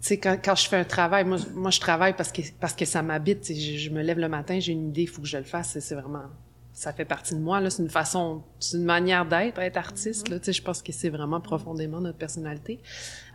tu 0.00 0.08
sais, 0.08 0.18
quand, 0.18 0.38
quand 0.44 0.54
je 0.54 0.68
fais 0.68 0.76
un 0.76 0.84
travail, 0.84 1.24
moi, 1.24 1.38
moi 1.54 1.70
je 1.70 1.80
travaille 1.80 2.14
parce 2.14 2.32
que, 2.32 2.42
parce 2.60 2.74
que 2.74 2.84
ça 2.84 3.00
m'habite. 3.02 3.46
Je, 3.46 3.78
je 3.78 3.90
me 3.90 4.02
lève 4.02 4.18
le 4.18 4.28
matin, 4.28 4.58
j'ai 4.60 4.72
une 4.72 4.88
idée, 4.88 5.02
il 5.02 5.06
faut 5.08 5.22
que 5.22 5.28
je 5.28 5.38
le 5.38 5.44
fasse. 5.44 5.78
C'est 5.78 5.94
vraiment... 5.94 6.24
Ça 6.72 6.92
fait 6.92 7.04
partie 7.04 7.34
de 7.34 7.40
moi. 7.40 7.60
là. 7.60 7.70
C'est 7.70 7.82
une 7.82 7.88
façon... 7.90 8.42
C'est 8.58 8.76
une 8.76 8.84
manière 8.84 9.24
d'être, 9.24 9.60
être 9.60 9.76
artiste. 9.76 10.28
Là, 10.28 10.40
tu 10.40 10.46
sais, 10.46 10.52
je 10.52 10.62
pense 10.62 10.82
que 10.82 10.92
c'est 10.92 11.10
vraiment 11.10 11.40
profondément 11.40 12.00
notre 12.00 12.18
personnalité. 12.18 12.80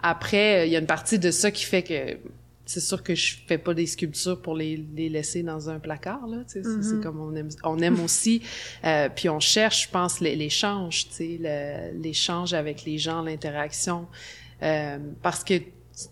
Après, 0.03 0.59
euh, 0.59 0.65
il 0.65 0.71
y 0.73 0.75
a 0.75 0.79
une 0.79 0.85
partie 0.85 1.17
de 1.17 1.31
ça 1.31 1.49
qui 1.49 1.63
fait 1.63 1.83
que... 1.83 2.19
C'est 2.69 2.79
sûr 2.81 3.01
que 3.01 3.15
je 3.15 3.37
fais 3.47 3.57
pas 3.57 3.73
des 3.73 3.87
sculptures 3.87 4.39
pour 4.41 4.55
les, 4.55 4.77
les 4.95 5.09
laisser 5.09 5.41
dans 5.41 5.69
un 5.71 5.79
placard. 5.79 6.27
Là, 6.27 6.37
tu 6.47 6.53
sais, 6.53 6.63
c'est- 6.63 6.83
C'est 6.83 6.95
Mhm. 6.95 7.01
comme 7.03 7.19
on 7.19 7.35
aime, 7.35 7.49
on 7.63 7.79
aime 7.79 7.99
aussi. 8.03 8.41
euh, 8.85 9.09
puis 9.13 9.27
on 9.27 9.39
cherche, 9.39 9.85
je 9.87 9.89
pense, 9.89 10.19
l'é- 10.19 10.35
l'échange, 10.35 11.07
tu 11.09 11.13
sais, 11.15 11.39
le- 11.41 11.99
l'échange 12.01 12.53
avec 12.53 12.85
les 12.85 12.97
gens, 12.99 13.21
l'interaction. 13.23 14.07
Euh, 14.61 14.97
parce 15.23 15.43
que 15.43 15.55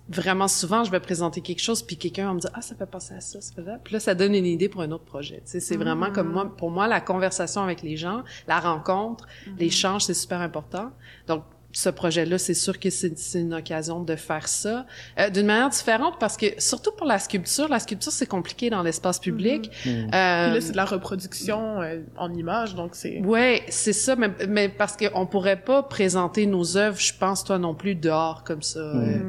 vraiment 0.09 0.47
souvent, 0.47 0.83
je 0.83 0.91
vais 0.91 0.99
présenter 0.99 1.41
quelque 1.41 1.61
chose, 1.61 1.81
puis 1.81 1.95
quelqu'un 1.95 2.25
va 2.27 2.33
me 2.33 2.39
dire 2.39 2.49
ah 2.53 2.61
ça 2.61 2.75
fait 2.75 2.85
penser 2.85 3.13
à 3.13 3.21
ça, 3.21 3.39
ça 3.39 3.53
fait 3.53 3.63
ça. 3.63 3.77
Puis 3.83 3.93
là, 3.93 3.99
ça 3.99 4.15
donne 4.15 4.33
une 4.35 4.45
idée 4.45 4.67
pour 4.67 4.81
un 4.81 4.91
autre 4.91 5.05
projet. 5.05 5.37
Tu 5.45 5.51
sais, 5.51 5.59
c'est 5.59 5.77
vraiment 5.77 6.11
comme 6.11 6.31
moi, 6.31 6.45
pour 6.57 6.71
moi, 6.71 6.87
la 6.87 6.99
conversation 7.01 7.61
avec 7.61 7.81
les 7.83 7.95
gens, 7.97 8.23
la 8.47 8.59
rencontre, 8.59 9.25
l'échange, 9.59 10.03
c'est 10.05 10.13
super 10.13 10.41
important. 10.41 10.89
Donc 11.27 11.43
ce 11.77 11.89
projet-là, 11.89 12.37
c'est 12.39 12.55
sûr 12.55 12.79
que 12.79 12.89
c'est 12.89 13.15
c'est 13.19 13.39
une 13.41 13.53
occasion 13.53 14.01
de 14.01 14.15
faire 14.15 14.47
ça 14.47 14.85
euh, 15.19 15.29
d'une 15.29 15.45
manière 15.45 15.69
différente 15.69 16.15
parce 16.19 16.35
que 16.35 16.47
surtout 16.57 16.91
pour 16.97 17.05
la 17.05 17.19
sculpture, 17.19 17.67
la 17.67 17.79
sculpture 17.79 18.11
c'est 18.11 18.25
compliqué 18.25 18.71
dans 18.71 18.81
l'espace 18.81 19.19
public. 19.19 19.69
Mhm. 19.85 19.91
Euh, 19.91 20.45
Puis 20.45 20.53
là, 20.55 20.61
c'est 20.61 20.71
de 20.71 20.77
la 20.77 20.85
reproduction 20.85 21.81
euh, 21.81 21.99
en 22.17 22.33
images, 22.33 22.73
donc 22.73 22.91
c'est... 22.93 23.19
Ouais, 23.19 23.61
c'est 23.69 23.93
ça, 23.93 24.15
mais, 24.15 24.29
mais 24.47 24.69
parce 24.69 24.97
qu'on 24.97 25.27
pourrait 25.27 25.61
pas 25.61 25.83
présenter 25.83 26.47
nos 26.47 26.77
œuvres, 26.77 26.99
je 26.99 27.13
pense, 27.13 27.43
toi 27.43 27.59
non 27.59 27.75
plus, 27.75 27.93
dehors 27.93 28.43
comme 28.43 28.63
ça, 28.63 28.79
euh, 28.79 29.19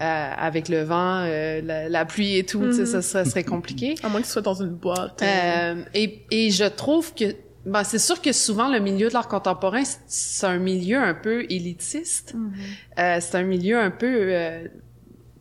euh, 0.00 0.30
avec 0.38 0.68
le 0.68 0.82
vent, 0.84 1.22
euh, 1.24 1.60
la, 1.62 1.88
la 1.88 2.04
pluie 2.04 2.36
et 2.38 2.44
tout, 2.44 2.64
tu 2.66 2.74
sais, 2.74 2.86
ça, 2.86 3.02
ça 3.02 3.24
serait 3.24 3.44
compliqué. 3.44 3.96
À 4.04 4.08
moins 4.08 4.20
que 4.20 4.26
ce 4.28 4.34
soit 4.34 4.42
dans 4.42 4.54
une 4.62 4.74
boîte. 4.74 5.20
euh, 5.22 5.26
Euh, 5.58 5.74
et, 5.94 6.22
et 6.30 6.50
je 6.50 6.64
trouve 6.64 7.14
que, 7.14 7.24
ben, 7.68 7.84
c'est 7.84 7.98
sûr 7.98 8.20
que 8.20 8.32
souvent 8.32 8.68
le 8.68 8.80
milieu 8.80 9.08
de 9.08 9.12
l'art 9.14 9.28
contemporain, 9.28 9.82
c'est- 10.06 10.46
un 10.46 10.58
milieu 10.58 10.98
un 10.98 11.14
peu 11.14 11.44
élitiste. 11.50 12.34
mhm. 12.34 12.52
Euh, 12.98 13.18
c'est 13.20 13.36
un 13.36 13.42
milieu 13.44 13.78
un 13.78 13.90
peu, 13.90 14.06
euh, 14.32 14.66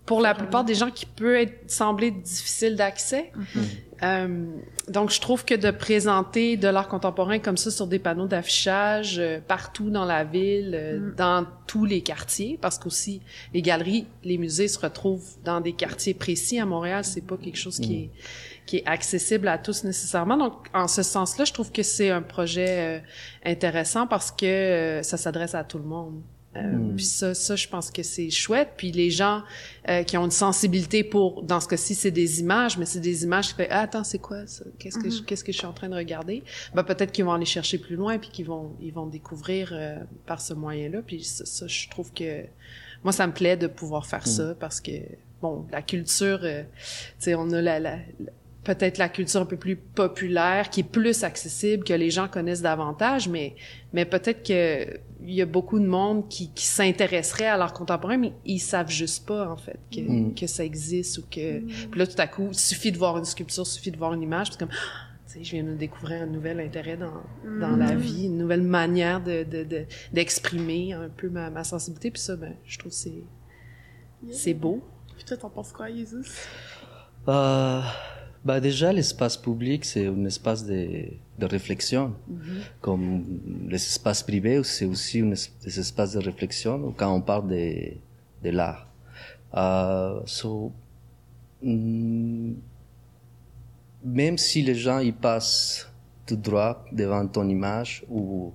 pour 0.06 0.22
la 0.22 0.34
plupart 0.34 0.64
des 0.64 0.76
gens, 0.76 0.90
qui 0.92 1.06
peut 1.06 1.36
être 1.36 1.70
sembler 1.70 2.12
difficile 2.12 2.76
d'accès. 2.76 3.32
Mhm. 3.36 3.64
Euh, 4.04 4.46
donc, 4.90 5.10
je 5.12 5.20
trouve 5.20 5.44
que 5.44 5.56
de 5.56 5.72
présenter 5.72 6.56
de 6.56 6.68
l'art 6.68 6.88
contemporain 6.88 7.40
comme 7.40 7.58
ça 7.58 7.72
sur 7.72 7.88
des 7.88 7.98
panneaux 8.00 8.28
d'affichage 8.28 9.18
euh, 9.18 9.40
partout 9.46 9.90
dans 9.90 10.06
la 10.06 10.24
ville, 10.24 10.74
euh, 10.76 11.00
Mm. 11.00 11.16
dans 11.16 11.46
tous 11.66 11.84
les 11.86 12.02
quartiers, 12.02 12.60
parce 12.62 12.78
qu'aussi 12.78 13.22
les 13.56 13.62
galeries, 13.64 14.06
les 14.24 14.38
musées 14.38 14.68
se 14.68 14.78
retrouvent 14.80 15.28
dans 15.44 15.62
des 15.62 15.74
quartiers 15.74 16.14
précis 16.14 16.60
à 16.60 16.66
Montréal. 16.66 17.04
C'est 17.04 17.26
pas 17.26 17.38
quelque 17.38 17.58
chose 17.58 17.80
qui 17.80 17.96
est 17.96 18.10
qui 18.68 18.78
est 18.78 18.88
accessible 18.88 19.48
à 19.48 19.58
tous 19.58 19.84
nécessairement. 19.84 20.38
Donc, 20.38 20.68
en 20.76 20.88
ce 20.88 21.02
sens-là, 21.02 21.46
je 21.46 21.54
trouve 21.54 21.72
que 21.72 21.82
c'est 21.84 22.12
un 22.12 22.22
projet 22.22 23.00
euh, 23.00 23.00
intéressant 23.46 24.06
parce 24.06 24.30
que 24.30 24.46
euh, 24.46 25.02
ça 25.04 25.18
s'adresse 25.18 25.56
à 25.56 25.64
tout 25.64 25.80
le 25.80 25.86
monde. 25.86 26.22
Euh, 26.56 26.62
Mm. 26.62 26.96
Puis 26.96 27.06
ça, 27.06 27.36
ça, 27.36 27.56
je 27.56 27.68
pense 27.68 27.92
que 27.92 28.02
c'est 28.02 28.32
chouette. 28.32 28.70
Puis 28.78 28.92
les 28.92 29.12
gens 29.12 29.44
euh, 29.90 30.02
qui 30.04 30.18
ont 30.18 30.26
une 30.26 30.32
sensibilité 30.32 31.04
pour, 31.04 31.44
dans 31.44 31.60
ce 31.60 31.68
cas-ci, 31.68 31.94
c'est 31.94 32.10
des 32.10 32.40
images, 32.40 32.78
mais 32.80 32.86
c'est 32.86 33.00
des 33.00 33.24
images 33.24 33.50
qui 33.50 33.54
fait 33.56 33.68
ah, 33.70 33.82
attends, 33.82 34.04
c'est 34.04 34.18
quoi 34.18 34.48
ça? 34.48 34.66
Qu'est-ce 34.80 34.98
que 34.98 35.10
je, 35.10 35.22
qu'est-ce 35.22 35.44
que 35.44 35.52
je 35.52 35.58
suis 35.58 35.68
en 35.68 35.74
train 35.74 35.88
de 35.90 35.96
regarder? 35.96 36.44
Ben 36.74 36.84
peut-être 36.84 37.12
qu'ils 37.12 37.26
vont 37.26 37.34
aller 37.34 37.46
chercher 37.46 37.78
plus 37.78 37.96
loin 37.96 38.18
puis 38.18 38.30
qu'ils 38.30 38.48
vont 38.48 38.76
ils 38.82 38.92
vont 38.94 39.06
découvrir 39.06 39.70
euh, 39.72 39.98
par 40.26 40.42
ce 40.42 40.54
moyen-là. 40.56 41.02
Puis 41.06 41.24
ça, 41.24 41.46
ça, 41.46 41.68
je 41.68 41.90
trouve 41.90 42.12
que 42.12 42.44
moi, 43.04 43.12
ça 43.14 43.28
me 43.28 43.34
plaît 43.34 43.58
de 43.58 43.68
pouvoir 43.68 44.08
faire 44.08 44.26
ça 44.26 44.56
parce 44.60 44.82
que 44.82 44.92
bon, 45.42 45.68
la 45.72 45.84
culture, 45.84 46.40
euh, 46.42 46.64
tu 46.64 47.16
sais, 47.20 47.36
on 47.36 47.52
a 47.52 47.62
la, 47.62 47.80
la, 47.80 47.98
la- 48.20 48.32
peut-être 48.68 48.98
la 48.98 49.08
culture 49.10 49.42
un 49.42 49.46
peu 49.46 49.58
plus 49.58 49.78
populaire, 49.78 50.70
qui 50.70 50.82
est 50.82 50.90
plus 50.92 51.24
accessible, 51.24 51.84
que 51.86 51.94
les 51.94 52.10
gens 52.12 52.28
connaissent 52.28 52.62
davantage, 52.62 53.30
mais, 53.30 53.56
mais 53.94 54.04
peut-être 54.06 54.44
que 54.46 55.00
il 55.22 55.34
y 55.34 55.42
a 55.42 55.46
beaucoup 55.48 55.80
de 55.80 55.86
monde 55.88 56.28
qui, 56.30 56.52
qui 56.54 56.66
s'intéresserait 56.66 57.48
à 57.48 57.58
l'art 57.58 57.74
contemporain, 57.74 58.18
mais 58.18 58.34
ils 58.46 58.60
savent 58.60 58.92
juste 58.92 59.26
pas, 59.26 59.50
en 59.50 59.58
fait, 59.58 59.80
que, 59.92 60.02
Mm. 60.02 60.36
que 60.36 60.46
ça 60.48 60.64
existe 60.64 61.18
ou 61.18 61.22
que... 61.24 61.60
Puis 61.90 62.00
là, 62.00 62.06
tout 62.06 62.20
à 62.22 62.28
coup, 62.28 62.50
il 62.52 62.58
suffit 62.60 62.92
de 62.92 62.98
voir 62.98 63.18
une 63.18 63.26
sculpture, 63.26 63.64
il 63.64 63.72
suffit 63.72 63.90
de 63.92 63.98
voir 63.98 64.14
une 64.14 64.22
image, 64.22 64.50
c'est 64.52 64.60
comme... 64.60 64.70
Ah, 64.72 65.08
tu 65.28 65.34
sais, 65.40 65.44
je 65.44 65.52
viens 65.52 65.64
de 65.64 65.74
découvrir 65.74 66.22
un 66.22 66.28
nouvel 66.28 66.60
intérêt 66.60 66.98
dans, 66.98 67.24
dans 67.60 67.76
la 67.76 67.96
vie, 67.96 68.26
une 68.28 68.38
nouvelle 68.38 68.62
manière 68.62 69.22
de, 69.24 69.44
de, 69.44 69.64
de- 69.64 69.86
d'exprimer 70.14 70.94
un 70.94 71.10
peu 71.10 71.30
ma, 71.30 71.50
ma 71.50 71.64
sensibilité, 71.64 72.12
puis 72.12 72.22
ça, 72.22 72.36
ben, 72.36 72.54
je 72.66 72.78
trouve 72.78 72.92
que 72.92 72.98
c'est, 72.98 73.24
c'est 74.32 74.54
beau. 74.54 74.84
Puis 75.16 75.26
toi, 75.26 75.36
t'en 75.38 75.50
penses 75.50 75.72
quoi, 75.74 75.90
Jesus? 75.90 76.30
Euh, 77.28 77.82
bah 78.48 78.60
déjà, 78.70 78.90
l'espace 78.94 79.38
public, 79.48 79.82
c'est 79.92 80.08
un 80.08 80.24
espace 80.26 80.62
de, 80.66 80.82
de 81.42 81.46
réflexion. 81.46 82.06
Comme 82.82 83.08
les 83.72 83.76
espaces 83.92 84.24
privés, 84.24 84.62
c'est 84.64 84.86
aussi 84.94 85.18
un 85.22 85.32
es- 85.32 85.52
des 85.66 85.76
espaces 85.80 86.14
de 86.18 86.20
réflexion 86.30 86.94
quand 86.98 87.12
on 87.20 87.22
parle 87.32 87.48
de, 87.56 87.64
de 88.46 88.50
l'art. 88.60 88.84
Euh, 89.56 90.22
so, 90.26 90.72
mm, 91.62 92.54
même 94.04 94.38
si 94.38 94.62
les 94.62 94.76
gens 94.76 95.00
y 95.00 95.12
passent 95.12 95.92
tout 96.26 96.36
droit 96.36 96.86
devant 96.92 97.26
ton 97.28 97.48
image 97.58 98.06
ou 98.10 98.54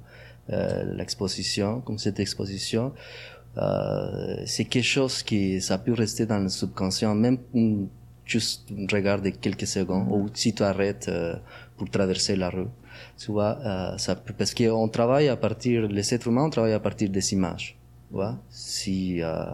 euh, 0.51 0.85
l'exposition, 0.99 1.81
comme 1.81 1.99
cette 1.99 2.21
exposition, 2.21 2.93
euh, 3.59 4.43
c'est 4.47 4.65
quelque 4.65 4.85
chose 4.99 5.23
qui 5.23 5.61
ça 5.61 5.77
peut 5.79 5.93
rester 5.93 6.25
dans 6.27 6.39
le 6.39 6.49
subconscient, 6.49 7.15
même 7.15 7.39
mm, 7.55 7.85
juste 8.25 8.71
un 8.71 8.87
regard 8.93 9.21
de 9.21 9.31
quelques 9.31 9.67
secondes, 9.67 10.09
ou 10.11 10.29
si 10.35 10.55
tu 10.55 10.63
arrêtes 10.63 11.09
euh, 11.09 11.37
pour 11.77 11.91
traverser 11.91 12.37
la 12.37 12.51
rue. 12.51 12.69
Tu 13.19 13.33
vois, 13.33 13.59
euh, 13.65 13.99
ça 13.99 14.15
peut, 14.17 14.35
parce 14.37 14.55
qu'on 14.55 14.89
travaille 14.89 15.29
à 15.29 15.37
partir, 15.37 15.89
les 15.89 16.15
êtres 16.15 16.29
humains, 16.29 16.45
on 16.45 16.51
travaille 16.51 16.73
à 16.73 16.81
partir 16.81 17.09
des 17.09 17.33
images. 17.33 17.77
Tu 18.09 18.15
vois, 18.15 18.39
si, 18.51 19.23
euh, 19.23 19.45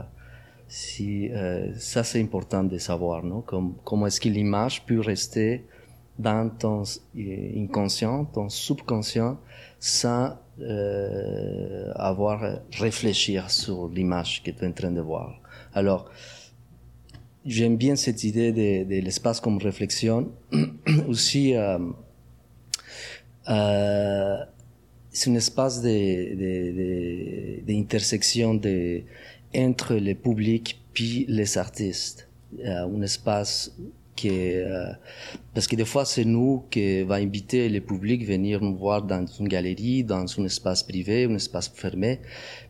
si, 0.68 1.30
euh, 1.30 1.72
ça 1.76 2.04
c'est 2.04 2.20
important 2.20 2.64
de 2.64 2.78
savoir, 2.78 3.24
non? 3.24 3.40
Comme, 3.42 3.74
comment 3.84 4.06
est-ce 4.06 4.20
que 4.20 4.28
l'image 4.28 4.84
peut 4.84 5.00
rester 5.00 5.64
dans 6.18 6.50
ton 6.50 6.82
euh, 6.82 7.62
inconscient, 7.62 8.24
ton 8.26 8.48
subconscient, 8.48 9.38
sans 9.78 10.36
euh, 10.60 11.92
avoir 11.94 12.60
réfléchir 12.72 13.48
sur 13.50 13.88
l'image 13.88 14.42
que 14.42 14.50
tu 14.50 14.64
es 14.64 14.66
en 14.66 14.72
train 14.72 14.90
de 14.90 15.00
voir. 15.00 15.40
Alors, 15.72 16.10
j'aime 17.48 17.76
bien 17.76 17.96
cette 17.96 18.22
idée 18.24 18.52
de, 18.52 18.84
de 18.84 19.00
l'espace 19.00 19.40
comme 19.40 19.58
réflexion. 19.58 20.30
Aussi, 21.08 21.54
euh, 21.54 21.78
euh, 23.48 24.38
c'est 25.10 25.30
un 25.30 25.34
espace 25.34 25.82
d'intersection 25.82 28.54
de, 28.54 28.60
de, 28.60 29.02
entre 29.56 29.94
le 29.94 30.14
public 30.14 30.80
puis 30.92 31.24
les 31.28 31.58
artistes. 31.58 32.28
Euh, 32.64 32.86
un 32.86 33.02
espace 33.02 33.76
qui 34.16 34.30
euh, 34.30 34.90
parce 35.54 35.68
que 35.68 35.76
des 35.76 35.84
fois 35.84 36.04
c'est 36.04 36.24
nous 36.24 36.64
qui 36.70 37.02
va 37.02 37.16
inviter 37.16 37.68
le 37.68 37.80
public 37.80 38.26
venir 38.26 38.60
nous 38.60 38.76
voir 38.76 39.02
dans 39.02 39.24
une 39.26 39.48
galerie, 39.48 40.02
dans 40.02 40.24
un 40.40 40.44
espace 40.44 40.82
privé, 40.82 41.24
un 41.24 41.36
espace 41.36 41.68
fermé. 41.68 42.20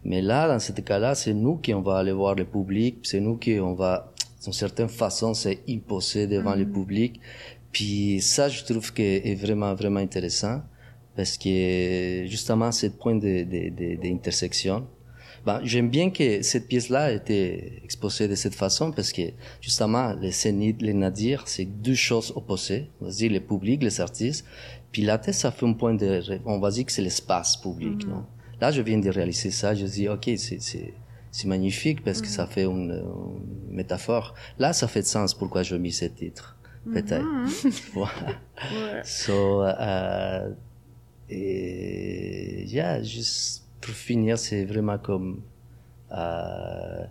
Mais 0.04 0.20
là, 0.20 0.48
dans 0.48 0.58
ce 0.58 0.72
cas-là, 0.72 1.14
c'est 1.14 1.34
nous 1.34 1.56
qui 1.56 1.72
on 1.72 1.80
va 1.80 1.98
aller 1.98 2.12
voir 2.12 2.34
le 2.34 2.44
public, 2.44 2.98
c'est 3.02 3.20
nous 3.20 3.36
qui 3.36 3.58
on 3.60 3.74
va 3.74 4.12
d'une 4.42 4.52
certaine 4.52 4.88
façon 4.88 5.34
c'est 5.34 5.58
imposé 5.68 6.26
devant 6.26 6.54
mm 6.56 6.60
-hmm. 6.60 6.68
le 6.68 6.72
public. 6.78 7.20
Puis 7.72 8.20
ça, 8.20 8.48
je 8.48 8.64
trouve 8.64 8.92
que 8.92 9.02
est 9.02 9.34
vraiment 9.44 9.74
vraiment 9.74 10.00
intéressant 10.08 10.62
parce 11.16 11.36
que 11.42 12.24
justement 12.26 12.70
ce 12.72 12.86
point 13.00 13.16
de 13.26 13.32
d'intersection. 14.02 14.76
De, 14.78 14.80
de, 14.82 14.98
ben, 15.46 15.60
j'aime 15.64 15.88
bien 15.88 16.10
que 16.10 16.42
cette 16.42 16.66
pièce-là 16.68 17.12
ait 17.12 17.16
été 17.16 17.38
exposée 17.84 18.26
de 18.28 18.34
cette 18.34 18.54
façon 18.54 18.92
parce 18.92 19.12
que 19.12 19.22
justement 19.60 20.12
les 20.14 20.32
scénites, 20.32 20.82
les 20.82 20.94
nadirs, 20.94 21.42
c'est 21.46 21.64
deux 21.64 21.94
choses 21.94 22.32
opposées. 22.36 22.82
On 23.00 23.06
va 23.06 23.10
dire 23.10 23.30
le 23.32 23.40
public, 23.40 23.82
les 23.82 24.00
artistes. 24.00 24.44
Puis 24.92 25.02
la 25.02 25.16
thèse, 25.18 25.36
ça 25.36 25.50
fait 25.50 25.66
un 25.66 25.74
point 25.74 25.94
de, 25.94 26.10
on 26.44 26.58
va 26.58 26.70
dire 26.70 26.84
que 26.86 26.92
c'est 26.92 27.02
l'espace 27.02 27.56
public, 27.56 27.96
mm 27.96 28.00
-hmm. 28.00 28.08
non? 28.08 28.24
Là, 28.60 28.70
je 28.72 28.82
viens 28.82 28.98
de 28.98 29.10
réaliser 29.18 29.50
ça. 29.50 29.74
Je 29.74 29.86
dis, 29.86 30.08
ok, 30.08 30.26
c'est 30.36 30.92
c'est 31.30 31.46
magnifique 31.46 32.02
parce 32.04 32.20
que 32.20 32.26
mm 32.26 32.30
ça 32.30 32.46
fait 32.46 32.64
une, 32.64 32.92
une, 32.92 33.74
métaphore. 33.74 34.34
Là, 34.58 34.72
ça 34.72 34.88
fait 34.88 35.02
sens 35.02 35.34
pourquoi 35.34 35.62
je 35.62 35.76
mis 35.76 35.92
ce 35.92 36.06
titre, 36.06 36.56
peut-être. 36.92 37.24
Mm 37.24 37.46
-hmm. 37.46 37.90
voilà. 37.94 38.28
ouais. 38.74 39.02
So, 39.04 39.62
uh, 39.64 40.54
et 41.30 42.64
yeah, 42.74 43.02
juste 43.02 43.64
pour 43.80 43.94
finir, 43.94 44.38
c'est 44.38 44.64
vraiment 44.64 44.98
comme 44.98 45.42
uh, 46.10 47.04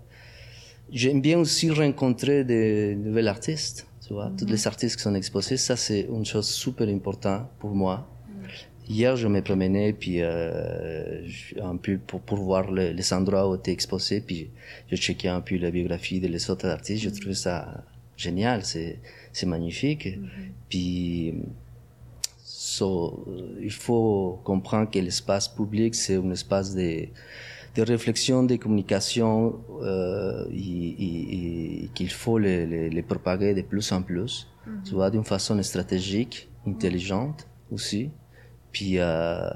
j'aime 0.91 1.21
bien 1.21 1.37
aussi 1.39 1.69
rencontrer 1.71 2.43
des 2.43 2.95
nouvelles 2.95 3.27
artistes. 3.27 3.87
Tu 4.05 4.13
vois, 4.13 4.29
mm 4.29 4.33
-hmm. 4.33 4.39
tous 4.39 4.49
les 4.55 4.63
artistes 4.67 4.95
qui 4.97 5.03
sont 5.03 5.15
exposés, 5.15 5.57
ça 5.57 5.75
c'est 5.75 6.03
une 6.17 6.25
chose 6.25 6.47
super 6.63 6.87
importante 6.99 7.43
pour 7.59 7.73
moi. 7.83 7.97
Hier, 8.89 9.15
je 9.17 9.27
me 9.27 9.41
promenais 9.41 9.91
puis 9.91 10.21
euh, 10.21 11.27
un 11.61 11.75
peu 11.75 11.97
pour, 11.97 12.21
pour 12.21 12.37
voir 12.37 12.71
les, 12.71 12.93
les 12.93 13.13
endroits 13.13 13.49
où 13.49 13.55
étaient 13.55 13.73
exposés, 13.73 14.21
puis 14.21 14.49
je 14.89 14.95
checkais 14.95 15.27
un 15.27 15.41
peu 15.41 15.57
la 15.57 15.71
biographie 15.71 16.19
des 16.21 16.49
autres 16.49 16.67
artistes. 16.67 17.03
Je 17.03 17.09
trouvais 17.09 17.33
ça 17.35 17.83
génial, 18.15 18.63
c'est 18.63 18.99
c'est 19.33 19.45
magnifique. 19.55 20.05
Mm 20.05 20.23
-hmm. 20.23 20.51
Puis 20.69 21.33
so, 22.43 23.25
il 23.69 23.71
faut 23.85 24.39
comprendre 24.49 24.89
que 24.93 24.99
l'espace 25.07 25.47
public 25.57 25.91
c'est 25.95 26.15
un 26.15 26.31
espace 26.31 26.69
de 26.81 26.91
de 27.77 27.83
réflexion, 27.83 28.37
de 28.51 28.55
communication, 28.55 29.33
euh, 29.83 30.45
et, 30.51 30.87
et, 31.07 31.83
et 31.83 31.87
qu'il 31.95 32.09
faut 32.09 32.39
les, 32.45 32.65
les, 32.65 32.89
les, 32.89 33.03
propager 33.11 33.53
de 33.53 33.61
plus 33.71 33.87
en 33.97 34.01
plus, 34.09 34.33
mm 34.35 34.71
-hmm. 34.71 34.83
tu 34.85 34.91
vois, 34.97 35.09
d'une 35.13 35.27
façon 35.35 35.53
stratégique, 35.71 36.35
intelligente 36.71 37.39
aussi. 37.75 38.03
Puis 38.77 38.99
euh, 38.99 39.49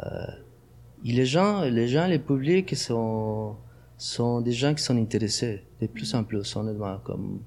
les 1.03 1.27
gens, 1.27 1.61
les 1.61 1.87
gens, 1.87 2.07
les 2.07 2.17
publics 2.17 2.75
sont 2.75 3.55
sont 3.95 4.41
des 4.41 4.51
gens 4.51 4.73
qui 4.73 4.81
sont 4.81 4.97
intéressés 4.97 5.61
de 5.79 5.85
plus 5.85 6.11
en 6.15 6.23
plus, 6.23 6.55
honnêtement. 6.55 6.97
Comme 7.03 7.41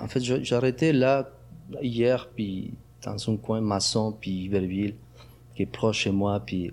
en 0.00 0.06
fait, 0.06 0.20
j'ai 0.20 0.54
arrêté 0.54 0.92
là 0.92 1.28
hier, 1.82 2.28
puis 2.36 2.74
dans 3.04 3.16
un 3.30 3.36
coin 3.36 3.60
maçon, 3.60 4.16
puis 4.20 4.44
Iberville, 4.44 4.94
qui 5.56 5.64
est 5.64 5.66
proche 5.66 6.02
chez 6.02 6.12
moi, 6.12 6.38
puis 6.38 6.70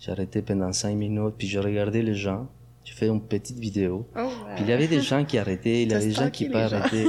j'ai 0.00 0.10
arrêté 0.10 0.42
pendant 0.42 0.72
cinq 0.72 0.96
minutes, 0.96 1.34
puis 1.38 1.46
je 1.46 1.60
regardais 1.60 2.02
les 2.02 2.16
gens. 2.16 2.48
J'ai 2.82 2.94
fait 2.94 3.06
une 3.06 3.22
petite 3.22 3.60
vidéo. 3.60 4.08
Oh, 4.16 4.22
wow. 4.22 4.30
Puis 4.56 4.64
il 4.64 4.70
y 4.70 4.72
avait 4.72 4.88
des 4.88 5.02
gens 5.02 5.24
qui 5.24 5.38
arrêtaient, 5.38 5.84
il 5.84 5.92
y 5.92 5.94
avait 5.94 6.06
des 6.06 6.12
gens 6.14 6.30
qui 6.30 6.48
pas 6.48 6.64
arrêtés. 6.64 7.06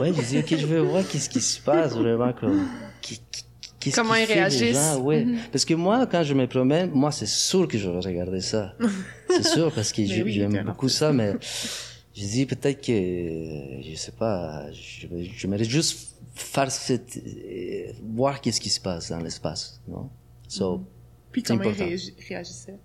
ouais, 0.00 0.14
je 0.14 0.22
dis 0.22 0.38
ok, 0.38 0.56
je 0.56 0.66
veux 0.66 0.80
voir 0.80 1.06
qu'est-ce 1.06 1.28
qui 1.28 1.42
se 1.42 1.60
passe 1.60 1.94
vraiment 1.94 2.32
comme. 2.32 2.66
Qui, 3.02 3.20
qui, 3.30 3.44
Comment 3.94 4.14
ils 4.14 4.24
réagissent? 4.24 4.96
Ouais. 5.00 5.24
Mm 5.24 5.34
-hmm. 5.34 5.50
Parce 5.52 5.64
que 5.64 5.74
moi, 5.74 6.06
quand 6.06 6.22
je 6.22 6.34
me 6.34 6.46
promène, 6.46 6.90
moi, 7.02 7.10
c'est 7.12 7.32
sûr 7.50 7.68
que 7.68 7.78
je 7.78 7.88
vais 7.88 8.00
regarder 8.10 8.40
ça. 8.40 8.62
c'est 9.28 9.46
sûr, 9.56 9.68
parce 9.76 9.92
que 9.92 10.04
j'aime 10.04 10.52
oui, 10.52 10.64
beaucoup 10.64 10.88
ça, 10.88 11.12
mais 11.12 11.30
je 12.18 12.24
dis 12.34 12.46
peut-être 12.52 12.80
que, 12.86 12.98
je 13.86 13.94
sais 14.04 14.16
pas, 14.22 14.38
je, 14.72 15.06
je 15.40 15.46
mérite 15.46 15.70
juste 15.78 15.92
faire 16.34 16.70
cette, 16.70 17.12
voir 18.18 18.34
qu'est-ce 18.40 18.60
qui 18.64 18.70
se 18.70 18.80
passe 18.80 19.04
dans 19.12 19.22
l'espace, 19.26 19.62
non? 19.92 20.04
So, 20.48 20.66
mm 20.66 20.80
-hmm. 20.80 20.96
Puis 21.32 21.42
comment 21.42 21.64
ils 21.64 21.98
réagissaient? 22.28 22.78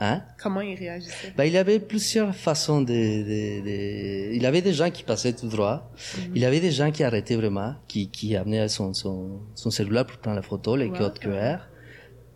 Hein? 0.00 0.22
Comment 0.42 0.60
il 0.60 0.74
réagissait? 0.76 1.32
Ben, 1.36 1.44
il 1.44 1.56
avait 1.56 1.78
plusieurs 1.78 2.34
façons 2.34 2.80
de, 2.80 2.86
de, 2.92 3.64
de, 3.64 4.34
il 4.34 4.44
avait 4.44 4.60
des 4.62 4.72
gens 4.72 4.90
qui 4.90 5.04
passaient 5.04 5.32
tout 5.32 5.46
droit. 5.48 5.76
Mm 5.76 6.20
-hmm. 6.20 6.32
Il 6.36 6.44
avait 6.44 6.60
des 6.68 6.72
gens 6.72 6.90
qui 6.90 7.02
arrêtaient 7.04 7.36
vraiment, 7.42 7.72
qui, 7.90 8.08
qui 8.16 8.34
amenaient 8.36 8.68
son, 8.68 8.92
son, 8.92 9.16
son 9.54 9.70
cellulaire 9.70 10.06
pour 10.06 10.18
prendre 10.18 10.36
la 10.36 10.42
photo, 10.42 10.70
les 10.76 10.88
wow. 10.90 10.98
codes 10.98 11.18
QR. 11.20 11.58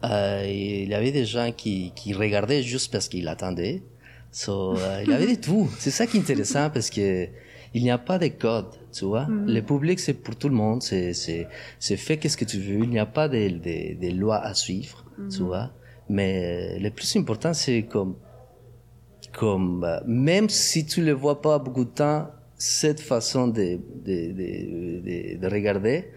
Euh, 0.05 0.45
il 0.85 0.89
y 0.89 0.95
avait 0.95 1.11
des 1.21 1.25
gens 1.35 1.51
qui, 1.61 1.93
qui 1.99 2.09
regardaient 2.15 2.63
juste 2.63 2.89
parce 2.93 3.09
qu'ils 3.09 3.29
attendaient. 3.35 3.83
So, 4.31 4.77
euh, 4.77 5.03
il 5.05 5.11
y 5.11 5.15
avait 5.15 5.35
de 5.37 5.41
tout. 5.49 5.69
C'est 5.79 5.91
ça 5.99 6.07
qui 6.07 6.17
est 6.19 6.21
intéressant 6.21 6.67
parce 6.71 6.91
que 6.91 7.07
il 7.75 7.83
n'y 7.83 7.91
a 7.91 7.99
pas 7.99 8.19
de 8.19 8.29
code, 8.29 8.71
tu 8.97 9.05
vois. 9.05 9.27
Mm 9.27 9.47
-hmm. 9.47 9.55
Le 9.57 9.61
public, 9.63 9.99
c'est 10.05 10.15
pour 10.25 10.35
tout 10.41 10.49
le 10.49 10.59
monde. 10.65 10.81
C'est, 10.91 11.13
c'est, 11.23 11.45
c'est 11.87 11.99
fait 12.07 12.17
qu'est-ce 12.21 12.37
que 12.43 12.49
tu 12.53 12.59
veux? 12.67 12.81
Il 12.87 12.91
n'y 12.97 13.03
a 13.09 13.11
pas 13.19 13.27
de, 13.35 13.41
de, 13.67 13.77
de 14.03 14.09
lois 14.23 14.41
à 14.51 14.53
suivre, 14.55 14.99
mm 15.05 15.11
-hmm. 15.29 15.37
tu 15.37 15.43
vois. 15.51 15.67
Mais 16.09 16.79
le 16.79 16.91
plus 16.91 17.17
important, 17.17 17.53
c'est 17.53 17.83
comme, 17.85 18.17
comme, 19.33 19.87
même 20.07 20.49
si 20.49 20.87
tu 20.87 21.05
le 21.05 21.13
vois 21.13 21.41
pas 21.41 21.59
beaucoup 21.59 21.85
de 21.85 21.91
temps, 21.91 22.29
cette 22.57 23.01
façon 23.01 23.49
de, 23.49 23.79
de, 24.05 24.33
de, 24.33 25.01
de, 25.01 25.39
de 25.39 25.47
regarder, 25.47 26.11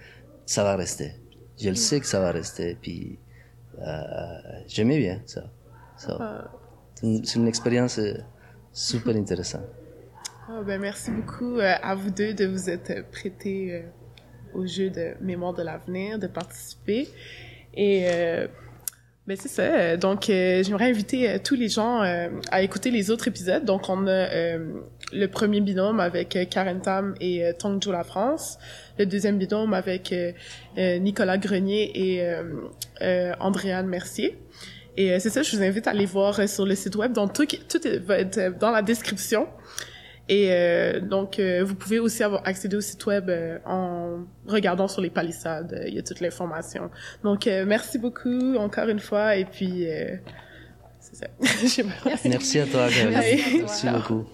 ça 0.46 0.64
va 0.64 0.76
rester. 0.76 1.12
Je 1.60 1.70
le 1.70 1.76
sais 1.76 2.00
que 2.00 2.06
ça 2.06 2.20
va 2.20 2.32
rester. 2.32 2.78
Puis, 2.82 3.20
euh, 3.80 4.14
j'aimais 4.68 4.98
bien 4.98 5.22
ça. 5.26 5.44
ça. 5.98 6.52
C'est 6.96 7.36
une, 7.36 7.48
expérience 7.48 8.00
super 8.72 9.16
intéressante. 9.16 9.68
Oh, 10.50 10.64
ben, 10.66 10.80
merci 10.80 11.12
beaucoup 11.12 11.58
à 11.60 11.96
vous 11.96 12.10
deux 12.10 12.34
de 12.34 12.46
vous 12.46 12.70
être 12.70 13.10
prêtés 13.12 13.86
au 14.54 14.66
jeu 14.66 14.90
de 14.90 15.16
mémoire 15.22 15.54
de 15.54 15.64
l'avenir, 15.64 16.20
de 16.20 16.28
participer. 16.28 17.08
Et 17.74 18.06
euh, 18.08 18.48
ben 19.32 19.38
c'est 19.42 19.48
ça. 19.48 19.96
Donc, 19.96 20.30
euh, 20.30 20.62
j'aimerais 20.62 20.90
inviter 20.90 21.30
euh, 21.30 21.38
tous 21.42 21.56
les 21.56 21.70
gens 21.70 22.04
euh, 22.04 22.28
à 22.52 22.64
écouter 22.64 22.92
les 22.92 23.12
autres 23.12 23.30
épisodes. 23.30 23.64
Donc, 23.64 23.88
on 23.88 24.06
a 24.06 24.28
le 25.14 25.28
premier 25.28 25.62
binôme 25.62 26.02
avec 26.02 26.38
Karen 26.50 26.82
Tam 26.82 27.16
et 27.22 27.54
Tong 27.58 27.82
Jo 27.82 27.94
La 27.94 28.04
France. 28.04 28.58
Le 29.00 29.06
deuxième 29.06 29.38
binôme 29.38 29.74
avec 29.74 30.14
Nicolas 30.78 31.38
Grenier 31.38 31.92
et 31.96 32.36
Andréane 33.40 33.88
Mercier. 33.88 34.38
Et 34.98 35.18
c'est 35.20 35.30
ça, 35.30 35.44
je 35.44 35.56
vous 35.56 35.64
invite 35.64 35.88
à 35.88 35.92
aller 35.92 36.06
voir 36.06 36.48
sur 36.50 36.66
le 36.66 36.76
site 36.76 36.96
web. 36.96 37.14
Donc, 37.14 37.34
tout, 37.34 37.46
tout 37.46 37.80
va 38.06 38.20
être 38.20 38.58
dans 38.60 38.72
la 38.72 38.82
description. 38.82 39.48
Et 40.30 40.48
euh, 40.50 41.00
donc, 41.00 41.40
euh, 41.40 41.64
vous 41.64 41.76
pouvez 41.76 42.00
aussi 42.00 42.24
avoir 42.24 42.48
accédé 42.48 42.76
au 42.78 42.82
site 42.82 43.06
web 43.06 43.30
euh, 43.30 43.58
en 43.66 44.20
regardant 44.48 44.88
sur 44.88 45.02
les 45.02 45.10
palissades. 45.10 45.84
Il 45.88 45.94
y 45.94 46.00
a 46.00 46.04
toute 46.04 46.20
l'information. 46.20 46.90
Donc, 47.24 47.48
merci 47.66 47.98
beaucoup 47.98 48.56
encore 48.56 48.88
une 48.88 49.00
fois. 49.00 49.36
Et 49.36 49.46
puis, 49.46 49.86
c'est 51.00 51.16
ça. 51.16 51.28
merci 52.26 52.60
à 52.60 52.66
toi. 52.66 52.88
Merci, 53.10 53.58
merci 53.60 53.88
beaucoup. 53.90 54.26